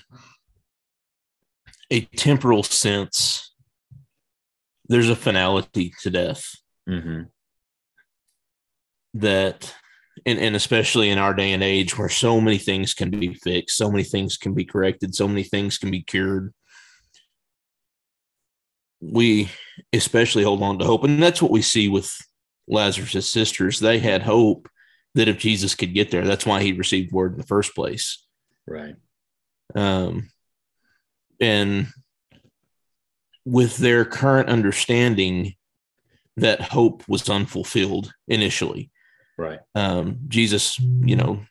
a 1.92 2.02
temporal 2.02 2.64
sense, 2.64 3.54
there's 4.88 5.10
a 5.10 5.16
finality 5.16 5.94
to 6.02 6.10
death. 6.10 6.44
Mm-hmm. 6.90 7.24
That, 9.16 9.74
and, 10.26 10.40
and 10.40 10.56
especially 10.56 11.10
in 11.10 11.20
our 11.20 11.34
day 11.34 11.52
and 11.52 11.62
age 11.62 11.98
where 11.98 12.10
so 12.10 12.42
many 12.42 12.58
things 12.58 12.94
can 12.94 13.12
be 13.12 13.34
fixed, 13.36 13.78
so 13.78 13.92
many 13.92 14.04
things 14.04 14.38
can 14.38 14.54
be 14.54 14.66
corrected, 14.66 15.14
so 15.14 15.28
many 15.28 15.44
things 15.44 15.78
can 15.78 15.92
be 15.92 16.02
cured, 16.02 16.54
we 19.02 19.50
especially 19.92 20.44
hold 20.44 20.64
on 20.64 20.80
to 20.80 20.86
hope. 20.86 21.04
And 21.04 21.22
that's 21.22 21.42
what 21.42 21.52
we 21.52 21.62
see 21.62 21.90
with 21.90 22.12
Lazarus' 22.68 23.30
sisters. 23.30 23.80
They 23.80 24.00
had 24.00 24.24
hope 24.24 24.70
that 25.16 25.28
if 25.28 25.38
Jesus 25.38 25.76
could 25.76 25.94
get 25.94 26.12
there, 26.12 26.26
that's 26.26 26.46
why 26.46 26.62
he 26.62 26.74
received 26.74 27.12
word 27.12 27.34
in 27.34 27.38
the 27.38 27.46
first 27.46 27.76
place. 27.76 28.26
Right. 28.68 28.96
Um, 29.76 30.30
and 31.40 31.88
with 33.46 33.78
their 33.78 34.06
current 34.06 34.50
understanding, 34.50 35.56
that 36.38 36.62
hope 36.62 37.04
was 37.08 37.30
unfulfilled 37.30 38.14
initially. 38.28 38.90
Right. 39.38 39.60
Um, 39.76 40.20
Jesus, 40.28 40.80
you 40.80 41.16
know, 41.16 41.46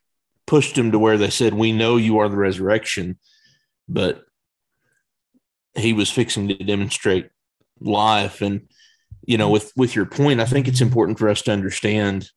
pushed 0.46 0.76
him 0.76 0.92
to 0.92 0.98
where 0.98 1.18
they 1.18 1.30
said, 1.30 1.54
We 1.54 1.72
know 1.72 1.96
you 1.96 2.18
are 2.18 2.28
the 2.28 2.36
resurrection, 2.36 3.18
but 3.88 4.24
he 5.74 5.92
was 5.92 6.10
fixing 6.10 6.48
to 6.48 6.54
demonstrate 6.54 7.28
life. 7.80 8.40
And, 8.40 8.68
you 9.24 9.38
know, 9.38 9.50
with 9.50 9.72
with 9.76 9.94
your 9.94 10.06
point, 10.06 10.40
I 10.40 10.44
think 10.44 10.68
it's 10.68 10.80
important 10.80 11.18
for 11.18 11.28
us 11.28 11.42
to 11.42 11.52
understand 11.52 12.28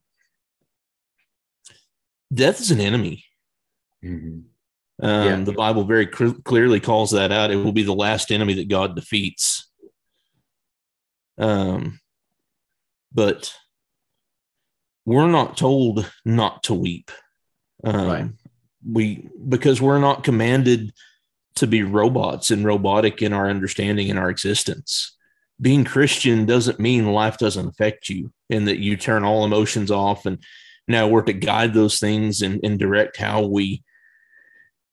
death 2.36 2.60
is 2.60 2.72
an 2.72 2.80
enemy. 2.80 3.26
Mm-hmm. 4.04 4.40
Um, 5.06 5.28
Yeah. 5.28 5.44
The 5.44 5.54
Bible 5.54 5.84
very 5.84 6.08
cr- 6.08 6.42
clearly 6.44 6.80
calls 6.80 7.12
that 7.12 7.32
out. 7.32 7.52
It 7.52 7.58
will 7.58 7.72
be 7.72 7.84
the 7.84 7.94
last 7.94 8.32
enemy 8.32 8.54
that 8.56 8.70
God 8.70 8.96
defeats. 8.96 9.70
Um, 11.38 12.00
but 13.14 13.54
we're 15.06 15.28
not 15.28 15.58
told 15.58 16.10
not 16.24 16.64
to 16.64 16.74
weep. 16.74 17.12
Um, 17.84 18.08
Right. 18.08 18.30
We 18.88 19.28
because 19.50 19.82
we're 19.82 20.00
not 20.00 20.24
commanded 20.24 20.94
to 21.56 21.66
be 21.66 21.82
robots 21.82 22.52
and 22.52 22.64
robotic 22.64 23.22
in 23.22 23.34
our 23.34 23.50
understanding 23.50 24.10
and 24.10 24.20
our 24.20 24.30
existence. 24.30 25.18
Being 25.60 25.86
Christian 25.86 26.46
doesn't 26.46 26.80
mean 26.80 27.12
life 27.12 27.38
doesn't 27.38 27.68
affect 27.68 28.10
you 28.10 28.32
and 28.50 28.68
that 28.68 28.78
you 28.80 28.96
turn 28.98 29.24
all 29.24 29.46
emotions 29.46 29.90
off. 29.90 30.26
And 30.26 30.38
now 30.88 31.08
we're 31.08 31.24
to 31.24 31.34
guide 31.34 31.74
those 31.74 32.00
things 32.00 32.42
and, 32.42 32.60
and 32.64 32.80
direct 32.80 33.18
how 33.18 33.46
we 33.46 33.84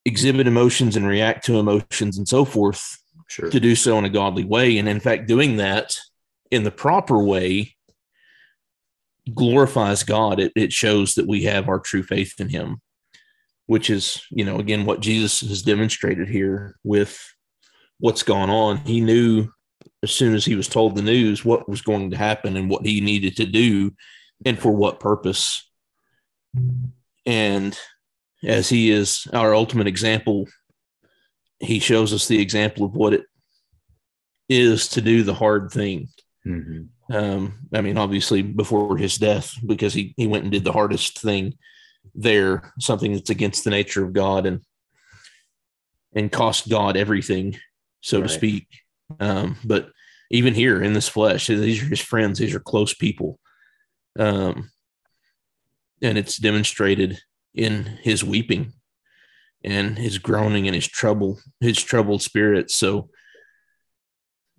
exhibit 0.05 0.47
emotions 0.47 0.97
and 0.97 1.07
react 1.07 1.45
to 1.47 1.59
emotions 1.59 2.19
and 2.19 2.29
so 2.29 2.45
forth 2.45 2.99
Sure. 3.29 3.49
to 3.49 3.61
do 3.61 3.75
so 3.75 3.97
in 3.97 4.05
a 4.05 4.11
godly 4.11 4.45
way. 4.45 4.77
And 4.77 4.87
in 4.89 5.01
fact, 5.01 5.27
doing 5.27 5.57
that 5.57 5.97
in 6.51 6.65
the 6.65 6.71
proper 6.71 7.23
way 7.23 7.75
glorifies 9.33 10.03
God. 10.03 10.39
It, 10.39 10.53
it 10.55 10.73
shows 10.73 11.15
that 11.15 11.27
we 11.27 11.45
have 11.45 11.69
our 11.69 11.79
true 11.79 12.03
faith 12.03 12.35
in 12.39 12.51
Him, 12.51 12.83
which 13.67 13.89
is, 13.89 14.23
you 14.31 14.45
know, 14.45 14.59
again, 14.59 14.85
what 14.85 15.01
Jesus 15.01 15.41
has 15.41 15.63
demonstrated 15.63 16.29
here 16.29 16.77
with 16.85 17.19
what's 17.99 18.23
gone 18.23 18.51
on. 18.51 18.79
He 18.79 19.01
knew 19.01 19.49
as 20.03 20.11
soon 20.11 20.35
as 20.35 20.45
he 20.45 20.57
was 20.57 20.69
told 20.69 20.95
the 20.95 21.03
news 21.03 21.45
what 21.45 21.69
was 21.69 21.81
going 21.81 22.11
to 22.11 22.17
happen 22.17 22.57
and 22.57 22.69
what 22.69 22.85
he 22.85 23.01
needed 23.01 23.37
to 23.37 23.47
do 23.47 23.93
and 24.45 24.59
for 24.59 24.73
what 24.73 25.01
purpose. 25.01 25.71
And 27.27 27.79
as 28.45 28.69
he 28.69 28.91
is 28.91 29.27
our 29.33 29.55
ultimate 29.55 29.87
example, 29.87 30.49
he 31.61 31.79
shows 31.79 32.13
us 32.13 32.27
the 32.27 32.41
example 32.41 32.85
of 32.85 32.95
what 32.95 33.15
it 33.15 33.25
is 34.49 34.89
to 34.89 35.01
do 35.01 35.23
the 35.23 35.35
hard 35.35 35.71
thing. 35.71 36.09
Mhm. 36.45 36.89
Um, 37.11 37.69
I 37.73 37.81
mean, 37.81 37.97
obviously 37.99 38.43
before 38.43 38.97
his 38.97 39.17
death, 39.17 39.55
because 39.65 39.95
he, 39.95 40.15
he 40.17 40.27
went 40.27 40.45
and 40.45 40.53
did 40.53 40.65
the 40.65 40.73
hardest 40.73 41.21
thing 41.21 41.57
there, 42.15 42.73
something 42.81 43.13
that's 43.13 43.31
against 43.31 43.65
the 43.65 43.71
nature 43.71 44.05
of 44.05 44.13
God 44.13 44.47
and 44.47 44.61
and 46.15 46.31
cost 46.31 46.69
God 46.69 46.97
everything, 46.97 47.57
so 48.03 48.19
Right. 48.21 48.29
to 48.29 48.35
speak. 48.35 48.67
Um, 49.21 49.57
but 49.65 49.91
even 50.31 50.53
here 50.53 50.83
in 50.83 50.93
this 50.93 51.09
flesh, 51.09 51.47
these 51.47 51.83
are 51.83 51.87
his 51.87 52.01
friends, 52.01 52.39
these 52.39 52.55
are 52.55 52.61
close 52.61 52.93
people. 52.93 53.39
Um, 54.19 54.72
and 56.03 56.19
it's 56.19 56.37
demonstrated 56.37 57.21
in 57.55 57.85
his 58.03 58.25
weeping 58.25 58.73
and 59.65 59.97
his 59.97 60.19
groaning 60.19 60.67
and 60.67 60.75
his 60.75 60.89
trouble, 60.89 61.39
his 61.61 61.81
troubled 61.81 62.23
spirit. 62.23 62.71
So, 62.71 63.11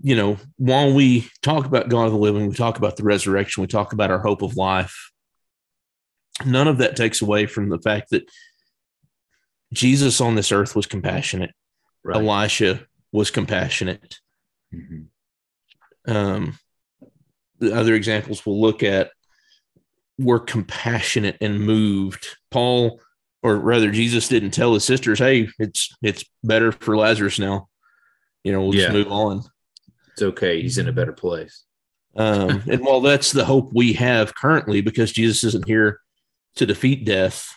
you 0.01 0.15
know, 0.15 0.37
while 0.57 0.93
we 0.93 1.27
talk 1.41 1.65
about 1.65 1.89
God 1.89 2.05
of 2.05 2.13
the 2.13 2.17
living, 2.17 2.47
we 2.47 2.55
talk 2.55 2.77
about 2.77 2.95
the 2.95 3.03
resurrection, 3.03 3.61
we 3.61 3.67
talk 3.67 3.93
about 3.93 4.11
our 4.11 4.19
hope 4.19 4.41
of 4.41 4.55
life. 4.55 5.11
None 6.45 6.67
of 6.67 6.79
that 6.79 6.95
takes 6.95 7.21
away 7.21 7.45
from 7.45 7.69
the 7.69 7.79
fact 7.79 8.09
that 8.11 8.23
Jesus 9.73 10.21
on 10.21 10.35
this 10.35 10.51
earth 10.51 10.75
was 10.75 10.85
compassionate. 10.85 11.51
Right. 12.03 12.17
Elisha 12.17 12.85
was 13.11 13.31
compassionate. 13.31 14.19
Mhm. 14.73 15.07
Um, 16.05 16.57
the 17.59 17.73
other 17.73 17.93
examples 17.93 18.45
we'll 18.45 18.59
look 18.59 18.83
at 18.83 19.11
were 20.20 20.39
compassionate 20.39 21.38
and 21.41 21.59
moved. 21.59 22.28
Paul, 22.51 22.99
or 23.41 23.57
rather, 23.57 23.91
Jesus 23.91 24.28
didn't 24.28 24.51
tell 24.51 24.74
his 24.74 24.84
sisters, 24.84 25.20
"Hey, 25.20 25.49
it's 25.59 25.95
it's 26.01 26.24
better 26.43 26.72
for 26.72 26.95
Lazarus 26.97 27.39
now." 27.39 27.68
You 28.43 28.51
know, 28.51 28.61
we'll 28.61 28.76
Yeah. 28.76 28.82
just 28.84 28.93
move 28.93 29.11
on. 29.11 29.41
It's 30.14 30.22
okay. 30.22 30.61
He's 30.61 30.78
in 30.78 30.88
a 30.88 30.93
better 30.93 31.14
place. 31.14 31.64
Um, 32.16 32.61
and 32.70 32.82
while 32.86 33.01
that's 33.01 33.32
the 33.32 33.45
hope 33.45 33.72
we 33.74 33.93
have 33.93 34.36
currently, 34.36 34.82
because 34.82 35.11
Jesus 35.11 35.43
isn't 35.43 35.68
here 35.68 35.99
to 36.55 36.66
defeat 36.66 37.05
death 37.05 37.47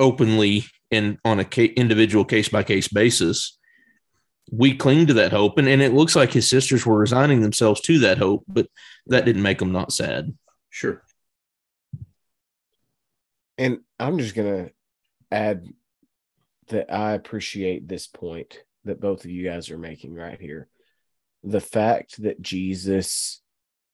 openly 0.00 0.64
and 0.90 1.18
on 1.24 1.40
a 1.40 1.44
ca- 1.44 1.72
individual 1.74 2.24
case 2.24 2.48
by 2.48 2.62
case 2.62 2.88
basis, 2.88 3.58
we 4.50 4.74
cling 4.74 5.06
to 5.08 5.14
that 5.14 5.32
hope. 5.32 5.58
And, 5.58 5.68
and 5.68 5.82
it 5.82 5.92
looks 5.92 6.14
like 6.16 6.32
his 6.32 6.48
sisters 6.48 6.86
were 6.86 6.98
resigning 6.98 7.40
themselves 7.42 7.80
to 7.82 7.98
that 8.00 8.18
hope, 8.18 8.44
but 8.48 8.68
that 9.08 9.24
didn't 9.24 9.42
make 9.42 9.58
them 9.58 9.72
not 9.72 9.92
sad. 9.92 10.32
Sure. 10.70 11.02
And 13.58 13.78
I'm 13.98 14.18
just 14.18 14.34
gonna 14.34 14.70
add 15.30 15.66
that 16.68 16.92
I 16.92 17.12
appreciate 17.12 17.88
this 17.88 18.06
point 18.06 18.62
that 18.84 19.00
both 19.00 19.24
of 19.24 19.30
you 19.30 19.44
guys 19.44 19.70
are 19.70 19.78
making 19.78 20.14
right 20.14 20.40
here. 20.40 20.68
The 21.44 21.60
fact 21.60 22.22
that 22.22 22.40
Jesus 22.40 23.40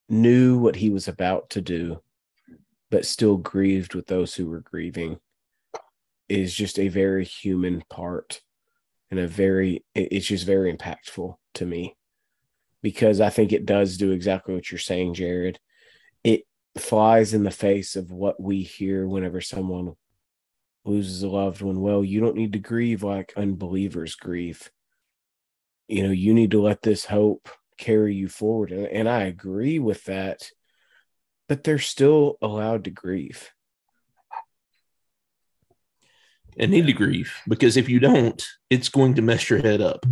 knew 0.09 0.59
what 0.59 0.77
he 0.77 0.91
was 0.91 1.09
about 1.09 1.51
to 1.51 1.61
do, 1.61 2.03
but 2.91 3.07
still 3.07 3.37
grieved 3.37 3.95
with 3.95 4.07
those 4.07 4.35
who 4.35 4.47
were 4.47 4.61
grieving 4.61 5.19
is 6.29 6.55
just 6.55 6.79
a 6.79 6.89
very 6.89 7.25
human 7.25 7.83
part 7.91 8.41
and 9.11 9.21
a 9.21 9.27
very, 9.27 9.85
it's 9.95 10.27
just 10.27 10.47
very 10.47 10.75
impactful 10.75 11.37
to 11.55 11.67
me 11.67 11.97
because 12.83 13.21
I 13.21 13.31
think 13.31 13.53
it 13.53 13.67
does 13.67 13.97
do 13.97 14.11
exactly 14.13 14.55
what 14.55 14.71
you're 14.71 14.79
saying, 14.79 15.15
Jared. 15.15 15.59
Flies 16.79 17.35
in 17.35 17.45
the 17.45 17.51
face 17.51 17.97
of 17.97 18.11
what 18.11 18.41
we 18.41 18.63
hear 18.63 19.07
whenever 19.07 19.41
someone 19.41 19.95
loses 20.85 21.23
a 21.23 21.29
loved 21.29 21.61
one. 21.61 21.81
Well, 21.81 22.05
you 22.05 22.21
don't 22.21 22.37
need 22.37 22.55
to 22.55 22.59
grieve 22.59 23.03
like 23.03 23.33
unbelievers 23.37 24.15
grieve. 24.15 24.71
You 25.89 26.05
know, 26.05 26.13
you 26.13 26.33
need 26.35 26.53
to 26.53 26.63
let 26.63 26.83
this 26.83 27.05
hope 27.05 27.49
carry 27.77 28.15
you 28.15 28.29
forward. 28.29 28.73
And, 28.73 28.87
and 28.87 29.09
I 29.09 29.25
agree 29.25 29.79
with 29.79 30.05
that, 30.05 30.49
but 31.49 31.65
they're 31.65 31.79
still 31.79 32.39
allowed 32.41 32.85
to 32.85 32.91
grieve. 32.91 33.51
And 36.59 36.71
need 36.71 36.87
to 36.87 36.93
grieve 36.93 37.35
because 37.49 37.77
if 37.79 37.89
you 37.89 37.99
don't, 37.99 38.47
it's 38.69 38.91
going 38.91 39.15
to 39.15 39.23
mess 39.23 39.49
your 39.49 39.61
head 39.61 39.81
up. 39.81 40.05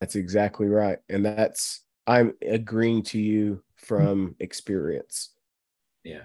That's 0.00 0.16
exactly 0.16 0.66
right. 0.66 0.98
And 1.08 1.24
that's 1.24 1.82
I'm 2.06 2.34
agreeing 2.42 3.02
to 3.04 3.20
you 3.20 3.62
from 3.76 4.34
experience. 4.40 5.30
Yeah. 6.06 6.22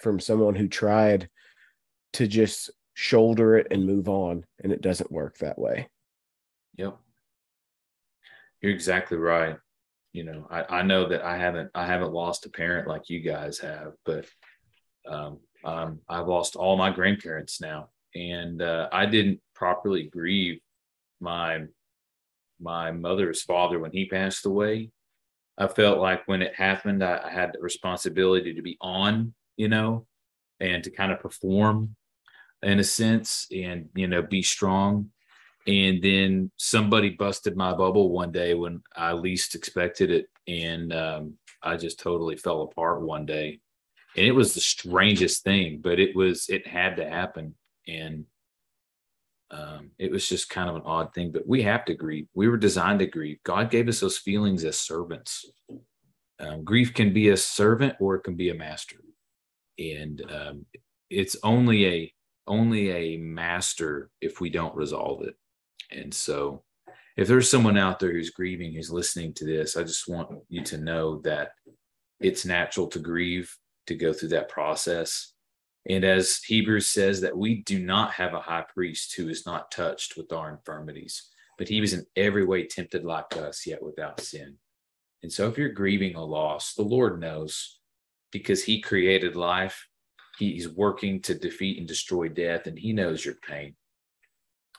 From 0.00 0.18
someone 0.18 0.56
who 0.56 0.66
tried 0.66 1.28
to 2.14 2.26
just 2.26 2.70
shoulder 2.94 3.56
it 3.56 3.68
and 3.70 3.86
move 3.86 4.08
on, 4.08 4.44
and 4.62 4.72
it 4.72 4.82
doesn't 4.82 5.12
work 5.12 5.38
that 5.38 5.58
way. 5.58 5.88
Yep. 6.76 6.98
You're 8.60 8.72
exactly 8.72 9.16
right. 9.16 9.56
You 10.12 10.24
know, 10.24 10.48
I, 10.50 10.78
I 10.80 10.82
know 10.82 11.08
that 11.08 11.22
I 11.22 11.36
haven't 11.36 11.70
I 11.72 11.86
haven't 11.86 12.12
lost 12.12 12.46
a 12.46 12.50
parent 12.50 12.88
like 12.88 13.08
you 13.08 13.20
guys 13.20 13.60
have, 13.60 13.92
but 14.04 14.26
um, 15.08 15.38
um, 15.64 16.00
I've 16.08 16.26
lost 16.26 16.56
all 16.56 16.76
my 16.76 16.90
grandparents 16.90 17.60
now, 17.60 17.90
and 18.16 18.60
uh, 18.60 18.88
I 18.90 19.06
didn't 19.06 19.40
properly 19.54 20.04
grieve 20.04 20.58
my 21.20 21.66
my 22.60 22.90
mother's 22.90 23.42
father 23.42 23.78
when 23.78 23.92
he 23.92 24.06
passed 24.06 24.46
away. 24.46 24.90
I 25.58 25.66
felt 25.66 25.98
like 25.98 26.26
when 26.26 26.40
it 26.40 26.54
happened, 26.54 27.02
I, 27.02 27.20
I 27.24 27.30
had 27.30 27.52
the 27.52 27.60
responsibility 27.60 28.54
to 28.54 28.62
be 28.62 28.76
on, 28.80 29.34
you 29.56 29.68
know, 29.68 30.06
and 30.60 30.84
to 30.84 30.90
kind 30.90 31.10
of 31.10 31.20
perform 31.20 31.96
in 32.62 32.78
a 32.78 32.84
sense 32.84 33.46
and, 33.54 33.88
you 33.94 34.06
know, 34.06 34.22
be 34.22 34.42
strong. 34.42 35.10
And 35.66 36.02
then 36.02 36.50
somebody 36.56 37.10
busted 37.10 37.56
my 37.56 37.72
bubble 37.72 38.10
one 38.10 38.32
day 38.32 38.54
when 38.54 38.82
I 38.96 39.12
least 39.12 39.54
expected 39.54 40.10
it. 40.10 40.26
And 40.46 40.92
um, 40.92 41.34
I 41.62 41.76
just 41.76 41.98
totally 41.98 42.36
fell 42.36 42.62
apart 42.62 43.02
one 43.02 43.26
day. 43.26 43.60
And 44.16 44.26
it 44.26 44.32
was 44.32 44.54
the 44.54 44.60
strangest 44.60 45.44
thing, 45.44 45.80
but 45.82 45.98
it 45.98 46.16
was, 46.16 46.48
it 46.48 46.66
had 46.66 46.96
to 46.96 47.08
happen. 47.08 47.54
And 47.86 48.24
um, 49.50 49.90
it 49.98 50.10
was 50.10 50.28
just 50.28 50.50
kind 50.50 50.68
of 50.68 50.76
an 50.76 50.82
odd 50.84 51.14
thing, 51.14 51.32
but 51.32 51.46
we 51.46 51.62
have 51.62 51.84
to 51.86 51.94
grieve. 51.94 52.26
We 52.34 52.48
were 52.48 52.56
designed 52.56 52.98
to 52.98 53.06
grieve. 53.06 53.38
God 53.44 53.70
gave 53.70 53.88
us 53.88 54.00
those 54.00 54.18
feelings 54.18 54.64
as 54.64 54.78
servants. 54.78 55.46
Um, 56.38 56.64
grief 56.64 56.94
can 56.94 57.12
be 57.12 57.30
a 57.30 57.36
servant 57.36 57.94
or 57.98 58.16
it 58.16 58.24
can 58.24 58.36
be 58.36 58.50
a 58.50 58.54
master, 58.54 58.98
and 59.78 60.22
um, 60.30 60.66
it's 61.10 61.36
only 61.42 61.86
a 61.86 62.12
only 62.46 62.90
a 62.90 63.16
master 63.18 64.10
if 64.20 64.40
we 64.40 64.50
don't 64.50 64.74
resolve 64.76 65.22
it. 65.22 65.34
And 65.90 66.12
so, 66.12 66.62
if 67.16 67.26
there's 67.26 67.50
someone 67.50 67.76
out 67.76 67.98
there 67.98 68.12
who's 68.12 68.30
grieving, 68.30 68.74
who's 68.74 68.90
listening 68.90 69.32
to 69.34 69.44
this, 69.44 69.76
I 69.76 69.82
just 69.82 70.08
want 70.08 70.30
you 70.48 70.62
to 70.64 70.78
know 70.78 71.20
that 71.22 71.52
it's 72.20 72.44
natural 72.44 72.86
to 72.88 72.98
grieve, 72.98 73.54
to 73.86 73.94
go 73.94 74.12
through 74.12 74.30
that 74.30 74.48
process. 74.48 75.32
And 75.88 76.04
as 76.04 76.42
Hebrews 76.44 76.88
says, 76.88 77.20
that 77.22 77.36
we 77.36 77.62
do 77.62 77.78
not 77.78 78.12
have 78.12 78.34
a 78.34 78.40
high 78.40 78.64
priest 78.74 79.14
who 79.16 79.28
is 79.28 79.46
not 79.46 79.70
touched 79.70 80.16
with 80.16 80.32
our 80.32 80.50
infirmities, 80.50 81.28
but 81.56 81.68
he 81.68 81.80
was 81.80 81.94
in 81.94 82.04
every 82.14 82.44
way 82.44 82.66
tempted 82.66 83.04
like 83.04 83.36
us, 83.36 83.66
yet 83.66 83.82
without 83.82 84.20
sin. 84.20 84.56
And 85.22 85.32
so 85.32 85.48
if 85.48 85.56
you're 85.56 85.70
grieving 85.70 86.14
a 86.14 86.24
loss, 86.24 86.74
the 86.74 86.82
Lord 86.82 87.20
knows 87.20 87.80
because 88.30 88.62
he 88.62 88.80
created 88.80 89.34
life. 89.34 89.88
He's 90.38 90.68
working 90.68 91.20
to 91.22 91.34
defeat 91.34 91.78
and 91.78 91.88
destroy 91.88 92.28
death, 92.28 92.66
and 92.66 92.78
he 92.78 92.92
knows 92.92 93.24
your 93.24 93.34
pain. 93.36 93.74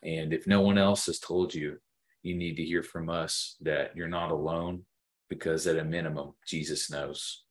And 0.03 0.33
if 0.33 0.47
no 0.47 0.61
one 0.61 0.77
else 0.77 1.07
has 1.07 1.19
told 1.19 1.53
you, 1.53 1.77
you 2.21 2.35
need 2.35 2.55
to 2.57 2.63
hear 2.63 2.83
from 2.83 3.09
us 3.09 3.55
that 3.61 3.95
you're 3.95 4.07
not 4.07 4.31
alone 4.31 4.83
because 5.29 5.67
at 5.67 5.77
a 5.77 5.83
minimum, 5.83 6.33
Jesus 6.47 6.89
knows 6.89 7.43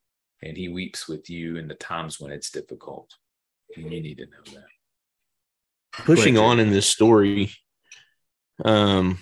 and 0.42 0.56
he 0.56 0.68
weeps 0.68 1.08
with 1.08 1.28
you 1.28 1.56
in 1.56 1.68
the 1.68 1.74
times 1.74 2.20
when 2.20 2.32
it's 2.32 2.50
difficult. 2.50 3.10
And 3.76 3.92
you 3.92 4.02
need 4.02 4.18
to 4.18 4.26
know 4.26 4.42
that. 4.54 4.64
Pushing 5.92 6.38
on 6.38 6.60
in 6.60 6.70
this 6.70 6.86
story, 6.86 7.50
um, 8.64 9.18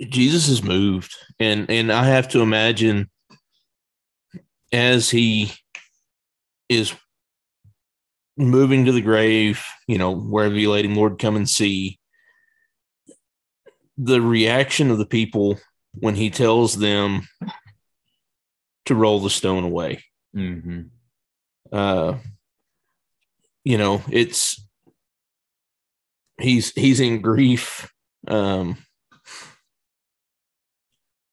Jesus 0.00 0.48
is 0.48 0.62
moved, 0.62 1.14
and 1.38 1.70
and 1.70 1.92
I 1.92 2.06
have 2.06 2.28
to 2.30 2.40
imagine 2.40 3.10
as 4.72 5.08
he 5.08 5.52
is 6.68 6.94
moving 8.36 8.86
to 8.86 8.92
the 8.92 9.00
grave, 9.00 9.64
you 9.86 9.98
know, 9.98 10.14
wherever 10.14 10.54
you 10.54 10.70
laid 10.70 10.84
him, 10.84 10.96
Lord, 10.96 11.18
come 11.18 11.36
and 11.36 11.48
see. 11.48 11.98
The 13.96 14.20
reaction 14.20 14.90
of 14.90 14.98
the 14.98 15.06
people 15.06 15.58
when 15.94 16.16
he 16.16 16.30
tells 16.30 16.76
them 16.76 17.28
to 18.86 18.94
roll 18.94 19.20
the 19.20 19.30
stone 19.30 19.62
away. 19.62 20.02
Mm-hmm. 20.36 20.82
Uh, 21.72 22.14
you 23.64 23.78
know, 23.78 24.02
it's 24.10 24.62
he's 26.40 26.72
he's 26.72 27.00
in 27.00 27.20
grief. 27.20 27.90
Um, 28.28 28.78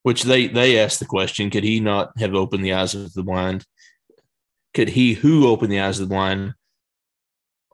which 0.04 0.24
they 0.24 0.48
they 0.48 0.80
asked 0.80 1.00
the 1.00 1.06
question: 1.06 1.50
Could 1.50 1.64
he 1.64 1.80
not 1.80 2.18
have 2.18 2.34
opened 2.34 2.64
the 2.64 2.74
eyes 2.74 2.96
of 2.96 3.14
the 3.14 3.24
blind? 3.24 3.66
Could 4.74 4.90
he 4.90 5.14
who 5.14 5.48
opened 5.48 5.72
the 5.72 5.82
eyes 5.82 6.00
of 6.00 6.08
the 6.08 6.14
blind 6.14 6.54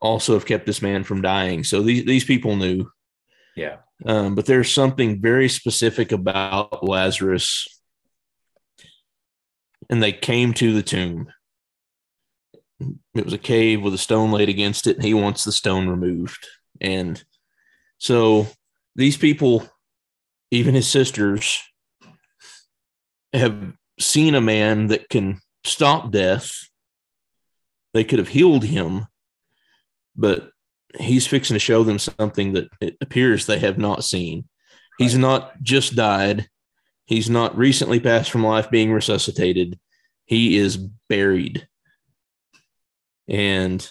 also 0.01 0.33
have 0.33 0.45
kept 0.45 0.65
this 0.65 0.81
man 0.81 1.03
from 1.03 1.21
dying? 1.21 1.63
So 1.63 1.81
these 1.81 2.05
these 2.05 2.25
people 2.25 2.55
knew. 2.55 2.89
Yeah. 3.55 3.77
Um, 4.05 4.35
but 4.35 4.45
there's 4.45 4.71
something 4.71 5.21
very 5.21 5.49
specific 5.49 6.11
about 6.11 6.87
Lazarus, 6.87 7.67
and 9.89 10.03
they 10.03 10.11
came 10.11 10.53
to 10.55 10.73
the 10.73 10.83
tomb. 10.83 11.31
It 13.17 13.25
was 13.25 13.33
a 13.33 13.37
cave 13.39 13.81
with 13.81 13.93
a 13.93 13.97
stone 13.97 14.31
laid 14.31 14.49
against 14.49 14.87
it, 14.87 14.97
and 14.97 15.05
he 15.05 15.13
wants 15.13 15.43
the 15.43 15.51
stone 15.51 15.87
removed. 15.87 16.45
And 16.79 17.23
so 17.97 18.47
these 18.95 19.17
people, 19.17 19.67
even 20.51 20.75
his 20.75 20.87
sisters, 20.87 21.61
have 23.33 23.73
seen 23.99 24.35
a 24.35 24.41
man 24.41 24.87
that 24.87 25.09
can 25.09 25.39
stop 25.63 26.11
death. 26.11 26.51
They 27.93 28.03
could 28.03 28.19
have 28.19 28.27
healed 28.29 28.63
him, 28.63 29.07
but 30.15 30.51
he's 30.99 31.27
fixing 31.27 31.55
to 31.55 31.59
show 31.59 31.83
them 31.83 31.99
something 31.99 32.53
that 32.53 32.69
it 32.79 32.97
appears 33.01 33.45
they 33.45 33.59
have 33.59 33.77
not 33.77 34.03
seen. 34.03 34.47
He's 34.97 35.13
Right. 35.15 35.21
not 35.21 35.61
just 35.61 35.95
died. 35.95 36.49
He's 37.05 37.29
not 37.29 37.57
recently 37.57 37.99
passed 37.99 38.31
from 38.31 38.43
life 38.43 38.69
being 38.69 38.91
resuscitated. 38.91 39.79
He 40.25 40.57
is 40.57 40.77
buried. 41.07 41.67
And, 43.27 43.87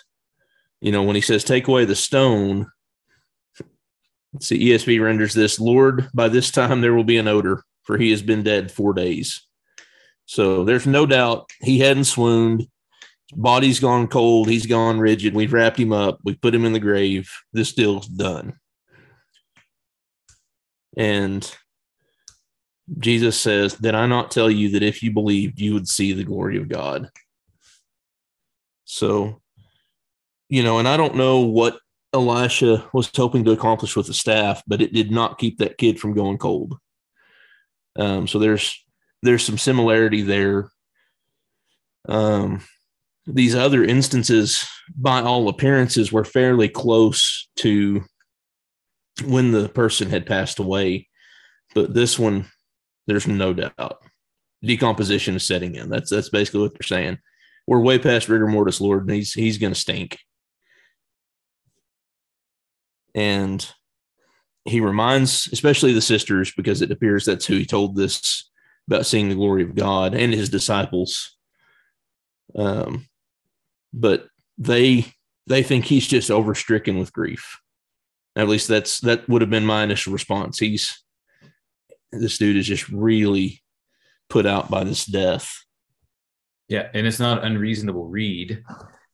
you 0.80 0.92
know, 0.92 1.02
when 1.02 1.16
he 1.16 1.22
says, 1.22 1.44
take 1.44 1.68
away 1.68 1.84
the 1.84 1.94
stone, 1.94 2.70
let's 4.32 4.46
see, 4.46 4.70
ESV 4.70 5.02
renders 5.02 5.34
this 5.34 5.60
Lord, 5.60 6.08
by 6.14 6.28
this 6.28 6.50
time 6.50 6.80
there 6.80 6.94
will 6.94 7.04
be 7.04 7.18
an 7.18 7.28
odor, 7.28 7.62
for 7.82 7.98
he 7.98 8.10
has 8.10 8.22
been 8.22 8.42
dead 8.42 8.70
four 8.70 8.92
days. 8.92 9.46
So 10.26 10.64
there's 10.64 10.86
no 10.86 11.06
doubt 11.06 11.50
he 11.60 11.78
hadn't 11.78 12.04
swooned. 12.04 12.66
Body's 13.34 13.80
gone 13.80 14.08
cold. 14.08 14.48
He's 14.48 14.66
gone 14.66 14.98
rigid. 14.98 15.34
We've 15.34 15.52
wrapped 15.52 15.78
him 15.78 15.92
up. 15.92 16.18
We 16.24 16.34
put 16.34 16.54
him 16.54 16.64
in 16.64 16.72
the 16.72 16.80
grave. 16.80 17.30
This 17.52 17.72
deal's 17.72 18.06
done. 18.06 18.54
And 20.96 21.48
Jesus 22.98 23.38
says, 23.38 23.74
Did 23.74 23.94
I 23.94 24.06
not 24.06 24.30
tell 24.30 24.50
you 24.50 24.70
that 24.70 24.82
if 24.82 25.02
you 25.02 25.12
believed, 25.12 25.60
you 25.60 25.74
would 25.74 25.88
see 25.88 26.12
the 26.12 26.24
glory 26.24 26.56
of 26.56 26.68
God? 26.68 27.10
So, 28.86 29.42
you 30.48 30.62
know, 30.62 30.78
and 30.78 30.88
I 30.88 30.96
don't 30.96 31.16
know 31.16 31.40
what 31.40 31.78
Elisha 32.14 32.88
was 32.94 33.10
hoping 33.14 33.44
to 33.44 33.50
accomplish 33.50 33.94
with 33.94 34.06
the 34.06 34.14
staff, 34.14 34.62
but 34.66 34.80
it 34.80 34.94
did 34.94 35.10
not 35.10 35.38
keep 35.38 35.58
that 35.58 35.76
kid 35.76 36.00
from 36.00 36.14
going 36.14 36.38
cold. 36.38 36.78
Um, 37.96 38.26
so 38.26 38.38
there's 38.38 38.82
there's 39.22 39.44
some 39.44 39.58
similarity 39.58 40.22
there. 40.22 40.70
Um, 42.08 42.62
these 43.26 43.56
other 43.56 43.84
instances, 43.84 44.66
by 44.94 45.20
all 45.20 45.48
appearances, 45.48 46.12
were 46.12 46.24
fairly 46.24 46.68
close 46.68 47.48
to 47.56 48.04
when 49.24 49.50
the 49.50 49.68
person 49.68 50.08
had 50.08 50.26
passed 50.26 50.60
away. 50.60 51.08
But 51.74 51.92
this 51.92 52.18
one, 52.18 52.46
there's 53.08 53.26
no 53.26 53.52
doubt. 53.52 53.98
Decomposition 54.62 55.34
is 55.34 55.46
setting 55.46 55.74
in. 55.74 55.88
That's 55.88 56.10
that's 56.10 56.28
basically 56.28 56.60
what 56.60 56.74
they're 56.74 56.86
saying. 56.86 57.18
We're 57.66 57.80
way 57.80 57.98
past 57.98 58.28
rigor 58.28 58.46
mortis, 58.46 58.80
Lord, 58.80 59.02
and 59.02 59.10
he's 59.10 59.32
he's 59.32 59.58
gonna 59.58 59.74
stink. 59.74 60.18
And 63.14 63.66
he 64.64 64.80
reminds, 64.80 65.48
especially 65.52 65.92
the 65.92 66.00
sisters, 66.00 66.52
because 66.56 66.82
it 66.82 66.90
appears 66.90 67.24
that's 67.24 67.46
who 67.46 67.56
he 67.56 67.64
told 67.64 67.96
this 67.96 68.50
about 68.86 69.06
seeing 69.06 69.28
the 69.28 69.34
glory 69.34 69.62
of 69.62 69.74
God 69.74 70.14
and 70.14 70.32
his 70.32 70.48
disciples. 70.48 71.36
Um, 72.54 73.06
but 73.92 74.28
they 74.58 75.06
they 75.46 75.62
think 75.62 75.84
he's 75.84 76.06
just 76.06 76.30
overstricken 76.30 76.98
with 76.98 77.12
grief. 77.12 77.58
At 78.34 78.48
least 78.48 78.68
that's 78.68 79.00
that 79.00 79.28
would 79.28 79.42
have 79.42 79.50
been 79.50 79.66
my 79.66 79.82
initial 79.82 80.12
response. 80.12 80.58
He's 80.58 81.02
this 82.12 82.38
dude 82.38 82.56
is 82.56 82.66
just 82.66 82.88
really 82.88 83.62
put 84.28 84.46
out 84.46 84.70
by 84.70 84.84
this 84.84 85.04
death. 85.04 85.65
Yeah, 86.68 86.88
and 86.94 87.06
it's 87.06 87.20
not 87.20 87.44
unreasonable 87.44 88.06
read, 88.06 88.64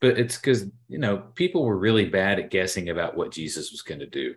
but 0.00 0.18
it's 0.18 0.36
because 0.36 0.64
you 0.88 0.98
know 0.98 1.18
people 1.34 1.64
were 1.64 1.76
really 1.78 2.06
bad 2.06 2.38
at 2.38 2.50
guessing 2.50 2.88
about 2.88 3.16
what 3.16 3.32
Jesus 3.32 3.70
was 3.70 3.82
going 3.82 4.00
to 4.00 4.06
do. 4.06 4.34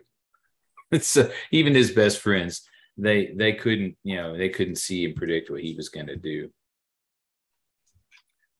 It's 0.90 1.06
So 1.08 1.30
even 1.50 1.74
his 1.74 1.92
best 1.92 2.20
friends, 2.20 2.62
they 2.96 3.32
they 3.34 3.54
couldn't 3.54 3.96
you 4.04 4.16
know 4.16 4.36
they 4.36 4.48
couldn't 4.50 4.76
see 4.76 5.04
and 5.04 5.16
predict 5.16 5.50
what 5.50 5.62
he 5.62 5.74
was 5.74 5.88
going 5.88 6.06
to 6.08 6.16
do. 6.16 6.50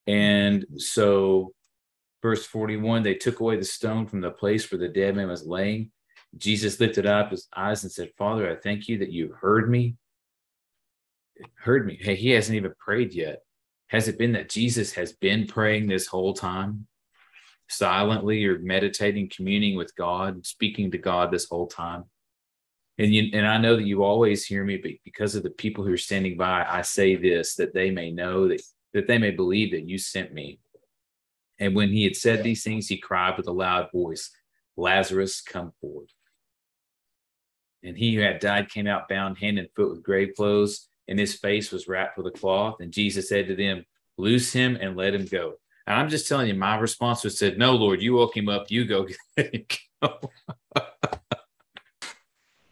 And 0.07 0.65
so, 0.77 1.53
verse 2.23 2.47
forty-one, 2.47 3.03
they 3.03 3.15
took 3.15 3.41
away 3.41 3.57
the 3.57 3.65
stone 3.65 4.07
from 4.07 4.21
the 4.21 4.31
place 4.31 4.71
where 4.71 4.79
the 4.79 4.89
dead 4.89 5.17
man 5.17 5.29
was 5.29 5.47
laying. 5.47 5.91
Jesus 6.37 6.81
lifted 6.81 7.07
up 7.07 7.31
his 7.31 7.49
eyes 7.57 7.83
and 7.83 7.93
said, 7.93 8.11
Father, 8.19 8.51
I 8.51 8.57
thank 8.57 8.89
you 8.89 8.99
that 8.99 9.13
you 9.13 9.35
heard 9.41 9.71
me. 9.71 9.97
Heard 11.57 11.87
me. 11.87 11.99
Hey, 12.01 12.15
he 12.15 12.31
hasn't 12.31 12.57
even 12.57 12.73
prayed 12.79 13.15
yet. 13.15 13.41
Has 13.89 14.09
it 14.09 14.18
been 14.18 14.32
that 14.32 14.49
Jesus 14.49 14.93
has 14.95 15.12
been 15.12 15.47
praying 15.47 15.87
this 15.87 16.07
whole 16.07 16.34
time, 16.34 16.87
silently 17.68 18.45
or 18.45 18.59
meditating, 18.59 19.30
communing 19.34 19.76
with 19.76 19.95
God, 19.97 20.45
speaking 20.45 20.91
to 20.91 20.99
God 20.99 21.30
this 21.30 21.49
whole 21.49 21.68
time? 21.68 22.05
And 22.99 23.14
you, 23.14 23.30
and 23.32 23.47
I 23.47 23.59
know 23.59 23.76
that 23.76 23.87
you 23.87 24.03
always 24.03 24.45
hear 24.45 24.64
me, 24.64 24.78
but 24.78 24.93
because 25.05 25.34
of 25.34 25.43
the 25.43 25.51
people 25.51 25.84
who 25.84 25.93
are 25.93 25.99
standing 25.99 26.37
by, 26.37 26.64
I 26.68 26.82
say 26.82 27.14
this 27.14 27.55
that 27.57 27.74
they 27.74 27.91
may 27.91 28.11
know 28.11 28.49
that 28.49 28.62
that 28.95 29.07
they 29.07 29.18
may 29.18 29.30
believe 29.30 29.72
that 29.72 29.87
you 29.87 29.99
sent 29.99 30.32
me. 30.32 30.59
And 31.59 31.74
when 31.74 31.91
he 31.91 32.05
had 32.05 32.16
said 32.16 32.43
these 32.43 32.62
things, 32.62 32.89
he 32.89 32.97
cried 32.97 33.37
with 33.37 33.47
a 33.47 33.53
loud 33.53 33.91
voice, 33.93 34.30
Lazarus, 34.76 35.43
come 35.43 35.72
forth. 35.82 36.09
And 37.82 37.97
he 37.97 38.14
who 38.14 38.22
had 38.22 38.41
died 38.41 38.70
came 38.70 38.87
out 38.87 39.09
bound 39.09 39.37
hand 39.37 39.59
and 39.59 39.68
foot 39.76 39.91
with 39.91 40.03
grave 40.03 40.32
clothes, 40.34 40.89
and 41.09 41.19
his 41.19 41.35
face 41.35 41.71
was 41.73 41.89
wrapped 41.89 42.17
with 42.17 42.27
a 42.27 42.31
cloth. 42.31 42.77
And 42.81 42.93
Jesus 42.93 43.29
said 43.29 43.49
to 43.49 43.57
them, 43.57 43.85
Loose 44.19 44.53
him 44.53 44.79
and 44.81 44.97
let 44.97 45.15
him 45.15 45.27
go. 45.27 45.55
And 45.87 45.99
I'm 45.99 46.09
just 46.09 46.27
telling 46.27 46.49
you, 46.49 46.55
my 46.55 46.79
response 46.79 47.23
was 47.25 47.39
said, 47.39 47.59
No, 47.59 47.75
Lord, 47.77 48.03
you 48.03 48.15
woke 48.15 48.37
him 48.37 48.49
up, 48.49 48.71
you 48.71 48.85
go. 48.85 49.07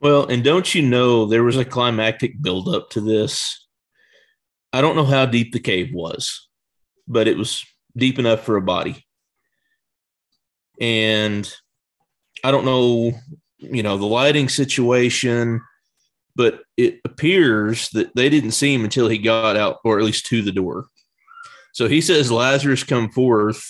well, 0.01 0.27
and 0.27 0.43
don't 0.43 0.75
you 0.75 0.83
know 0.83 1.27
there 1.27 1.45
was 1.45 1.57
a 1.57 1.65
climactic 1.65 2.41
buildup 2.41 2.91
to 2.91 3.01
this? 3.01 3.67
I 4.73 4.81
don't 4.81 4.97
know 4.97 5.05
how 5.05 5.27
deep 5.27 5.53
the 5.53 5.61
cave 5.61 5.91
was, 5.95 6.49
but 7.07 7.29
it 7.29 7.37
was 7.37 7.65
deep 7.97 8.19
enough 8.19 8.41
for 8.45 8.57
a 8.57 8.63
body. 8.63 9.07
And 10.81 11.49
I 12.43 12.51
don't 12.51 12.65
know 12.65 13.13
you 13.71 13.83
know, 13.83 13.97
the 13.97 14.07
lighting 14.07 14.49
situation, 14.49 15.61
but 16.37 16.63
it 16.77 17.01
appears 17.05 17.89
that 17.91 18.15
they 18.15 18.29
didn't 18.29 18.53
see 18.53 18.75
him 18.75 18.85
until 18.85 19.09
he 19.09 19.19
got 19.19 19.57
out, 19.57 19.79
or 19.85 19.99
at 19.99 20.05
least 20.05 20.27
to 20.27 20.43
the 20.43 20.53
door. 20.53 20.87
So 21.73 21.89
he 21.89 22.01
says, 22.01 22.31
Lazarus, 22.31 22.85
come 22.85 23.11
forth. 23.11 23.69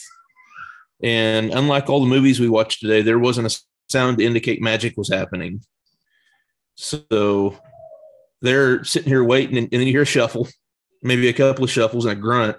And 1.03 1.53
unlike 1.53 1.89
all 1.89 2.01
the 2.01 2.07
movies 2.07 2.41
we 2.41 2.49
watched 2.49 2.81
today, 2.81 3.03
there 3.03 3.19
wasn't 3.19 3.47
a 3.47 3.61
sound 3.89 4.19
to 4.19 4.25
indicate 4.25 4.63
magic 4.63 4.97
was 4.97 5.13
happening. 5.13 5.63
So 6.77 7.59
they're 8.41 8.85
sitting 8.85 9.09
here 9.09 9.25
waiting, 9.25 9.57
and, 9.57 9.69
and 9.71 9.81
then 9.81 9.87
you 9.87 9.93
hear 9.93 10.03
a 10.03 10.07
shuffle, 10.07 10.49
maybe 11.03 11.29
a 11.29 11.33
couple 11.33 11.65
of 11.65 11.71
shuffles 11.71 12.05
and 12.05 12.19
a 12.19 12.21
grunt 12.21 12.57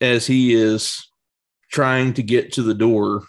as 0.00 0.26
he 0.26 0.54
is 0.54 1.08
trying 1.70 2.12
to 2.14 2.22
get 2.22 2.52
to 2.52 2.62
the 2.62 2.74
door 2.74 3.24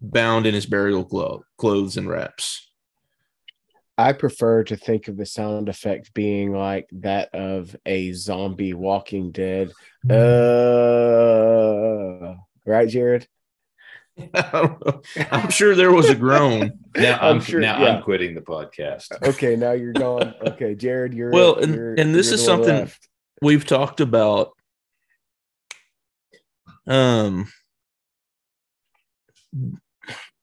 bound 0.00 0.46
in 0.46 0.54
his 0.54 0.66
burial 0.66 1.04
clo- 1.04 1.44
clothes 1.56 1.96
and 1.96 2.08
wraps. 2.08 2.67
I 3.98 4.12
prefer 4.12 4.62
to 4.64 4.76
think 4.76 5.08
of 5.08 5.16
the 5.16 5.26
sound 5.26 5.68
effect 5.68 6.14
being 6.14 6.52
like 6.52 6.86
that 6.92 7.34
of 7.34 7.74
a 7.84 8.12
zombie 8.12 8.72
walking 8.72 9.32
dead. 9.32 9.72
Uh, 10.08 10.14
right, 12.64 12.88
Jared? 12.88 13.26
I'm 14.34 15.50
sure 15.50 15.74
there 15.74 15.90
was 15.90 16.08
a 16.10 16.14
groan. 16.14 16.78
Now 16.96 17.18
I'm, 17.20 17.38
I'm 17.38 17.40
sure. 17.40 17.58
Now 17.58 17.82
yeah. 17.82 17.96
I'm 17.96 18.02
quitting 18.04 18.36
the 18.36 18.40
podcast. 18.40 19.08
Okay, 19.28 19.56
now 19.56 19.72
you're 19.72 19.92
gone. 19.92 20.32
Okay, 20.42 20.76
Jared, 20.76 21.12
you're 21.12 21.32
well, 21.32 21.56
and, 21.56 21.74
you're, 21.74 21.94
and 21.94 22.14
this 22.14 22.30
is 22.30 22.44
something 22.44 22.68
left. 22.68 23.08
we've 23.42 23.66
talked 23.66 24.00
about. 24.00 24.52
Um, 26.86 27.48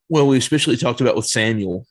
well, 0.10 0.28
we 0.28 0.38
especially 0.38 0.76
talked 0.76 1.00
about 1.00 1.16
with 1.16 1.26
Samuel 1.26 1.86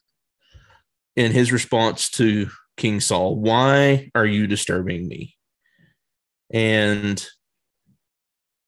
in 1.15 1.31
his 1.31 1.51
response 1.51 2.09
to 2.11 2.49
King 2.77 2.99
Saul. 2.99 3.35
Why 3.35 4.11
are 4.15 4.25
you 4.25 4.47
disturbing 4.47 5.07
me? 5.07 5.35
And 6.51 7.25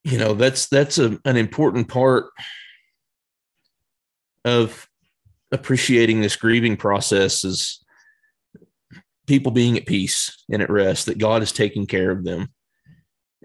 you 0.04 0.18
know 0.18 0.34
that's 0.34 0.68
that's 0.68 0.98
a, 0.98 1.20
an 1.26 1.36
important 1.36 1.90
part 1.90 2.28
of 4.46 4.88
appreciating 5.52 6.22
this 6.22 6.38
grieving 6.38 6.78
process 6.78 7.44
is 7.44 7.84
people 9.28 9.52
being 9.52 9.78
at 9.78 9.86
peace 9.86 10.44
and 10.50 10.62
at 10.62 10.70
rest 10.70 11.06
that 11.06 11.18
God 11.18 11.44
is 11.44 11.52
taking 11.52 11.86
care 11.86 12.12
of 12.12 12.24
them 12.24 12.50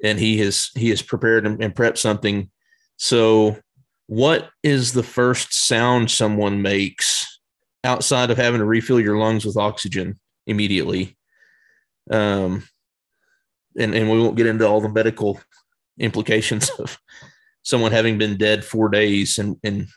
and 0.02 0.18
he 0.18 0.38
has 0.38 0.70
he 0.76 0.90
has 0.90 1.02
prepared 1.02 1.46
and, 1.46 1.62
and 1.62 1.74
prepped 1.74 1.98
something 1.98 2.50
so 2.96 3.56
what 4.06 4.50
is 4.62 4.92
the 4.92 5.02
first 5.02 5.52
sound 5.52 6.10
someone 6.10 6.62
makes 6.62 7.21
outside 7.84 8.30
of 8.30 8.36
having 8.36 8.60
to 8.60 8.66
refill 8.66 9.00
your 9.00 9.18
lungs 9.18 9.44
with 9.44 9.56
oxygen 9.56 10.18
immediately? 10.46 11.16
Um, 12.10 12.64
and, 13.78 13.94
and 13.94 14.10
we 14.10 14.20
won't 14.20 14.36
get 14.36 14.46
into 14.46 14.66
all 14.66 14.80
the 14.80 14.88
medical 14.88 15.40
implications 15.98 16.70
of 16.78 16.98
someone 17.62 17.92
having 17.92 18.18
been 18.18 18.36
dead 18.36 18.64
four 18.64 18.88
days 18.88 19.38
and, 19.38 19.56
and 19.62 19.88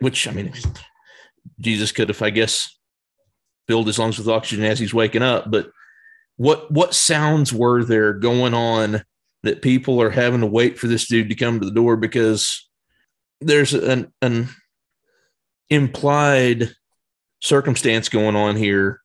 which 0.00 0.26
I 0.28 0.32
mean, 0.32 0.52
Jesus 1.60 1.92
could 1.92 2.08
have, 2.08 2.22
I 2.22 2.30
guess, 2.30 2.76
filled 3.68 3.86
his 3.86 3.98
lungs 3.98 4.18
with 4.18 4.28
oxygen 4.28 4.64
as 4.64 4.78
he's 4.78 4.94
waking 4.94 5.22
up. 5.22 5.50
But 5.50 5.70
what 6.36 6.70
what 6.70 6.94
sounds 6.94 7.52
were 7.52 7.84
there 7.84 8.12
going 8.12 8.54
on 8.54 9.02
that 9.42 9.62
people 9.62 10.00
are 10.02 10.10
having 10.10 10.40
to 10.40 10.46
wait 10.46 10.78
for 10.78 10.86
this 10.86 11.06
dude 11.06 11.28
to 11.28 11.34
come 11.34 11.60
to 11.60 11.66
the 11.66 11.72
door 11.72 11.96
because 11.96 12.68
there's 13.40 13.74
an, 13.74 14.12
an 14.22 14.48
implied 15.70 16.74
circumstance 17.40 18.08
going 18.08 18.36
on 18.36 18.56
here. 18.56 19.00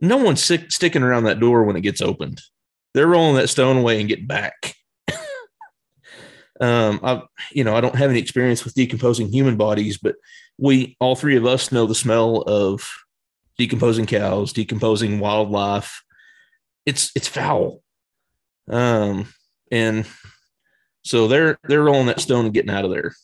No 0.00 0.18
one's 0.18 0.42
sick, 0.42 0.70
sticking 0.70 1.02
around 1.02 1.24
that 1.24 1.40
door 1.40 1.64
when 1.64 1.76
it 1.76 1.82
gets 1.82 2.00
opened. 2.00 2.40
They're 2.94 3.06
rolling 3.06 3.36
that 3.36 3.48
stone 3.48 3.76
away 3.76 4.00
and 4.00 4.08
getting 4.08 4.26
back. 4.26 4.74
um, 6.60 7.00
I, 7.02 7.22
you 7.52 7.64
know, 7.64 7.76
I 7.76 7.80
don't 7.80 7.94
have 7.94 8.10
any 8.10 8.18
experience 8.18 8.64
with 8.64 8.74
decomposing 8.74 9.28
human 9.28 9.56
bodies, 9.56 9.98
but 9.98 10.16
we, 10.58 10.96
all 11.00 11.16
three 11.16 11.36
of 11.36 11.46
us, 11.46 11.72
know 11.72 11.86
the 11.86 11.94
smell 11.94 12.42
of 12.42 12.88
decomposing 13.58 14.06
cows, 14.06 14.52
decomposing 14.52 15.18
wildlife. 15.18 16.02
It's 16.84 17.10
it's 17.14 17.28
foul. 17.28 17.82
Um, 18.68 19.28
and 19.70 20.06
so 21.02 21.28
they're 21.28 21.58
they're 21.64 21.82
rolling 21.84 22.06
that 22.06 22.20
stone 22.20 22.46
and 22.46 22.54
getting 22.54 22.70
out 22.70 22.84
of 22.84 22.90
there 22.90 23.14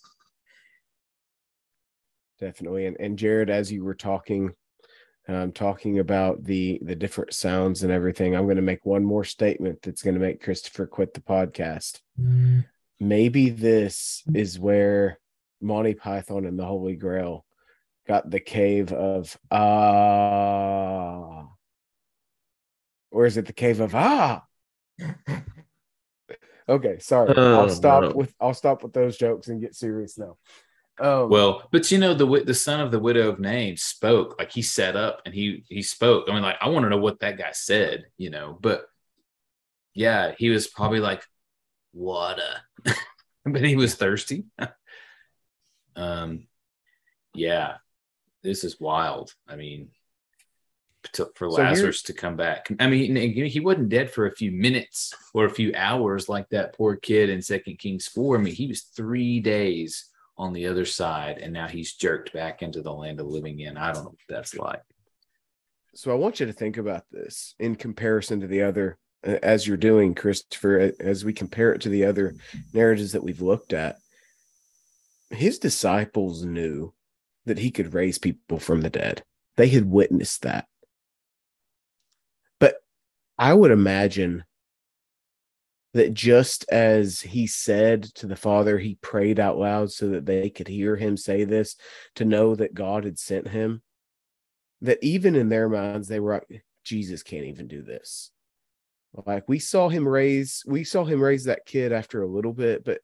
definitely. 2.43 2.87
And 2.87 2.97
and 2.99 3.17
Jared, 3.19 3.49
as 3.49 3.71
you 3.71 3.85
were 3.85 3.95
talking, 3.95 4.53
um, 5.29 5.53
talking 5.53 6.01
about 6.01 6.43
the 6.43 6.81
the 6.83 6.97
different 6.97 7.33
sounds 7.33 7.85
and 7.85 7.93
everything, 7.93 8.35
I'm 8.35 8.45
going 8.45 8.57
to 8.57 8.63
make 8.63 8.85
one 8.85 9.05
more 9.05 9.25
statement 9.25 9.81
that's 9.83 10.03
going 10.03 10.15
to 10.15 10.21
make 10.21 10.43
Christopher 10.43 10.87
quit 10.87 11.15
the 11.15 11.21
podcast. 11.21 12.01
Mm. 12.21 12.67
Maybe 12.99 13.51
this 13.51 14.25
is 14.35 14.59
where 14.59 15.19
Monty 15.61 15.95
Python 15.95 16.45
and 16.45 16.59
the 16.59 16.67
Holy 16.67 16.97
Grail 16.97 17.47
got 18.09 18.29
the 18.29 18.41
cave 18.41 18.93
of 18.93 19.39
ah, 19.53 21.47
or 23.13 23.27
is 23.27 23.37
it 23.37 23.47
the 23.47 23.53
cave 23.53 23.79
of 23.79 23.95
ah? 23.95 24.43
okay, 26.69 26.99
sorry. 26.99 27.37
Uh, 27.37 27.61
I'll 27.61 27.69
stop 27.69 28.17
with 28.17 28.35
I'll 28.41 28.55
stop 28.55 28.83
with 28.83 28.93
those 28.93 29.17
jokes 29.17 29.47
and 29.47 29.61
get 29.61 29.77
serious 29.77 30.19
now. 30.19 30.39
Oh 30.99 31.27
Well, 31.27 31.69
but 31.71 31.91
you 31.91 31.99
know 31.99 32.15
the 32.15 32.45
the 32.45 32.55
son 32.55 32.81
of 32.81 32.91
the 32.91 32.99
widow 32.99 33.29
of 33.29 33.41
Nain 33.41 33.77
spoke 33.77 34.37
like 34.39 34.53
he 34.53 34.63
sat 34.63 34.97
up 34.97 35.23
and 35.25 35.35
he 35.35 35.65
he 35.69 35.83
spoke. 35.83 36.29
I 36.29 36.35
mean, 36.35 36.43
like 36.43 36.57
I 36.61 36.69
want 36.69 36.85
to 36.85 36.91
know 36.91 36.99
what 36.99 37.21
that 37.21 37.39
guy 37.39 37.53
said, 37.53 38.07
you 38.19 38.31
know. 38.31 38.59
But 38.61 38.87
yeah, 39.95 40.35
he 40.39 40.51
was 40.51 40.67
probably 40.67 41.01
like 41.01 41.25
water, 41.93 42.61
but 43.45 43.65
he 43.65 43.77
was 43.77 43.95
thirsty. 43.95 44.45
um, 45.97 46.47
yeah, 47.35 47.77
this 48.43 48.63
is 48.63 48.79
wild. 48.79 49.35
I 49.49 49.57
mean, 49.57 49.89
to, 51.15 51.31
for 51.35 51.51
So 51.51 51.63
Lazarus 51.63 52.03
to 52.03 52.13
come 52.13 52.37
back. 52.37 52.69
I 52.79 52.87
mean, 52.87 53.17
he 53.17 53.49
he 53.49 53.61
wasn't 53.61 53.89
dead 53.89 54.11
for 54.11 54.27
a 54.27 54.35
few 54.35 54.53
minutes 54.53 55.15
or 55.33 55.47
a 55.47 55.51
few 55.51 55.73
hours 55.75 56.29
like 56.29 56.49
that 56.51 56.75
poor 56.75 56.97
kid 56.97 57.31
in 57.31 57.41
Second 57.41 57.79
Kings 57.79 58.07
four. 58.07 58.37
I 58.37 58.41
mean, 58.43 58.55
he 58.55 58.67
was 58.67 58.83
three 58.83 59.41
days 59.41 60.11
on 60.37 60.53
the 60.53 60.67
other 60.67 60.85
side, 60.85 61.39
and 61.39 61.53
now 61.53 61.69
he's 61.69 61.95
jerked 61.95 62.33
back 62.33 62.63
into 62.63 62.83
the 62.83 62.93
land 62.93 63.21
of 63.21 63.27
living 63.27 63.61
in. 63.61 63.77
I 63.77 63.93
don't 63.93 64.05
know 64.05 64.11
what 64.11 64.19
that's 64.29 64.55
like. 64.57 64.83
so 65.95 66.11
I 66.11 66.15
want 66.15 66.41
you 66.41 66.47
to 66.47 66.53
think 66.53 66.79
about 66.79 67.05
this 67.11 67.55
in 67.59 67.77
comparison 67.77 68.41
to 68.41 68.47
the 68.47 68.63
other, 68.63 68.99
as 69.23 69.67
you're 69.67 69.77
doing, 69.77 70.15
Christopher, 70.15 70.93
as 70.99 71.25
we 71.25 71.33
compare 71.33 71.73
it 71.73 71.83
to 71.83 71.89
the 71.89 72.07
other 72.07 72.35
narratives 72.73 73.13
that 73.13 73.23
we've 73.23 73.43
looked 73.43 73.73
at. 73.73 73.99
His 75.31 75.59
disciples 75.59 76.45
knew 76.45 76.93
that 77.47 77.59
he 77.59 77.71
could 77.71 77.95
raise 77.95 78.19
people 78.19 78.59
from 78.59 78.81
the 78.81 78.91
dead. 78.91 79.23
They 79.57 79.69
had 79.69 79.85
witnessed 79.85 80.43
that. 80.43 80.67
But 82.59 82.77
I 83.39 83.53
would 83.53 83.71
imagine 83.71 84.45
that 85.95 86.15
just 86.15 86.65
as 86.71 87.21
he 87.21 87.47
said 87.47 88.03
to 88.03 88.27
the 88.27 88.37
Father, 88.37 88.79
he 88.79 88.97
prayed 89.03 89.39
out 89.39 89.59
loud 89.59 89.93
so 89.93 90.09
that 90.11 90.27
they 90.27 90.49
could 90.51 90.69
hear 90.69 90.97
him 90.97 91.17
say 91.17 91.45
this 91.45 91.77
to 92.15 92.25
know 92.25 92.55
that 92.55 92.75
God 92.75 93.05
had 93.05 93.19
sent 93.19 93.49
him 93.49 93.83
that 94.83 94.99
even 95.01 95.37
in 95.37 95.49
their 95.49 95.69
minds 95.69 96.09
they 96.09 96.21
were 96.21 96.35
like 96.35 96.65
jesus 96.85 97.23
can't 97.23 97.45
even 97.45 97.69
do 97.69 97.83
this 97.83 98.31
like 99.27 99.49
we 99.49 99.59
saw 99.59 99.89
him 99.89 100.07
raise 100.07 100.63
we 100.67 100.85
saw 100.85 101.05
him 101.05 101.23
raise 101.23 101.45
that 101.45 101.65
kid 101.65 101.93
after 101.93 102.23
a 102.23 102.29
little 102.29 102.53
bit 102.53 102.85
but 102.85 103.01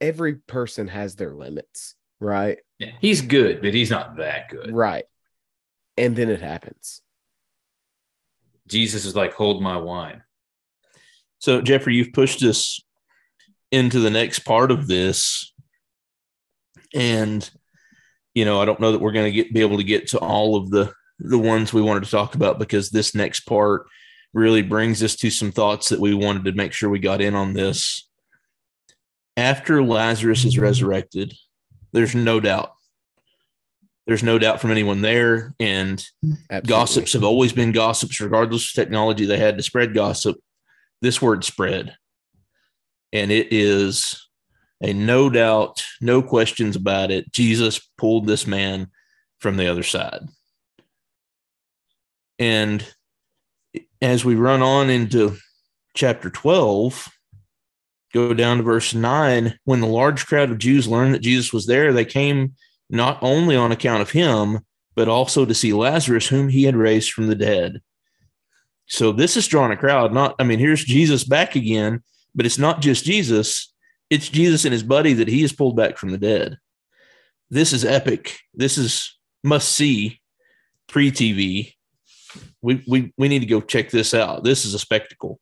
every 0.00 0.34
person 0.34 0.86
has 0.86 1.16
their 1.16 1.34
limits 1.34 1.94
right 2.20 2.58
Yeah, 2.78 2.92
he's 3.00 3.22
good, 3.22 3.62
but 3.62 3.74
he's 3.74 3.90
not 3.90 4.16
that 4.16 4.50
good. 4.50 4.70
right 4.72 5.04
and 5.96 6.14
then 6.14 6.30
it 6.30 6.40
happens 6.40 7.02
Jesus 8.68 9.04
is 9.04 9.16
like, 9.16 9.32
hold 9.32 9.60
my 9.60 9.76
wine. 9.76 10.22
So, 11.40 11.60
Jeffrey, 11.60 11.94
you've 11.94 12.12
pushed 12.12 12.42
us 12.42 12.80
into 13.72 13.98
the 13.98 14.10
next 14.10 14.40
part 14.40 14.70
of 14.70 14.86
this. 14.86 15.52
And, 16.94 17.48
you 18.34 18.44
know, 18.44 18.60
I 18.60 18.64
don't 18.64 18.80
know 18.80 18.92
that 18.92 19.00
we're 19.00 19.12
going 19.12 19.32
to 19.32 19.36
get 19.36 19.52
be 19.52 19.62
able 19.62 19.78
to 19.78 19.84
get 19.84 20.08
to 20.08 20.18
all 20.18 20.56
of 20.56 20.70
the 20.70 20.92
the 21.18 21.38
ones 21.38 21.72
we 21.72 21.82
wanted 21.82 22.04
to 22.04 22.10
talk 22.10 22.34
about 22.34 22.58
because 22.58 22.90
this 22.90 23.14
next 23.14 23.40
part 23.40 23.86
really 24.32 24.62
brings 24.62 25.02
us 25.02 25.16
to 25.16 25.30
some 25.30 25.52
thoughts 25.52 25.90
that 25.90 26.00
we 26.00 26.14
wanted 26.14 26.44
to 26.44 26.52
make 26.52 26.72
sure 26.72 26.88
we 26.88 26.98
got 26.98 27.20
in 27.20 27.34
on 27.34 27.52
this. 27.52 28.08
After 29.36 29.82
Lazarus 29.82 30.44
is 30.44 30.58
resurrected, 30.58 31.34
there's 31.92 32.14
no 32.14 32.40
doubt. 32.40 32.72
There's 34.06 34.22
no 34.22 34.38
doubt 34.38 34.60
from 34.60 34.70
anyone 34.70 35.02
there. 35.02 35.54
And 35.60 36.04
Absolutely. 36.50 36.68
gossips 36.68 37.12
have 37.12 37.24
always 37.24 37.52
been 37.52 37.72
gossips, 37.72 38.20
regardless 38.20 38.70
of 38.70 38.74
technology 38.74 39.26
they 39.26 39.38
had 39.38 39.56
to 39.56 39.62
spread 39.62 39.94
gossip. 39.94 40.36
This 41.00 41.20
word 41.20 41.44
spread. 41.44 41.96
And 43.12 43.30
it 43.30 43.48
is 43.50 44.28
a 44.82 44.92
no 44.92 45.28
doubt, 45.28 45.84
no 46.00 46.22
questions 46.22 46.76
about 46.76 47.10
it. 47.10 47.32
Jesus 47.32 47.80
pulled 47.98 48.26
this 48.26 48.46
man 48.46 48.90
from 49.38 49.56
the 49.56 49.68
other 49.68 49.82
side. 49.82 50.20
And 52.38 52.84
as 54.00 54.24
we 54.24 54.34
run 54.34 54.62
on 54.62 54.88
into 54.88 55.36
chapter 55.94 56.30
12, 56.30 57.08
go 58.14 58.32
down 58.32 58.58
to 58.58 58.62
verse 58.62 58.94
9. 58.94 59.58
When 59.64 59.80
the 59.80 59.86
large 59.86 60.26
crowd 60.26 60.50
of 60.50 60.58
Jews 60.58 60.88
learned 60.88 61.14
that 61.14 61.22
Jesus 61.22 61.52
was 61.52 61.66
there, 61.66 61.92
they 61.92 62.04
came 62.04 62.54
not 62.88 63.18
only 63.22 63.56
on 63.56 63.72
account 63.72 64.02
of 64.02 64.10
him, 64.10 64.60
but 64.96 65.08
also 65.08 65.44
to 65.44 65.54
see 65.54 65.72
Lazarus, 65.72 66.28
whom 66.28 66.48
he 66.48 66.64
had 66.64 66.76
raised 66.76 67.12
from 67.12 67.28
the 67.28 67.34
dead. 67.34 67.80
So 68.90 69.12
this 69.12 69.36
is 69.36 69.46
drawing 69.46 69.70
a 69.70 69.76
crowd. 69.76 70.12
Not, 70.12 70.34
I 70.40 70.42
mean, 70.42 70.58
here's 70.58 70.84
Jesus 70.84 71.22
back 71.22 71.54
again, 71.54 72.02
but 72.34 72.44
it's 72.44 72.58
not 72.58 72.80
just 72.80 73.04
Jesus, 73.04 73.72
it's 74.10 74.28
Jesus 74.28 74.64
and 74.64 74.72
his 74.72 74.82
buddy 74.82 75.12
that 75.14 75.28
he 75.28 75.42
has 75.42 75.52
pulled 75.52 75.76
back 75.76 75.96
from 75.96 76.10
the 76.10 76.18
dead. 76.18 76.58
This 77.50 77.72
is 77.72 77.84
epic. 77.84 78.36
This 78.52 78.76
is 78.76 79.16
must 79.44 79.70
see 79.70 80.20
pre 80.88 81.12
TV. 81.12 81.74
We, 82.62 82.82
we, 82.86 83.12
we 83.16 83.28
need 83.28 83.38
to 83.38 83.46
go 83.46 83.60
check 83.60 83.90
this 83.90 84.12
out. 84.12 84.42
This 84.42 84.64
is 84.64 84.74
a 84.74 84.78
spectacle. 84.78 85.38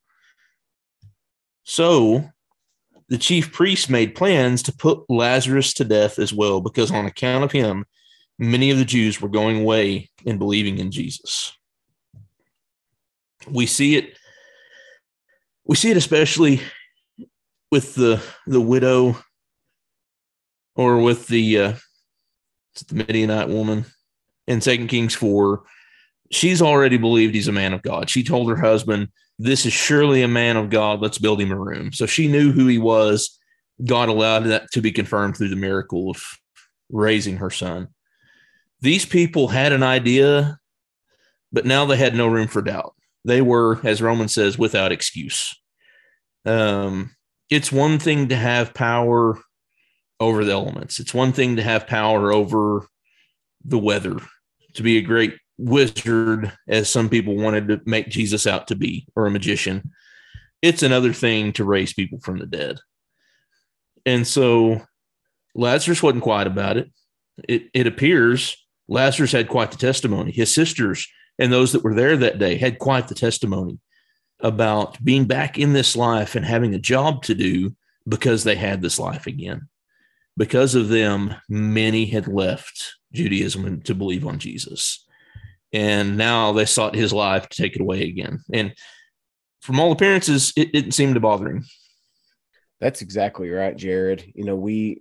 So 1.65 2.29
the 3.09 3.19
chief 3.19 3.53
priests 3.53 3.89
made 3.89 4.15
plans 4.15 4.63
to 4.65 4.77
put 4.77 5.09
Lazarus 5.09 5.73
to 5.75 5.85
death 5.85 6.19
as 6.19 6.35
well, 6.35 6.61
because 6.61 6.91
on 6.91 7.07
account 7.07 7.45
of 7.45 7.53
him, 7.53 7.87
many 8.39 8.71
of 8.71 8.79
the 8.79 8.85
Jews 8.85 9.21
were 9.21 9.29
going 9.29 9.63
away 9.63 10.11
and 10.27 10.39
believing 10.39 10.79
in 10.79 10.91
Jesus. 10.91 11.58
We 13.53 13.67
see 13.67 13.97
it. 13.97 14.17
We 15.65 15.77
see 15.77 15.91
it 15.91 15.97
especially 15.97 16.61
with 17.71 17.95
the 17.95 18.23
the 18.47 18.61
widow, 18.61 19.19
or 20.75 20.99
with 20.99 21.27
the 21.29 21.59
uh, 21.59 21.73
the 22.89 22.95
Midianite 22.95 23.49
woman 23.49 23.85
in 24.47 24.61
Second 24.61 24.89
Kings 24.89 25.15
four. 25.15 25.65
She's 26.31 26.61
already 26.61 26.99
believed 26.99 27.35
he's 27.35 27.49
a 27.49 27.53
man 27.53 27.73
of 27.73 27.83
God. 27.83 28.11
She 28.11 28.23
told 28.23 28.51
her 28.51 28.57
husband, 28.57 29.09
"This 29.39 29.67
is 29.67 29.73
surely 29.73 30.23
a 30.23 30.29
man 30.29 30.57
of 30.57 30.71
God. 30.71 31.01
Let's 31.01 31.19
build 31.19 31.41
him 31.41 31.53
a 31.53 31.59
room." 31.59 31.93
So 31.93 32.07
she 32.07 32.29
knew 32.29 32.53
who 32.53 32.67
he 32.67 32.79
was. 32.79 33.39
God 33.85 34.09
allowed 34.09 34.45
that 34.45 34.71
to 34.73 34.81
be 34.81 34.91
confirmed 34.91 35.37
through 35.37 35.51
the 35.51 35.57
miracle 35.57 36.11
of 36.11 36.23
raising 36.91 37.37
her 37.37 37.51
son 37.51 37.89
these 38.81 39.05
people 39.05 39.49
had 39.49 39.73
an 39.73 39.83
idea, 39.83 40.59
but 41.53 41.67
now 41.67 41.85
they 41.85 41.97
had 41.97 42.15
no 42.15 42.29
room 42.29 42.49
for 42.49 42.63
doubt. 42.63 42.95
They 43.29 43.43
were, 43.43 43.79
as 43.85 44.01
Roman 44.01 44.29
says, 44.29 44.59
without 44.59 44.91
excuse. 44.91 45.55
Um, 46.47 47.15
it's 47.51 47.71
one 47.71 47.99
thing 47.99 48.29
to 48.29 48.37
have 48.37 48.73
power 48.73 49.39
over 50.19 50.45
the 50.45 50.53
elements, 50.53 50.99
it's 50.99 51.15
one 51.15 51.33
thing 51.33 51.57
to 51.57 51.63
have 51.63 51.87
power 51.87 52.33
over 52.33 52.87
the 53.65 53.79
weather, 53.79 54.17
to 54.75 54.83
be 54.83 54.97
a 54.97 55.03
great 55.03 55.37
wizard, 55.59 56.53
as 56.67 56.89
some 56.89 57.11
people 57.11 57.37
wanted 57.37 57.69
to 57.69 57.81
make 57.85 58.09
Jesus 58.09 58.47
out 58.47 58.67
to 58.69 58.75
be, 58.75 59.07
or 59.15 59.27
a 59.27 59.31
magician. 59.31 59.91
It's 60.63 60.83
another 60.83 61.13
thing 61.13 61.53
to 61.53 61.65
raise 61.65 61.93
people 61.93 62.21
from 62.21 62.39
the 62.39 62.47
dead. 62.47 62.79
And 64.07 64.27
so 64.27 64.81
Lazarus 65.55 66.03
wasn't 66.03 66.25
quiet 66.25 66.47
about 66.47 66.79
it. 66.79 66.91
It, 67.47 67.65
it 67.75 67.87
appears 67.87 68.57
Lazarus 68.89 69.33
had 69.33 69.49
quite 69.49 69.71
the 69.71 69.77
testimony. 69.77 70.33
His 70.33 70.53
sisters 70.53 71.07
and 71.39 71.53
those 71.53 71.73
that 71.73 71.85
were 71.85 71.95
there 71.95 72.17
that 72.17 72.39
day 72.39 72.57
had 72.57 72.79
quite 72.79 73.09
the 73.09 73.15
testimony 73.15 73.79
about 74.41 75.03
being 75.03 75.25
back 75.25 75.59
in 75.59 75.73
this 75.73 75.97
life 75.97 76.35
and 76.35 76.45
having 76.45 76.75
a 76.75 76.79
job 76.79 77.23
to 77.25 77.35
do 77.35 77.75
because 78.07 78.45
they 78.45 78.57
had 78.57 78.83
this 78.83 78.99
life 78.99 79.27
again. 79.27 79.69
Because 80.37 80.75
of 80.75 80.89
them, 80.89 81.35
many 81.49 82.07
had 82.07 82.29
left 82.29 82.97
Judaism 83.13 83.83
to 83.83 83.95
believe 83.95 84.27
on 84.27 84.39
Jesus. 84.39 85.05
And 85.73 86.17
now 86.17 86.53
they 86.53 86.65
sought 86.65 86.95
his 86.95 87.13
life 87.13 87.49
to 87.49 87.61
take 87.61 87.75
it 87.75 87.81
away 87.81 88.03
again. 88.03 88.41
And 88.53 88.75
from 89.61 89.81
all 89.81 89.93
appearances, 89.93 90.53
it 90.57 90.73
didn't 90.73 90.93
seem 90.93 91.15
to 91.15 91.21
bother 91.21 91.49
him. 91.49 91.65
That's 92.81 93.03
exactly 93.03 93.51
right, 93.51 93.77
Jared. 93.77 94.33
You 94.35 94.45
know, 94.45 94.55
we, 94.55 95.01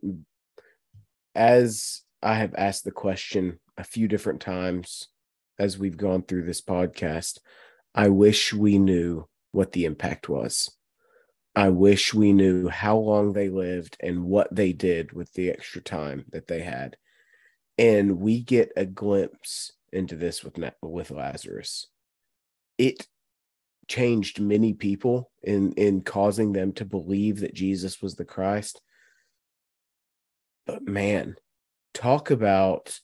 as 1.35 2.01
I 2.23 2.33
have 2.35 2.55
asked 2.57 2.83
the 2.83 2.91
question 2.91 3.59
a 3.77 3.83
few 3.83 4.07
different 4.07 4.41
times 4.41 5.07
as 5.59 5.77
we've 5.77 5.97
gone 5.97 6.23
through 6.23 6.43
this 6.43 6.61
podcast, 6.61 7.39
I 7.93 8.09
wish 8.09 8.53
we 8.53 8.77
knew 8.77 9.27
what 9.51 9.71
the 9.71 9.85
impact 9.85 10.29
was. 10.29 10.71
I 11.55 11.69
wish 11.69 12.13
we 12.13 12.33
knew 12.33 12.67
how 12.67 12.97
long 12.97 13.33
they 13.33 13.49
lived 13.49 13.97
and 13.99 14.25
what 14.25 14.53
they 14.55 14.73
did 14.73 15.11
with 15.13 15.33
the 15.33 15.49
extra 15.49 15.81
time 15.81 16.25
that 16.31 16.47
they 16.47 16.61
had. 16.61 16.97
And 17.79 18.19
we 18.19 18.41
get 18.41 18.71
a 18.77 18.85
glimpse 18.85 19.71
into 19.91 20.15
this 20.15 20.43
with 20.43 20.59
with 20.81 21.09
Lazarus. 21.09 21.87
It 22.77 23.07
changed 23.87 24.39
many 24.39 24.73
people 24.73 25.31
in 25.41 25.71
in 25.73 26.01
causing 26.01 26.51
them 26.51 26.73
to 26.73 26.85
believe 26.85 27.39
that 27.39 27.55
Jesus 27.55 28.01
was 28.01 28.15
the 28.15 28.25
Christ. 28.25 28.81
But 30.67 30.83
man, 30.83 31.37
talk 31.93 32.29
about 32.29 32.99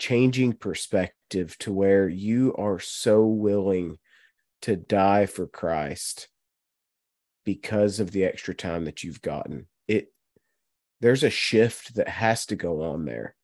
changing 0.00 0.54
perspective 0.54 1.56
to 1.58 1.72
where 1.72 2.08
you 2.08 2.54
are 2.56 2.80
so 2.80 3.24
willing 3.24 3.98
to 4.62 4.74
die 4.74 5.26
for 5.26 5.46
Christ 5.46 6.28
because 7.44 8.00
of 8.00 8.10
the 8.10 8.24
extra 8.24 8.54
time 8.54 8.86
that 8.86 9.04
you've 9.04 9.22
gotten. 9.22 9.66
It 9.86 10.12
there's 11.00 11.22
a 11.22 11.30
shift 11.30 11.94
that 11.94 12.08
has 12.08 12.46
to 12.46 12.56
go 12.56 12.82
on 12.82 13.04
there. 13.04 13.36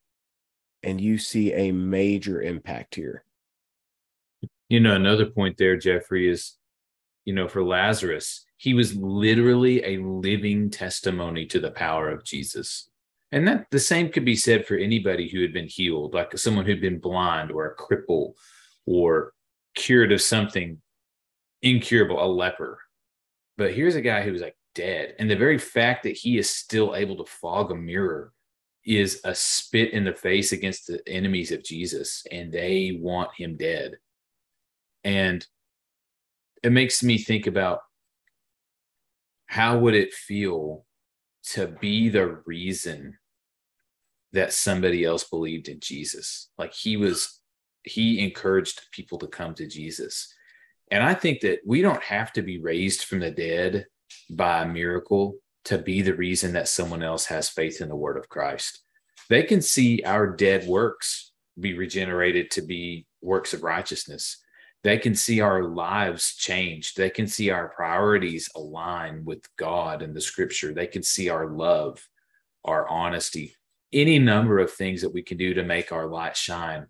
And 0.82 1.00
you 1.00 1.18
see 1.18 1.52
a 1.52 1.72
major 1.72 2.42
impact 2.42 2.94
here. 2.94 3.24
You 4.68 4.80
know, 4.80 4.94
another 4.94 5.26
point 5.26 5.56
there, 5.56 5.76
Jeffrey, 5.76 6.28
is, 6.28 6.56
you 7.24 7.34
know, 7.34 7.48
for 7.48 7.64
Lazarus, 7.64 8.44
he 8.56 8.74
was 8.74 8.94
literally 8.94 9.82
a 9.84 10.02
living 10.02 10.70
testimony 10.70 11.46
to 11.46 11.60
the 11.60 11.70
power 11.70 12.10
of 12.10 12.24
Jesus. 12.24 12.90
And 13.32 13.46
that 13.48 13.66
the 13.70 13.80
same 13.80 14.10
could 14.10 14.24
be 14.24 14.36
said 14.36 14.66
for 14.66 14.76
anybody 14.76 15.28
who 15.28 15.42
had 15.42 15.52
been 15.52 15.66
healed, 15.66 16.14
like 16.14 16.36
someone 16.38 16.64
who'd 16.64 16.80
been 16.80 17.00
blind 17.00 17.50
or 17.50 17.66
a 17.66 17.76
cripple 17.76 18.34
or 18.86 19.32
cured 19.74 20.12
of 20.12 20.22
something 20.22 20.80
incurable, 21.62 22.22
a 22.22 22.26
leper. 22.26 22.78
But 23.58 23.74
here's 23.74 23.96
a 23.96 24.00
guy 24.00 24.22
who 24.22 24.32
was 24.32 24.42
like 24.42 24.56
dead. 24.74 25.14
And 25.18 25.28
the 25.28 25.36
very 25.36 25.58
fact 25.58 26.04
that 26.04 26.16
he 26.16 26.38
is 26.38 26.48
still 26.48 26.94
able 26.94 27.16
to 27.16 27.30
fog 27.30 27.72
a 27.72 27.74
mirror 27.74 28.32
is 28.84 29.20
a 29.24 29.34
spit 29.34 29.92
in 29.92 30.04
the 30.04 30.14
face 30.14 30.52
against 30.52 30.86
the 30.86 31.02
enemies 31.08 31.50
of 31.50 31.64
Jesus, 31.64 32.24
and 32.30 32.52
they 32.52 32.96
want 33.00 33.30
him 33.36 33.56
dead. 33.56 33.96
And 35.02 35.44
it 36.62 36.70
makes 36.70 37.02
me 37.02 37.18
think 37.18 37.48
about 37.48 37.80
how 39.46 39.78
would 39.78 39.94
it 39.94 40.12
feel 40.12 40.84
to 41.52 41.66
be 41.66 42.08
the 42.08 42.38
reason 42.46 43.18
that 44.32 44.52
somebody 44.52 45.04
else 45.04 45.24
believed 45.24 45.68
in 45.68 45.80
Jesus? 45.80 46.48
Like 46.58 46.74
he 46.74 46.96
was, 46.96 47.40
he 47.82 48.24
encouraged 48.24 48.82
people 48.92 49.18
to 49.18 49.26
come 49.26 49.54
to 49.54 49.66
Jesus. 49.66 50.32
And 50.90 51.02
I 51.02 51.14
think 51.14 51.40
that 51.40 51.60
we 51.66 51.82
don't 51.82 52.02
have 52.02 52.32
to 52.34 52.42
be 52.42 52.60
raised 52.60 53.04
from 53.04 53.20
the 53.20 53.30
dead 53.30 53.86
by 54.30 54.62
a 54.62 54.68
miracle 54.68 55.36
to 55.64 55.78
be 55.78 56.02
the 56.02 56.14
reason 56.14 56.52
that 56.52 56.68
someone 56.68 57.02
else 57.02 57.26
has 57.26 57.48
faith 57.48 57.80
in 57.80 57.88
the 57.88 57.96
word 57.96 58.16
of 58.16 58.28
Christ. 58.28 58.82
They 59.28 59.42
can 59.42 59.60
see 59.60 60.02
our 60.04 60.28
dead 60.28 60.66
works 60.66 61.32
be 61.58 61.74
regenerated 61.74 62.50
to 62.52 62.62
be 62.62 63.06
works 63.20 63.54
of 63.54 63.62
righteousness. 63.62 64.38
They 64.86 64.98
can 64.98 65.16
see 65.16 65.40
our 65.40 65.64
lives 65.64 66.36
changed. 66.36 66.96
They 66.96 67.10
can 67.10 67.26
see 67.26 67.50
our 67.50 67.70
priorities 67.70 68.48
align 68.54 69.24
with 69.24 69.44
God 69.56 70.00
and 70.00 70.14
the 70.14 70.20
scripture. 70.20 70.72
They 70.72 70.86
can 70.86 71.02
see 71.02 71.28
our 71.28 71.48
love, 71.48 72.08
our 72.64 72.88
honesty, 72.88 73.56
any 73.92 74.20
number 74.20 74.60
of 74.60 74.72
things 74.72 75.02
that 75.02 75.12
we 75.12 75.22
can 75.22 75.38
do 75.38 75.54
to 75.54 75.64
make 75.64 75.90
our 75.90 76.06
light 76.06 76.36
shine 76.36 76.86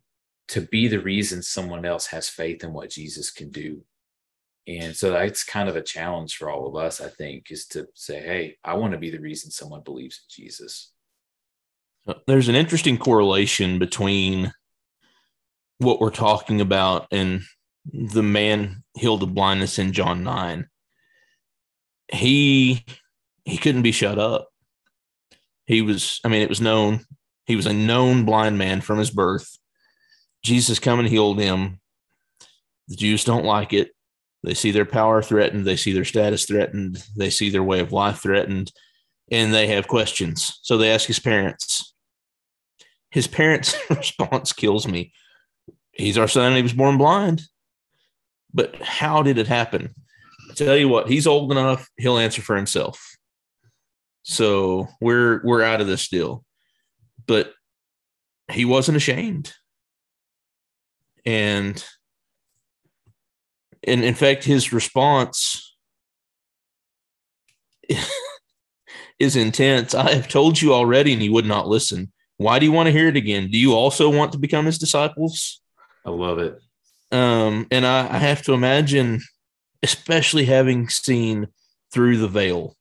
to 0.49 0.61
be 0.61 0.89
the 0.89 0.99
reason 0.99 1.41
someone 1.41 1.87
else 1.87 2.09
has 2.09 2.29
faith 2.29 2.63
in 2.63 2.75
what 2.75 2.91
Jesus 2.91 3.31
can 3.31 3.51
do. 3.51 3.83
And 4.69 4.95
so 4.95 5.11
that's 5.11 5.43
kind 5.43 5.67
of 5.67 5.77
a 5.77 5.83
challenge 5.83 6.37
for 6.37 6.51
all 6.51 6.67
of 6.67 6.77
us, 6.77 7.01
I 7.01 7.09
think, 7.09 7.51
is 7.51 7.67
to 7.69 7.89
say, 7.95 8.21
hey, 8.21 8.59
I 8.63 8.75
want 8.75 8.93
to 8.93 8.99
be 8.99 9.09
the 9.09 9.21
reason 9.21 9.51
someone 9.51 9.81
believes 9.81 10.21
in 10.23 10.45
Jesus. 10.45 10.93
Uh, 12.07 12.13
there's 12.27 12.49
an 12.49 12.57
interesting 12.57 12.99
correlation 12.99 13.79
between 13.79 14.53
what 15.79 15.99
we're 15.99 16.11
talking 16.11 16.61
about 16.61 17.07
and 17.11 17.41
the 17.93 18.23
man 18.23 18.83
healed 18.95 19.23
of 19.23 19.35
blindness 19.35 19.79
in 19.79 19.93
John 19.93 20.25
9. 20.25 20.67
He 22.13 22.85
he 23.45 23.57
couldn't 23.59 23.83
be 23.83 23.93
shut 23.93 24.19
up. 24.19 24.49
He 25.67 25.83
was, 25.83 26.21
I 26.25 26.29
mean, 26.29 26.43
it 26.43 26.49
was 26.49 26.61
known, 26.61 27.05
he 27.47 27.57
was 27.57 27.67
a 27.67 27.73
known 27.73 28.25
blind 28.25 28.59
man 28.59 28.81
from 28.81 28.99
his 28.99 29.11
birth. 29.11 29.57
Jesus 30.43 30.79
come 30.79 30.99
and 30.99 31.09
healed 31.09 31.41
him. 31.41 31.81
The 32.89 32.97
Jews 32.97 33.25
don't 33.25 33.45
like 33.45 33.73
it. 33.73 33.91
They 34.43 34.55
see 34.55 34.71
their 34.71 34.85
power 34.85 35.23
threatened. 35.23 35.65
They 35.65 35.77
see 35.77 35.93
their 35.93 36.05
status 36.05 36.45
threatened. 36.45 37.03
They 37.17 37.31
see 37.31 37.51
their 37.51 37.63
way 37.63 37.81
of 37.81 37.93
life 37.93 38.19
threatened. 38.19 38.73
And 39.31 39.53
they 39.53 39.69
have 39.69 39.89
questions. 39.89 40.61
So 40.63 40.79
they 40.79 40.93
ask 40.93 41.07
his 41.07 41.19
parents. 41.19 41.95
His 43.11 43.27
parents' 43.27 43.77
response 43.91 44.53
kills 44.53 44.87
me. 44.87 45.13
He's 45.93 46.19
our 46.19 46.29
son. 46.29 46.55
he 46.55 46.63
was 46.63 46.73
born 46.73 46.99
blind. 46.99 47.43
But 48.53 48.77
how 48.83 49.23
did 49.23 49.39
it 49.39 49.47
happen? 49.47 49.95
I 50.51 50.55
tell 50.55 50.77
you 50.77 50.89
what, 50.89 51.09
he's 51.09 51.27
old 51.27 51.53
enough. 51.53 51.89
He'll 51.97 52.19
answer 52.19 52.43
for 52.43 52.57
himself. 52.57 53.17
So 54.23 54.89
we're 55.01 55.41
we're 55.45 55.63
out 55.63 55.81
of 55.81 55.87
this 55.87 56.09
deal. 56.09 56.45
But 57.27 57.53
he 58.51 58.65
wasn't 58.65 58.97
ashamed. 58.97 59.53
And 61.25 61.85
and 63.85 64.05
in 64.05 64.15
fact, 64.15 64.45
his 64.45 64.73
response 64.73 65.77
is 69.19 69.37
intense. 69.37 69.95
I 69.95 70.13
have 70.13 70.29
told 70.29 70.61
you 70.61 70.75
already, 70.75 71.13
and 71.13 71.23
he 71.23 71.29
would 71.29 71.47
not 71.47 71.69
listen. 71.69 72.13
Why 72.37 72.59
do 72.59 72.67
you 72.67 72.73
want 72.73 72.87
to 72.89 72.93
hear 72.93 73.09
it 73.09 73.17
again? 73.17 73.51
Do 73.51 73.59
you 73.59 73.75
also 73.75 74.11
want 74.11 74.33
to 74.33 74.39
become 74.39 74.67
his 74.67 74.79
disciples? 74.79 75.61
I 76.05 76.11
love 76.11 76.39
it. 76.39 76.61
Um, 77.13 77.67
and 77.71 77.87
I, 77.87 78.15
I 78.15 78.19
have 78.19 78.43
to 78.43 78.53
imagine, 78.53 79.21
especially 79.83 80.45
having 80.45 80.89
seen 80.89 81.49
through 81.93 82.19
the 82.19 82.29
veil, 82.29 82.75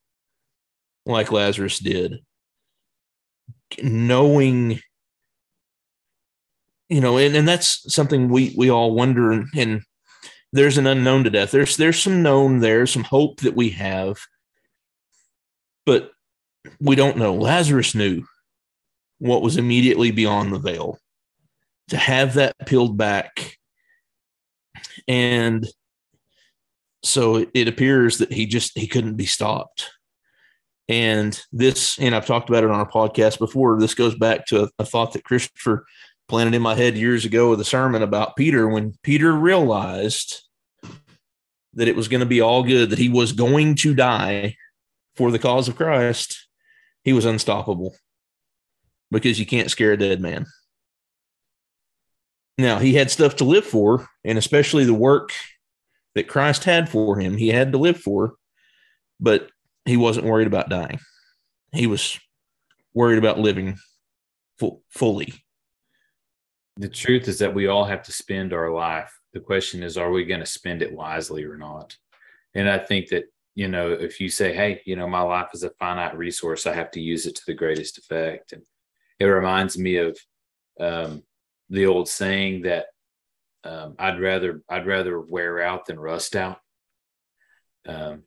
like 1.05 1.31
Lazarus 1.31 1.79
did, 1.79 2.19
knowing 3.81 4.79
you 6.87 7.01
know 7.01 7.17
and, 7.17 7.35
and 7.35 7.47
that's 7.47 7.91
something 7.93 8.29
we 8.29 8.53
we 8.55 8.69
all 8.69 8.93
wonder 8.93 9.31
and 9.55 9.81
there's 10.55 10.77
an 10.77 10.87
unknown 10.87 11.25
to 11.25 11.29
death. 11.29 11.51
There's 11.51 11.75
there's 11.75 12.01
some 12.01 12.23
known 12.23 12.59
there, 12.59 12.87
some 12.87 13.03
hope 13.03 13.41
that 13.41 13.55
we 13.55 13.71
have, 13.71 14.17
but 15.85 16.11
we 16.79 16.95
don't 16.95 17.17
know. 17.17 17.33
Lazarus 17.33 17.93
knew 17.93 18.23
what 19.19 19.41
was 19.41 19.57
immediately 19.57 20.11
beyond 20.11 20.53
the 20.53 20.59
veil. 20.59 20.97
To 21.89 21.97
have 21.97 22.35
that 22.35 22.55
peeled 22.65 22.97
back, 22.97 23.57
and 25.07 25.67
so 27.03 27.45
it 27.53 27.67
appears 27.67 28.17
that 28.17 28.33
he 28.33 28.45
just 28.45 28.77
he 28.77 28.87
couldn't 28.87 29.15
be 29.15 29.25
stopped. 29.25 29.91
And 30.87 31.39
this, 31.51 31.97
and 31.99 32.13
I've 32.13 32.27
talked 32.27 32.49
about 32.49 32.63
it 32.63 32.69
on 32.69 32.79
our 32.79 32.89
podcast 32.89 33.39
before. 33.39 33.79
This 33.79 33.95
goes 33.95 34.15
back 34.15 34.45
to 34.47 34.63
a, 34.63 34.69
a 34.79 34.85
thought 34.85 35.13
that 35.13 35.23
Christopher 35.23 35.85
planted 36.27 36.55
in 36.55 36.61
my 36.61 36.75
head 36.75 36.97
years 36.97 37.25
ago 37.25 37.49
with 37.49 37.59
a 37.59 37.65
sermon 37.65 38.01
about 38.01 38.35
Peter 38.35 38.67
when 38.67 38.93
Peter 39.03 39.33
realized 39.33 40.43
that 41.73 41.87
it 41.87 41.95
was 41.95 42.07
going 42.07 42.19
to 42.19 42.25
be 42.25 42.41
all 42.41 42.63
good, 42.63 42.89
that 42.89 42.99
he 42.99 43.09
was 43.09 43.31
going 43.31 43.75
to 43.75 43.93
die 43.93 44.55
for 45.15 45.31
the 45.31 45.39
cause 45.39 45.67
of 45.67 45.75
Christ, 45.75 46.47
he 47.03 47.13
was 47.13 47.25
unstoppable 47.25 47.95
because 49.11 49.39
you 49.39 49.45
can't 49.45 49.71
scare 49.71 49.93
a 49.93 49.97
dead 49.97 50.21
man. 50.21 50.45
Now, 52.57 52.79
he 52.79 52.93
had 52.93 53.11
stuff 53.11 53.35
to 53.37 53.43
live 53.43 53.65
for, 53.65 54.07
and 54.23 54.37
especially 54.37 54.85
the 54.85 54.93
work 54.93 55.31
that 56.13 56.27
Christ 56.27 56.63
had 56.63 56.89
for 56.89 57.19
him, 57.19 57.35
he 57.35 57.49
had 57.49 57.73
to 57.73 57.77
live 57.77 57.97
for, 57.97 58.35
but 59.19 59.49
he 59.83 59.97
wasn't 59.97 60.25
worried 60.25 60.47
about 60.47 60.69
dying. 60.69 60.99
He 61.73 61.87
was 61.87 62.17
worried 62.93 63.17
about 63.17 63.39
living 63.39 63.77
full, 64.57 64.81
fully. 64.89 65.33
The 66.77 66.87
truth 66.87 67.27
is 67.27 67.39
that 67.39 67.53
we 67.53 67.67
all 67.67 67.83
have 67.83 68.03
to 68.03 68.11
spend 68.13 68.53
our 68.53 68.71
life 68.71 69.11
the 69.35 69.41
question 69.41 69.83
is, 69.83 69.97
are 69.97 70.11
we 70.11 70.23
going 70.23 70.39
to 70.39 70.45
spend 70.45 70.81
it 70.81 70.93
wisely 70.93 71.43
or 71.43 71.57
not? 71.57 71.95
And 72.55 72.69
I 72.69 72.79
think 72.79 73.09
that, 73.09 73.25
you 73.53 73.67
know, 73.67 73.91
if 73.91 74.21
you 74.21 74.29
say, 74.29 74.55
hey, 74.55 74.81
you 74.85 74.95
know, 74.95 75.09
my 75.09 75.21
life 75.21 75.49
is 75.53 75.63
a 75.63 75.71
finite 75.71 76.17
resource, 76.17 76.65
I 76.65 76.73
have 76.73 76.89
to 76.91 77.01
use 77.01 77.25
it 77.25 77.35
to 77.35 77.41
the 77.45 77.53
greatest 77.53 77.97
effect. 77.97 78.53
And 78.53 78.63
it 79.19 79.25
reminds 79.25 79.77
me 79.77 79.97
of 79.97 80.17
um, 80.79 81.23
the 81.69 81.85
old 81.85 82.07
saying 82.07 82.63
that 82.63 82.87
um, 83.63 83.95
I'd 83.97 84.21
rather 84.21 84.61
I'd 84.69 84.85
rather 84.85 85.19
wear 85.19 85.61
out 85.61 85.85
than 85.85 85.99
rust 85.99 86.35
out. 86.35 86.59
Um, 87.87 88.23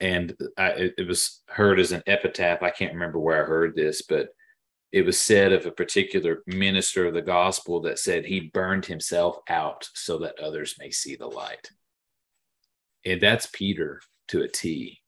and 0.00 0.36
I, 0.56 0.68
it, 0.70 0.94
it 0.98 1.08
was 1.08 1.42
heard 1.48 1.80
as 1.80 1.92
an 1.92 2.02
epitaph. 2.06 2.62
I 2.62 2.70
can't 2.70 2.92
remember 2.92 3.18
where 3.18 3.42
I 3.42 3.46
heard 3.46 3.74
this, 3.74 4.02
but 4.02 4.28
it 4.92 5.04
was 5.04 5.18
said 5.18 5.52
of 5.52 5.66
a 5.66 5.70
particular 5.70 6.42
minister 6.46 7.06
of 7.06 7.14
the 7.14 7.22
gospel 7.22 7.80
that 7.82 7.98
said 7.98 8.24
he 8.24 8.50
burned 8.52 8.86
himself 8.86 9.38
out 9.48 9.88
so 9.94 10.18
that 10.18 10.38
others 10.38 10.76
may 10.78 10.90
see 10.90 11.16
the 11.16 11.26
light. 11.26 11.70
And 13.04 13.20
that's 13.20 13.48
Peter 13.52 14.00
to 14.28 14.42
a 14.42 14.48
T. 14.48 15.00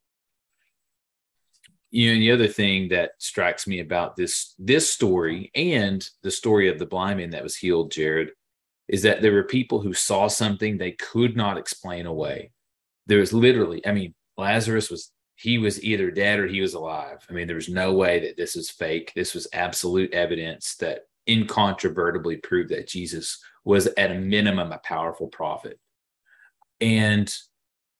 You 1.90 2.12
know, 2.12 2.20
the 2.20 2.32
other 2.32 2.48
thing 2.48 2.88
that 2.88 3.12
strikes 3.18 3.66
me 3.66 3.80
about 3.80 4.14
this 4.14 4.54
this 4.58 4.92
story 4.92 5.50
and 5.54 6.06
the 6.22 6.30
story 6.30 6.68
of 6.68 6.78
the 6.78 6.86
blind 6.86 7.18
man 7.18 7.30
that 7.30 7.42
was 7.42 7.56
healed, 7.56 7.90
Jared, 7.90 8.30
is 8.88 9.02
that 9.02 9.22
there 9.22 9.32
were 9.32 9.44
people 9.44 9.80
who 9.80 9.94
saw 9.94 10.28
something 10.28 10.76
they 10.76 10.92
could 10.92 11.36
not 11.36 11.58
explain 11.58 12.06
away. 12.06 12.52
There 13.06 13.18
was 13.18 13.32
literally, 13.32 13.86
I 13.86 13.92
mean, 13.92 14.14
Lazarus 14.36 14.90
was 14.90 15.12
he 15.36 15.56
was 15.56 15.82
either 15.84 16.10
dead 16.10 16.40
or 16.40 16.48
he 16.48 16.60
was 16.60 16.74
alive. 16.74 17.24
I 17.30 17.32
mean, 17.32 17.46
there 17.46 17.56
was 17.56 17.68
no 17.68 17.92
way 17.92 18.18
that 18.20 18.36
this 18.36 18.56
was 18.56 18.70
fake. 18.70 19.12
This 19.14 19.34
was 19.34 19.46
absolute 19.52 20.12
evidence 20.12 20.74
that 20.80 21.02
incontrovertibly 21.28 22.38
proved 22.38 22.70
that 22.70 22.88
Jesus 22.88 23.38
was 23.64 23.86
at 23.96 24.10
a 24.10 24.18
minimum 24.18 24.72
a 24.72 24.78
powerful 24.78 25.28
prophet. 25.28 25.78
And 26.80 27.32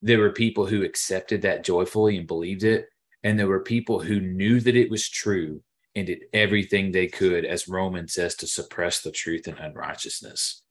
there 0.03 0.18
were 0.18 0.30
people 0.30 0.66
who 0.66 0.82
accepted 0.82 1.43
that 1.43 1.62
joyfully 1.62 2.16
and 2.16 2.26
believed 2.26 2.64
it. 2.64 2.89
And 3.22 3.38
there 3.38 3.48
were 3.48 3.60
people 3.60 4.00
who 4.00 4.20
knew 4.20 4.60
that 4.60 4.76
it 4.76 4.90
was 4.90 5.08
true 5.08 5.62
and 5.94 6.06
did 6.06 6.24
everything 6.32 6.92
they 6.92 7.08
could, 7.08 7.44
as 7.44 7.68
Romans 7.68 8.14
says, 8.14 8.34
to 8.36 8.46
suppress 8.46 9.00
the 9.00 9.10
truth 9.10 9.46
and 9.46 9.58
unrighteousness. 9.58 10.62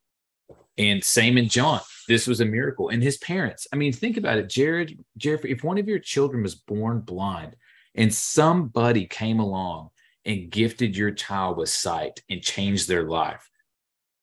And 0.77 1.03
same 1.03 1.37
in 1.37 1.49
John. 1.49 1.81
This 2.07 2.27
was 2.27 2.39
a 2.39 2.45
miracle. 2.45 2.89
And 2.89 3.03
his 3.03 3.17
parents, 3.17 3.67
I 3.73 3.75
mean, 3.75 3.91
think 3.91 4.15
about 4.15 4.37
it, 4.37 4.49
Jared, 4.49 4.97
Jared, 5.17 5.45
if 5.45 5.63
one 5.63 5.77
of 5.77 5.87
your 5.87 5.99
children 5.99 6.43
was 6.43 6.55
born 6.55 7.01
blind 7.01 7.55
and 7.95 8.13
somebody 8.13 9.05
came 9.05 9.39
along 9.39 9.89
and 10.23 10.49
gifted 10.49 10.95
your 10.95 11.11
child 11.11 11.57
with 11.57 11.69
sight 11.69 12.21
and 12.29 12.41
changed 12.41 12.87
their 12.87 13.09
life, 13.09 13.49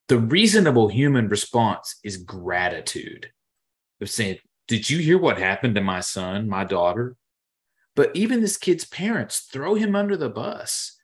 the 0.09 0.19
reasonable 0.19 0.89
human 0.89 1.29
response 1.29 1.97
is 2.05 2.19
gratitude 2.19 3.31
of 4.01 4.11
saying, 4.11 4.39
Did 4.69 4.89
you 4.89 4.99
hear 4.99 5.19
what 5.19 5.39
happened 5.39 5.75
to 5.75 5.81
my 5.81 6.01
son, 6.01 6.49
my 6.49 6.65
daughter? 6.65 7.17
But 7.97 8.11
even 8.15 8.41
this 8.41 8.57
kid's 8.57 8.85
parents 8.85 9.41
throw 9.41 9.75
him 9.75 9.95
under 9.95 10.17
the 10.17 10.29
bus. 10.29 10.97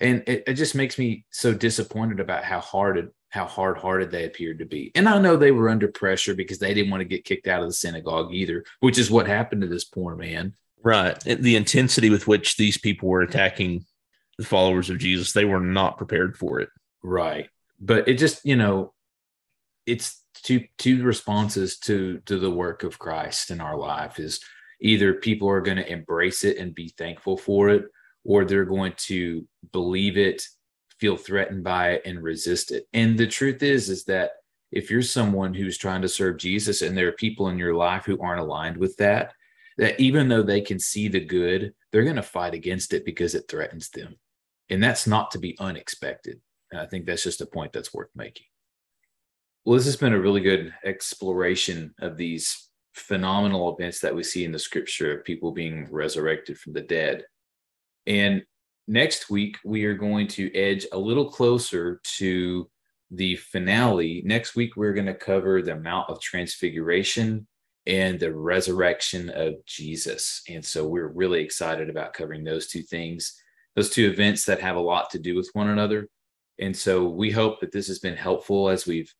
And 0.00 0.22
it, 0.26 0.44
it 0.46 0.54
just 0.54 0.74
makes 0.74 0.98
me 0.98 1.24
so 1.30 1.54
disappointed 1.54 2.20
about 2.20 2.44
how 2.44 2.60
hard 2.60 2.98
it, 2.98 3.14
how 3.30 3.46
hard-hearted 3.46 4.10
they 4.10 4.24
appeared 4.24 4.58
to 4.58 4.66
be. 4.66 4.92
And 4.94 5.08
I 5.08 5.18
know 5.18 5.36
they 5.36 5.50
were 5.50 5.68
under 5.68 5.88
pressure 5.88 6.34
because 6.34 6.58
they 6.58 6.74
didn't 6.74 6.90
want 6.90 7.00
to 7.00 7.08
get 7.08 7.24
kicked 7.24 7.48
out 7.48 7.62
of 7.62 7.68
the 7.68 7.74
synagogue 7.74 8.32
either, 8.32 8.64
which 8.80 8.98
is 8.98 9.10
what 9.10 9.26
happened 9.26 9.62
to 9.62 9.68
this 9.68 9.84
poor 9.84 10.14
man. 10.14 10.54
Right. 10.82 11.18
The 11.24 11.56
intensity 11.56 12.10
with 12.10 12.28
which 12.28 12.56
these 12.56 12.78
people 12.78 13.08
were 13.08 13.22
attacking 13.22 13.86
the 14.38 14.44
followers 14.44 14.90
of 14.90 14.98
Jesus, 14.98 15.32
they 15.32 15.46
were 15.46 15.60
not 15.60 15.96
prepared 15.96 16.36
for 16.36 16.60
it. 16.60 16.68
Right. 17.02 17.48
But 17.80 18.08
it 18.08 18.18
just, 18.18 18.44
you 18.44 18.56
know, 18.56 18.92
it's 19.86 20.22
two 20.34 20.64
two 20.76 21.02
responses 21.02 21.78
to 21.78 22.20
to 22.26 22.38
the 22.38 22.50
work 22.50 22.82
of 22.82 22.98
Christ 22.98 23.50
in 23.50 23.60
our 23.60 23.76
life 23.76 24.18
is 24.18 24.40
either 24.80 25.14
people 25.14 25.48
are 25.48 25.60
going 25.60 25.76
to 25.76 25.90
embrace 25.90 26.44
it 26.44 26.58
and 26.58 26.74
be 26.74 26.92
thankful 26.98 27.36
for 27.36 27.68
it 27.68 27.84
or 28.24 28.44
they're 28.44 28.64
going 28.64 28.92
to 28.96 29.46
believe 29.72 30.16
it 30.18 30.42
feel 30.98 31.16
threatened 31.16 31.62
by 31.62 31.90
it 31.90 32.02
and 32.04 32.22
resist 32.22 32.72
it. 32.72 32.86
And 32.92 33.18
the 33.18 33.26
truth 33.26 33.62
is 33.62 33.88
is 33.88 34.04
that 34.04 34.30
if 34.72 34.90
you're 34.90 35.02
someone 35.02 35.54
who's 35.54 35.78
trying 35.78 36.02
to 36.02 36.08
serve 36.08 36.38
jesus 36.38 36.82
and 36.82 36.96
there 36.96 37.08
are 37.08 37.12
people 37.12 37.48
in 37.48 37.58
your 37.58 37.74
life 37.74 38.04
who 38.04 38.20
aren't 38.20 38.40
aligned 38.40 38.76
with 38.76 38.96
that 38.96 39.32
that 39.78 39.98
even 40.00 40.28
though 40.28 40.42
they 40.42 40.60
can 40.60 40.78
see 40.78 41.08
the 41.08 41.20
good 41.20 41.72
they're 41.92 42.04
going 42.04 42.16
to 42.16 42.22
fight 42.22 42.54
against 42.54 42.92
it 42.92 43.04
because 43.04 43.34
it 43.34 43.46
threatens 43.48 43.88
them. 43.90 44.16
And 44.68 44.82
that's 44.82 45.06
not 45.06 45.30
to 45.30 45.38
be 45.38 45.56
unexpected. 45.58 46.40
And 46.72 46.80
i 46.80 46.86
think 46.86 47.06
that's 47.06 47.22
just 47.22 47.40
a 47.40 47.46
point 47.46 47.72
that's 47.72 47.94
worth 47.94 48.10
making. 48.14 48.46
Well 49.64 49.76
this 49.76 49.86
has 49.86 49.96
been 49.96 50.12
a 50.12 50.20
really 50.20 50.40
good 50.40 50.74
exploration 50.84 51.94
of 52.00 52.16
these 52.16 52.65
phenomenal 52.96 53.76
events 53.76 54.00
that 54.00 54.14
we 54.14 54.22
see 54.22 54.44
in 54.44 54.52
the 54.52 54.58
scripture 54.58 55.18
of 55.18 55.24
people 55.24 55.52
being 55.52 55.86
resurrected 55.90 56.58
from 56.58 56.72
the 56.72 56.80
dead. 56.80 57.24
And 58.06 58.42
next 58.88 59.28
week, 59.30 59.58
we 59.64 59.84
are 59.84 59.94
going 59.94 60.28
to 60.28 60.52
edge 60.54 60.86
a 60.92 60.98
little 60.98 61.30
closer 61.30 62.00
to 62.18 62.68
the 63.10 63.36
finale. 63.36 64.22
Next 64.24 64.56
week, 64.56 64.76
we're 64.76 64.94
going 64.94 65.06
to 65.06 65.14
cover 65.14 65.62
the 65.62 65.76
Mount 65.76 66.08
of 66.08 66.20
Transfiguration 66.20 67.46
and 67.86 68.18
the 68.18 68.34
resurrection 68.34 69.30
of 69.30 69.54
Jesus. 69.66 70.42
And 70.48 70.64
so 70.64 70.88
we're 70.88 71.08
really 71.08 71.42
excited 71.42 71.90
about 71.90 72.14
covering 72.14 72.44
those 72.44 72.66
two 72.66 72.82
things, 72.82 73.40
those 73.76 73.90
two 73.90 74.08
events 74.08 74.44
that 74.46 74.60
have 74.60 74.76
a 74.76 74.80
lot 74.80 75.10
to 75.10 75.18
do 75.18 75.36
with 75.36 75.50
one 75.52 75.68
another. 75.68 76.08
And 76.58 76.74
so 76.74 77.04
we 77.04 77.30
hope 77.30 77.60
that 77.60 77.72
this 77.72 77.86
has 77.88 77.98
been 77.98 78.16
helpful 78.16 78.70
as 78.70 78.86
we've 78.86 79.12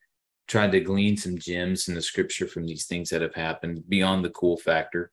tried 0.47 0.73
to 0.73 0.81
glean 0.81 1.17
some 1.17 1.39
gems 1.39 1.89
in 1.89 1.95
the 1.95 2.03
scripture 2.03 2.47
from 2.47 2.67
these 2.67 2.87
things 2.87 3.11
that 3.11 3.23
have 3.23 3.35
happened 3.35 3.83
beyond 3.89 4.25
the 4.25 4.31
cool 4.31 4.57
factor. 4.57 5.11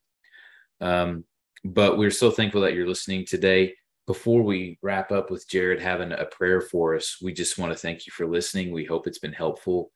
Um, 0.80 1.24
but 1.64 1.98
we're 1.98 2.10
so 2.10 2.30
thankful 2.30 2.60
that 2.62 2.74
you're 2.74 2.88
listening 2.88 3.24
today. 3.26 3.74
Before 4.06 4.42
we 4.42 4.78
wrap 4.82 5.10
up 5.12 5.30
with 5.30 5.48
Jared 5.48 5.80
having 5.80 6.12
a 6.12 6.26
prayer 6.26 6.60
for 6.60 6.94
us, 6.94 7.18
we 7.22 7.32
just 7.32 7.58
want 7.58 7.72
to 7.72 7.78
thank 7.78 8.06
you 8.06 8.12
for 8.12 8.26
listening. 8.26 8.70
We 8.70 8.84
hope 8.84 9.06
it's 9.06 9.18
been 9.18 9.32
helpful. 9.32 9.90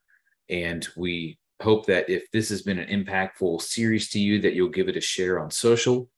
And 0.49 0.89
we 0.97 1.39
hope 1.61 1.85
that 1.87 2.09
if 2.09 2.31
this 2.31 2.49
has 2.49 2.63
been 2.63 2.79
an 2.79 3.05
impactful 3.05 3.61
series 3.61 4.09
to 4.11 4.19
you, 4.19 4.41
that 4.41 4.55
you'll 4.55 4.71
give 4.71 4.89
it 4.89 4.97
a 4.97 5.01
share 5.01 5.39
on 5.39 5.51
social 5.51 6.09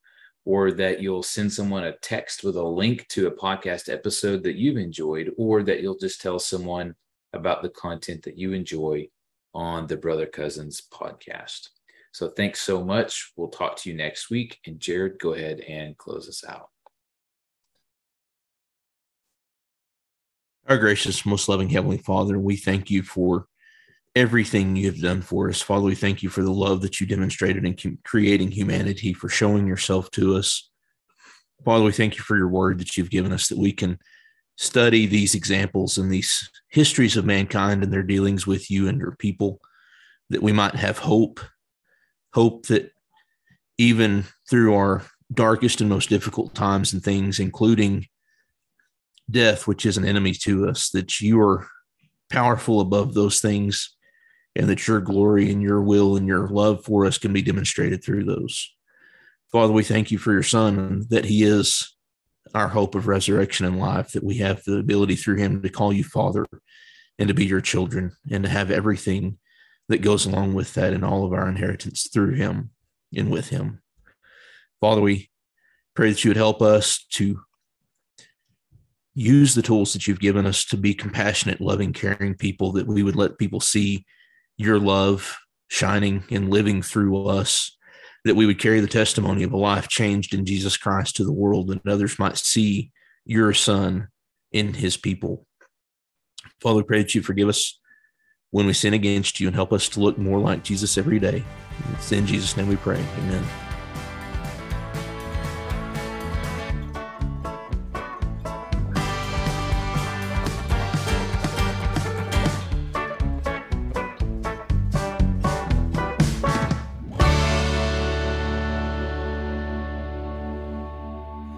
or 0.45 0.73
that 0.73 1.03
you'll 1.03 1.23
send 1.23 1.53
someone 1.53 1.85
a 1.85 1.97
text 1.99 2.45
with 2.45 2.57
a 2.57 2.63
link 2.63 3.07
to 3.09 3.27
a 3.27 3.31
podcast 3.31 3.93
episode 3.93 4.43
that 4.43 4.57
you've 4.57 4.79
enjoyed, 4.79 5.31
or 5.37 5.63
that 5.63 5.83
you'll 5.83 5.99
just 5.99 6.21
tell 6.21 6.39
someone 6.39 6.95
about 7.33 7.63
the 7.63 7.69
content 7.71 8.23
that 8.25 8.39
you 8.39 8.53
enjoy 8.53 9.09
on 9.55 9.87
the 9.87 9.97
Brother 9.97 10.27
Cousins 10.27 10.83
podcast. 10.93 11.69
So 12.13 12.29
thanks 12.29 12.61
so 12.61 12.85
much. 12.85 13.33
We'll 13.37 13.49
talk 13.49 13.77
to 13.79 13.91
you 13.91 13.97
next 13.97 14.31
week. 14.31 14.59
And 14.67 14.81
Jared, 14.81 15.19
go 15.21 15.35
ahead 15.35 15.61
and 15.61 15.97
close 15.97 16.29
us 16.29 16.45
out. 16.49 16.69
Our 20.69 20.79
gracious, 20.79 21.25
most 21.27 21.49
loving 21.49 21.69
Heavenly 21.69 21.99
Father, 21.99 22.39
we 22.39 22.57
thank 22.57 22.91
you 22.91 23.03
for 23.03 23.47
everything 24.15 24.77
you 24.77 24.87
have 24.87 25.01
done 25.01 25.23
for 25.23 25.49
us. 25.49 25.63
Father, 25.63 25.85
we 25.85 25.95
thank 25.95 26.23
you 26.23 26.29
for 26.29 26.43
the 26.43 26.53
love 26.53 26.83
that 26.83 27.01
you 27.01 27.07
demonstrated 27.07 27.65
in 27.65 27.99
creating 28.05 28.51
humanity, 28.51 29.13
for 29.13 29.29
showing 29.29 29.67
yourself 29.67 30.11
to 30.13 30.37
us. 30.37 30.69
Father, 31.65 31.85
we 31.85 31.93
thank 31.93 32.17
you 32.17 32.23
for 32.23 32.37
your 32.37 32.49
word 32.49 32.79
that 32.81 32.97
you've 32.97 33.11
given 33.11 33.33
us 33.33 33.49
that 33.49 33.59
we 33.59 33.73
can 33.73 33.99
study 34.61 35.07
these 35.07 35.35
examples 35.35 35.97
and 35.97 36.13
these 36.13 36.51
histories 36.69 37.17
of 37.17 37.25
mankind 37.25 37.83
and 37.83 37.91
their 37.91 38.03
dealings 38.03 38.47
with 38.47 38.71
you 38.71 38.89
and 38.89 38.99
your 38.99 39.17
people, 39.19 39.59
that 40.29 40.43
we 40.43 40.53
might 40.53 40.75
have 40.75 40.99
hope, 40.99 41.41
hope 42.35 42.67
that 42.67 42.93
even 43.79 44.23
through 44.51 44.75
our 44.75 45.03
darkest 45.33 45.81
and 45.81 45.89
most 45.89 46.11
difficult 46.11 46.55
times 46.55 46.93
and 46.93 47.03
things, 47.03 47.41
including 47.41 48.05
death, 49.31 49.67
which 49.67 49.87
is 49.87 49.97
an 49.97 50.05
enemy 50.05 50.33
to 50.33 50.69
us, 50.69 50.91
that 50.91 51.23
you 51.23 51.41
are 51.41 51.67
powerful 52.29 52.83
above 52.83 53.15
those 53.15 53.41
things 53.41 53.97
and 54.55 54.69
that 54.69 54.87
your 54.87 55.01
glory 55.01 55.51
and 55.51 55.63
your 55.63 55.81
will 55.81 56.19
and 56.19 56.27
your 56.27 56.49
love 56.49 56.85
for 56.85 57.07
us 57.07 57.17
can 57.17 57.33
be 57.33 57.41
demonstrated 57.41 58.05
through 58.05 58.25
those. 58.25 58.71
Father, 59.51 59.73
we 59.73 59.85
thank 59.85 60.11
you 60.11 60.19
for 60.19 60.33
your 60.33 60.43
son 60.43 60.79
and 60.79 61.09
that 61.09 61.25
he 61.25 61.45
is 61.45 61.97
our 62.55 62.69
hope 62.69 62.95
of 62.95 63.07
resurrection 63.07 63.67
and 63.67 63.79
life, 63.79 64.13
that 64.13 64.25
we 64.25 64.39
have 64.39 64.63
the 64.65 64.79
ability 64.79 65.17
through 65.17 65.37
him 65.37 65.63
to 65.63 65.69
call 65.69 65.93
you 65.93 66.05
Father 66.05 66.47
and 67.19 67.29
to 67.29 67.35
be 67.35 67.47
your 67.47 67.61
children 67.61 68.13
and 68.31 68.45
to 68.45 68.51
have 68.51 68.71
everything 68.71 69.39
that 69.89 70.03
goes 70.03 70.25
along 70.25 70.55
with 70.55 70.75
that 70.75 70.93
and 70.93 71.05
all 71.05 71.25
of 71.25 71.33
our 71.33 71.49
inheritance 71.49 72.09
through 72.13 72.35
him 72.35 72.71
and 73.15 73.31
with 73.31 73.49
him. 73.49 73.83
Father, 74.81 75.01
we 75.01 75.31
pray 75.95 76.11
that 76.11 76.25
you 76.25 76.31
would 76.31 76.37
help 76.37 76.63
us 76.63 77.05
to 77.13 77.41
use 79.15 79.55
the 79.55 79.63
tools 79.63 79.93
that 79.93 80.07
you've 80.07 80.21
given 80.21 80.47
us 80.47 80.65
to 80.65 80.77
be 80.77 80.95
compassionate, 80.95 81.61
loving, 81.61 81.93
caring 81.93 82.35
people, 82.35 82.73
that 82.73 82.87
we 82.87 83.03
would 83.03 83.17
let 83.17 83.39
people 83.39 83.61
see 83.61 84.07
your 84.57 84.79
love 84.79 85.39
shining 85.69 86.25
and 86.31 86.51
living 86.51 86.83
through 86.83 87.27
us 87.27 87.77
that 88.25 88.37
we 88.37 88.47
would 88.47 88.59
carry 88.59 88.81
the 88.81 88.87
testimony 88.87 89.43
of 89.43 89.53
a 89.53 89.57
life 89.57 89.89
changed 89.89 90.35
in 90.35 90.45
Jesus 90.45 90.77
Christ 90.77 91.17
to 91.17 91.25
the 91.25 91.33
world, 91.33 91.71
and 91.71 91.81
others 91.87 92.19
might 92.19 92.37
see 92.37 92.91
your 93.25 93.53
Son 93.55 94.09
in 94.53 94.75
His 94.75 94.97
people. 94.97 95.47
Father, 96.61 96.79
we 96.79 96.83
pray 96.83 97.03
that 97.03 97.15
you 97.15 97.23
forgive 97.23 97.49
us 97.49 97.79
when 98.51 98.67
we 98.67 98.73
sin 98.73 98.95
against 98.95 99.41
you 99.41 99.47
and 99.47 99.57
help 99.57 99.73
us 99.73 99.89
to 99.91 100.01
look 100.01 100.19
more 100.19 100.39
like 100.39 100.65
Jesus 100.65 100.99
every 100.99 101.19
day. 101.19 101.45
It's 101.95 102.13
in 102.13 102.27
Jesus' 102.27 102.57
name 102.57 102.69
we 102.69 102.77
pray. 102.77 103.03
Amen. 103.19 103.70